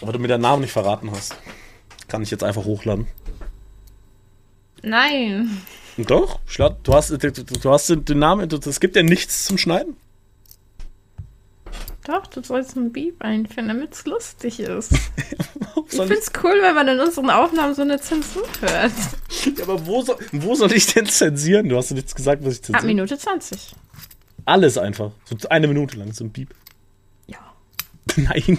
weil 0.00 0.12
du 0.12 0.18
mir 0.18 0.28
deinen 0.28 0.42
Namen 0.42 0.62
nicht 0.62 0.72
verraten 0.72 1.10
hast. 1.10 1.36
Kann 2.08 2.22
ich 2.22 2.30
jetzt 2.30 2.42
einfach 2.42 2.64
hochladen. 2.64 3.06
Nein. 4.82 5.62
Doch, 5.98 6.40
du 6.82 6.94
hast, 6.94 7.10
du, 7.10 7.18
du 7.18 7.70
hast 7.70 7.88
den 7.90 8.18
Namen, 8.18 8.48
es 8.50 8.80
gibt 8.80 8.96
ja 8.96 9.02
nichts 9.02 9.44
zum 9.44 9.58
Schneiden. 9.58 9.96
Doch, 12.04 12.26
du 12.26 12.42
sollst 12.42 12.76
einen 12.76 12.92
Beep 12.92 13.22
einführen, 13.22 13.68
damit 13.68 13.92
es 13.92 14.06
lustig 14.06 14.60
ist. 14.60 14.92
Ich 15.92 16.00
find's 16.00 16.30
cool, 16.44 16.54
wenn 16.62 16.74
man 16.74 16.86
in 16.86 17.00
unseren 17.00 17.30
Aufnahmen 17.30 17.74
so 17.74 17.82
eine 17.82 18.00
Zensur 18.00 18.46
hört. 18.60 18.92
Ja, 19.56 19.64
aber 19.64 19.86
wo 19.86 20.02
soll, 20.02 20.16
wo 20.30 20.54
soll 20.54 20.72
ich 20.72 20.86
denn 20.86 21.06
zensieren? 21.06 21.68
Du 21.68 21.76
hast 21.76 21.90
ja 21.90 21.96
nichts 21.96 22.14
gesagt, 22.14 22.44
was 22.44 22.54
ich 22.54 22.60
Ab 22.60 22.64
zensiere. 22.66 22.86
Minute 22.86 23.18
20. 23.18 23.74
Alles 24.44 24.78
einfach. 24.78 25.12
So 25.24 25.48
eine 25.48 25.66
Minute 25.68 25.96
lang, 25.96 26.12
so 26.12 26.24
ein 26.24 26.32
Beep. 26.32 26.54
Ja. 27.26 27.38
Nein. 28.16 28.58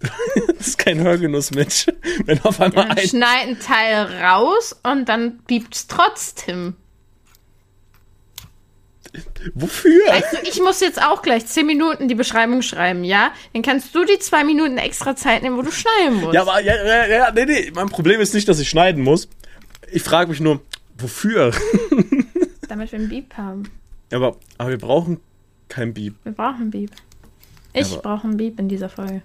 das 0.00 0.68
ist 0.68 0.78
kein 0.78 1.00
Hörgenuss, 1.00 1.50
Mensch. 1.52 1.86
Wenn 2.24 2.40
auf 2.42 2.60
einmal 2.60 2.86
Dann 2.86 2.98
ein. 2.98 3.08
schneid 3.08 3.42
einen 3.42 3.60
Teil 3.60 4.22
raus 4.22 4.78
und 4.82 5.08
dann 5.08 5.38
piept's 5.46 5.86
trotzdem. 5.86 6.76
Wofür? 9.54 10.06
Weißt 10.08 10.32
du, 10.34 10.48
ich 10.48 10.60
muss 10.60 10.80
jetzt 10.80 11.00
auch 11.02 11.22
gleich 11.22 11.46
10 11.46 11.64
Minuten 11.66 12.08
die 12.08 12.14
Beschreibung 12.14 12.62
schreiben, 12.62 13.04
ja? 13.04 13.32
Dann 13.54 13.62
kannst 13.62 13.94
du 13.94 14.04
die 14.04 14.18
zwei 14.18 14.44
Minuten 14.44 14.76
extra 14.78 15.16
Zeit 15.16 15.42
nehmen, 15.42 15.56
wo 15.56 15.62
du 15.62 15.70
schneiden 15.70 16.20
musst. 16.20 16.34
Ja, 16.34 16.42
aber 16.42 16.60
ja, 16.60 16.74
ja, 16.84 17.06
ja, 17.06 17.30
nee, 17.32 17.46
nee. 17.46 17.72
Mein 17.74 17.88
Problem 17.88 18.20
ist 18.20 18.34
nicht, 18.34 18.48
dass 18.48 18.58
ich 18.58 18.68
schneiden 18.68 19.02
muss. 19.02 19.28
Ich 19.90 20.02
frage 20.02 20.30
mich 20.30 20.40
nur, 20.40 20.60
wofür? 20.98 21.52
Damit 22.68 22.92
wir 22.92 22.98
einen 22.98 23.08
Beep 23.08 23.34
haben. 23.36 23.70
Aber, 24.12 24.36
aber 24.58 24.70
wir 24.70 24.78
brauchen 24.78 25.20
kein 25.68 25.92
Beep. 25.94 26.14
Wir 26.24 26.32
brauchen 26.32 26.70
Beep. 26.70 26.90
Ich 27.72 27.92
Aber- 27.92 28.02
brauche 28.02 28.26
einen 28.28 28.36
Beep 28.36 28.58
in 28.58 28.68
dieser 28.68 28.88
Folge. 28.88 29.22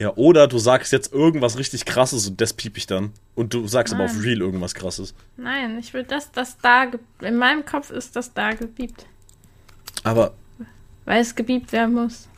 Ja, 0.00 0.12
oder 0.14 0.46
du 0.46 0.58
sagst 0.58 0.92
jetzt 0.92 1.12
irgendwas 1.12 1.58
richtig 1.58 1.84
krasses 1.84 2.28
und 2.28 2.40
das 2.40 2.52
piep 2.52 2.76
ich 2.76 2.86
dann. 2.86 3.12
Und 3.34 3.52
du 3.52 3.66
sagst 3.66 3.92
aber 3.92 4.04
Nein. 4.04 4.16
auf 4.16 4.22
real 4.22 4.38
irgendwas 4.40 4.74
krasses. 4.74 5.12
Nein, 5.36 5.76
ich 5.78 5.92
will 5.92 6.04
das, 6.04 6.30
das 6.30 6.56
da. 6.58 6.86
In 7.20 7.36
meinem 7.36 7.64
Kopf 7.64 7.90
ist 7.90 8.14
das 8.14 8.32
da 8.32 8.52
gebiebt. 8.52 9.06
Aber 10.04 10.34
Weil 11.04 11.20
es 11.20 11.34
gebiebt 11.34 11.72
werden 11.72 11.94
muss. 11.94 12.28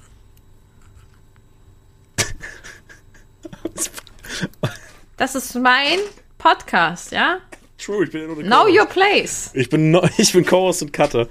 Das 5.16 5.35
ist 5.35 5.55
mein 5.57 5.99
Podcast, 6.39 7.12
ja? 7.12 7.39
true, 7.78 8.05
ich 8.05 8.11
bin 8.11 8.22
ja 8.22 8.26
nur 8.28 8.43
Know 8.43 8.66
your 8.68 8.87
place. 8.87 9.51
Ich 9.55 9.68
bin, 9.70 9.99
ich 10.18 10.33
bin 10.33 10.45
Co-Host 10.45 10.83
und 10.83 10.93
Cutter. 10.93 11.28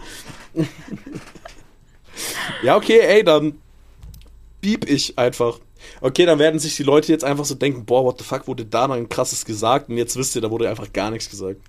ja, 2.63 2.75
okay, 2.75 2.99
ey, 2.99 3.23
dann 3.23 3.59
piep 4.61 4.89
ich 4.89 5.17
einfach. 5.17 5.59
Okay, 6.01 6.25
dann 6.25 6.39
werden 6.39 6.59
sich 6.59 6.75
die 6.75 6.83
Leute 6.83 7.11
jetzt 7.11 7.23
einfach 7.23 7.45
so 7.45 7.55
denken, 7.55 7.85
boah, 7.85 8.03
what 8.03 8.17
the 8.17 8.23
fuck, 8.23 8.47
wurde 8.47 8.65
da 8.65 8.87
noch 8.87 8.95
ein 8.95 9.09
krasses 9.09 9.45
gesagt 9.45 9.89
und 9.89 9.97
jetzt 9.97 10.15
wisst 10.17 10.35
ihr, 10.35 10.41
da 10.41 10.51
wurde 10.51 10.69
einfach 10.69 10.91
gar 10.91 11.11
nichts 11.11 11.29
gesagt. 11.29 11.61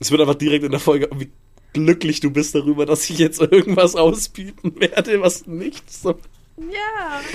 Es 0.00 0.10
wird 0.10 0.20
einfach 0.20 0.34
direkt 0.34 0.64
in 0.64 0.70
der 0.70 0.80
Folge, 0.80 1.08
wie 1.16 1.30
glücklich 1.72 2.20
du 2.20 2.30
bist 2.30 2.54
darüber, 2.54 2.86
dass 2.86 3.08
ich 3.08 3.18
jetzt 3.18 3.40
irgendwas 3.40 3.96
auspiepen 3.96 4.78
werde, 4.80 5.20
was 5.20 5.46
nichts. 5.46 6.02
So. 6.02 6.18
Ja. 6.56 7.20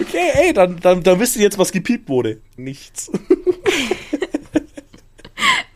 Okay, 0.00 0.30
ey, 0.34 0.52
dann, 0.52 0.78
dann, 0.80 1.02
dann 1.02 1.18
wisst 1.18 1.36
ihr 1.36 1.42
jetzt, 1.42 1.58
was 1.58 1.72
gepiept 1.72 2.08
wurde. 2.08 2.40
Nichts. 2.56 3.10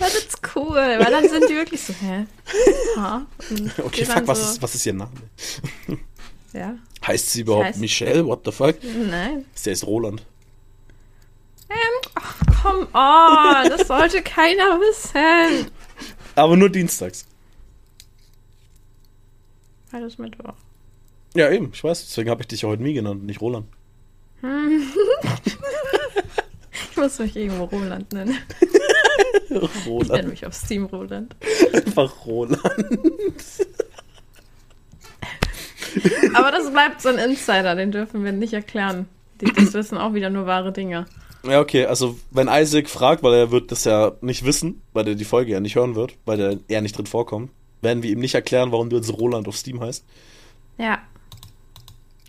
Das 0.04 0.14
ist 0.14 0.38
cool, 0.54 0.74
weil 0.76 1.10
dann 1.10 1.28
sind 1.28 1.48
die 1.48 1.54
wirklich 1.54 1.80
so, 1.82 1.92
hä? 1.94 2.26
Ha? 2.96 3.26
Und 3.50 3.78
Okay, 3.78 4.04
fuck, 4.04 4.14
dann 4.16 4.26
was 4.28 4.38
so, 4.42 4.50
ist, 4.52 4.62
was 4.62 4.74
ist 4.74 4.86
ihr 4.86 4.92
Name? 4.92 5.10
Ja. 6.52 6.74
Heißt 7.06 7.30
sie 7.30 7.40
überhaupt 7.40 7.66
heißt- 7.66 7.78
Michelle? 7.78 8.26
What 8.26 8.42
the 8.44 8.52
fuck? 8.52 8.76
Nein. 8.82 9.44
Der 9.64 9.72
ist 9.72 9.86
Roland. 9.86 10.24
Come 12.62 12.86
on, 12.94 13.68
das 13.68 13.88
sollte 13.88 14.22
keiner 14.22 14.78
wissen. 14.80 15.70
Aber 16.34 16.56
nur 16.56 16.70
dienstags. 16.70 17.26
Alles 19.92 20.16
Mittwoch. 20.18 20.54
Ja, 21.34 21.50
eben, 21.50 21.70
ich 21.72 21.82
weiß. 21.84 22.06
Deswegen 22.06 22.30
habe 22.30 22.42
ich 22.42 22.48
dich 22.48 22.62
ja 22.62 22.68
heute 22.68 22.82
nie 22.82 22.94
genannt, 22.94 23.24
nicht 23.24 23.40
Roland. 23.40 23.66
Ich 26.94 27.00
muss 27.00 27.18
mich 27.18 27.34
irgendwo 27.34 27.64
Roland 27.64 28.12
nennen. 28.12 28.38
Ich 28.60 29.50
nenne 29.50 29.68
Roland. 29.86 30.28
mich 30.28 30.46
auf 30.46 30.54
Steam 30.54 30.84
Roland. 30.86 31.34
Einfach 31.72 32.24
Roland. 32.24 32.60
Aber 36.34 36.52
das 36.52 36.70
bleibt 36.70 37.00
so 37.02 37.08
ein 37.08 37.18
Insider, 37.18 37.74
den 37.74 37.90
dürfen 37.90 38.24
wir 38.24 38.30
nicht 38.32 38.52
erklären. 38.52 39.06
Die, 39.40 39.46
das 39.52 39.74
wissen 39.74 39.98
auch 39.98 40.14
wieder 40.14 40.30
nur 40.30 40.46
wahre 40.46 40.72
Dinge. 40.72 41.06
Ja, 41.44 41.60
okay, 41.60 41.86
also 41.86 42.16
wenn 42.30 42.48
Isaac 42.48 42.88
fragt, 42.88 43.22
weil 43.24 43.34
er 43.34 43.50
wird 43.50 43.72
das 43.72 43.84
ja 43.84 44.12
nicht 44.20 44.44
wissen, 44.44 44.80
weil 44.92 45.06
er 45.08 45.14
die 45.16 45.24
Folge 45.24 45.50
ja 45.52 45.60
nicht 45.60 45.74
hören 45.76 45.94
wird, 45.96 46.14
weil 46.24 46.40
er 46.40 46.58
eher 46.68 46.80
nicht 46.80 46.96
drin 46.96 47.06
vorkommt, 47.06 47.50
werden 47.82 48.02
wir 48.04 48.10
ihm 48.10 48.20
nicht 48.20 48.34
erklären, 48.34 48.70
warum 48.72 48.88
du 48.88 48.96
jetzt 48.96 49.12
Roland 49.12 49.46
auf 49.48 49.56
Steam 49.56 49.80
heißt. 49.80 50.04
Ja, 50.78 51.00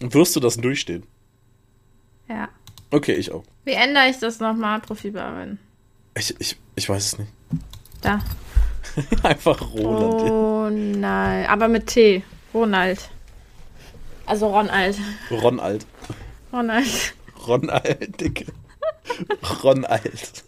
Und 0.02 0.14
wirst 0.16 0.36
du 0.36 0.40
das 0.40 0.58
durchstehen? 0.58 1.04
ja. 2.28 2.50
Okay, 2.96 3.12
ich 3.16 3.30
auch. 3.34 3.44
Wie 3.66 3.74
ändere 3.74 4.08
ich 4.10 4.20
das 4.20 4.40
nochmal? 4.40 4.80
Profil 4.80 5.12
bearbeiten. 5.12 5.60
Ich, 6.18 6.34
ich, 6.40 6.56
ich 6.76 6.88
weiß 6.88 7.06
es 7.06 7.20
nicht. 7.20 7.30
Da. 8.02 8.22
Einfach 9.24 9.62
Roland. 9.74 10.32
Ronald. 10.32 11.50
Aber 11.50 11.68
mit 11.68 11.88
T. 11.88 12.24
Ronald. 12.54 13.10
Also 14.26 14.48
Ronald. 14.48 14.96
Ronald. 15.30 15.86
Ronald. 16.54 17.14
Ronald, 17.46 18.22
Dicke. 18.22 18.46
Ronald. 19.62 20.44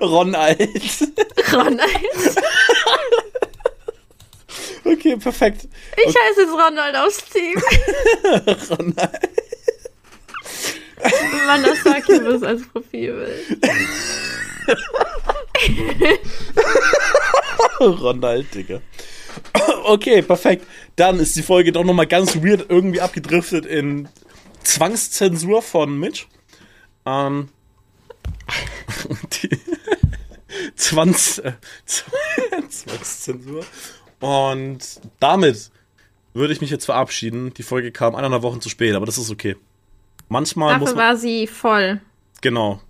Ronald. 0.00 0.60
Ronald. 1.52 1.88
Okay, 4.84 5.16
perfekt. 5.18 5.68
Ich 5.96 6.06
heiße 6.06 6.40
jetzt 6.40 6.52
Ronald 6.52 6.96
auf 6.96 7.12
Steam. 7.12 7.60
Ronald. 8.70 9.47
Mann, 11.46 11.62
das 11.62 11.78
Succubus 11.82 12.42
als 12.42 12.66
Profilbild. 12.68 13.58
Ronald, 17.80 18.54
Digga. 18.54 18.80
Okay, 19.84 20.22
perfekt. 20.22 20.66
Dann 20.96 21.18
ist 21.20 21.36
die 21.36 21.42
Folge 21.42 21.72
doch 21.72 21.84
nochmal 21.84 22.06
ganz 22.06 22.36
weird 22.36 22.66
irgendwie 22.68 23.00
abgedriftet 23.00 23.66
in 23.66 24.08
Zwangszensur 24.62 25.62
von 25.62 25.98
Mitch. 25.98 26.26
Ähm. 27.06 27.48
Die 29.42 29.58
Zwanz, 30.76 31.38
äh, 31.38 31.52
Zwangszensur. 32.68 33.64
Und 34.20 35.00
damit 35.20 35.70
würde 36.34 36.52
ich 36.52 36.60
mich 36.60 36.70
jetzt 36.70 36.84
verabschieden. 36.86 37.54
Die 37.54 37.62
Folge 37.62 37.92
kam 37.92 38.14
eineinhalb 38.14 38.42
Wochen 38.42 38.60
zu 38.60 38.68
spät, 38.68 38.94
aber 38.94 39.06
das 39.06 39.18
ist 39.18 39.30
okay. 39.30 39.56
Manchmal 40.28 40.78
muss 40.78 40.90
Dafür 40.90 40.96
man. 41.02 41.10
war 41.10 41.16
sie 41.16 41.46
voll. 41.46 42.00
Genau. 42.40 42.80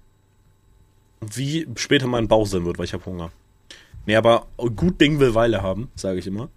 Wie 1.21 1.67
später 1.77 2.07
mein 2.07 2.29
Bauch 2.29 2.47
sein 2.47 2.65
wird, 2.65 2.79
weil 2.79 2.85
ich 2.85 2.93
habe 2.93 3.05
Hunger. 3.07 3.31
Nee, 4.07 4.17
aber 4.17 4.47
gut 4.77 5.01
Ding 5.01 5.19
will 5.21 5.35
Weile 5.35 5.63
haben, 5.63 5.91
sage 5.95 6.19
ich 6.19 6.27
immer. 6.27 6.49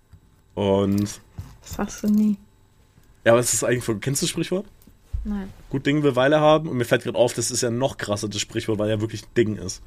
Und 0.56 1.02
Das 1.62 1.74
sagst 1.74 2.04
du 2.04 2.08
nie. 2.08 2.38
ja, 3.26 3.34
was 3.36 3.54
ist 3.54 3.62
das 3.62 3.70
eigentlich 3.70 3.84
für. 3.84 3.98
Kennst 4.00 4.22
du 4.22 4.26
das 4.26 4.30
Sprichwort? 4.32 4.66
Nein. 5.24 5.50
Gut 5.70 5.86
Ding 5.86 6.02
will 6.04 6.16
Weile 6.16 6.40
haben. 6.40 6.68
Und 6.70 6.78
mir 6.78 6.86
fällt 6.86 7.04
gerade 7.04 7.18
auf, 7.18 7.34
das 7.34 7.52
ist 7.52 7.62
ja 7.62 7.70
noch 7.70 7.98
krasser, 7.98 8.28
das 8.30 8.42
Sprichwort, 8.42 8.80
weil 8.80 8.90
ja 8.90 9.02
wirklich 9.02 9.24
Ding 9.38 9.56
ist. 9.58 9.82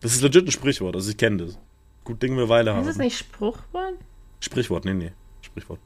Das 0.00 0.12
ist 0.12 0.22
legit 0.22 0.46
ein 0.46 0.50
Sprichwort, 0.50 0.94
also 0.96 1.10
ich 1.10 1.16
kenne 1.16 1.44
das. 1.46 1.58
Gut 2.04 2.22
Ding 2.22 2.36
will 2.36 2.48
Weile 2.48 2.74
haben. 2.74 2.82
Ist 2.82 2.88
es 2.92 2.96
nicht 2.96 3.18
Spruchwort? 3.18 3.94
Sprichwort, 4.40 4.84
nee, 4.86 4.94
nee. 4.94 5.12
Sprichwort. 5.42 5.78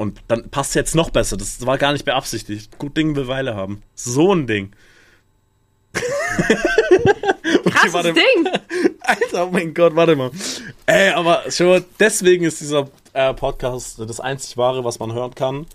Und 0.00 0.22
dann 0.28 0.48
passt 0.48 0.74
jetzt 0.74 0.94
noch 0.94 1.10
besser. 1.10 1.36
Das 1.36 1.66
war 1.66 1.76
gar 1.76 1.92
nicht 1.92 2.06
beabsichtigt. 2.06 2.78
Gut 2.78 2.96
Ding 2.96 3.16
will 3.16 3.28
Weile 3.28 3.54
haben. 3.54 3.82
So 3.94 4.32
ein 4.32 4.46
Ding. 4.46 4.74
Okay, 7.42 7.70
Krasses 7.70 7.92
warte. 7.92 8.12
Ding! 8.14 8.48
Alter, 9.00 9.46
oh 9.46 9.50
mein 9.50 9.74
Gott, 9.74 9.94
warte 9.96 10.16
mal. 10.16 10.30
Ey, 10.86 11.10
aber 11.10 11.50
schon 11.50 11.84
deswegen 11.98 12.44
ist 12.44 12.60
dieser 12.60 12.88
äh, 13.12 13.34
Podcast 13.34 13.98
das 13.98 14.20
einzig 14.20 14.56
wahre, 14.56 14.84
was 14.84 14.98
man 14.98 15.12
hören 15.12 15.34
kann. 15.34 15.66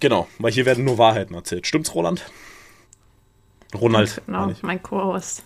Genau, 0.00 0.26
weil 0.38 0.52
hier 0.52 0.66
werden 0.66 0.84
nur 0.84 0.98
Wahrheiten 0.98 1.34
erzählt. 1.34 1.66
Stimmt's, 1.66 1.94
Roland? 1.94 2.24
Ronald. 3.74 4.20
Genau, 4.26 4.52
mein 4.62 4.82
Co-Host. 4.82 5.44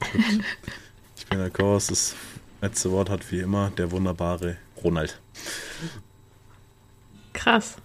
ich 1.16 1.26
bin 1.26 1.38
der 1.38 1.50
Kurs. 1.50 1.86
Das 1.86 2.14
letzte 2.64 2.90
Wort 2.90 3.10
hat 3.10 3.30
wie 3.30 3.40
immer 3.40 3.70
der 3.76 3.90
wunderbare 3.90 4.56
Ronald. 4.82 5.20
Krass. 7.34 7.76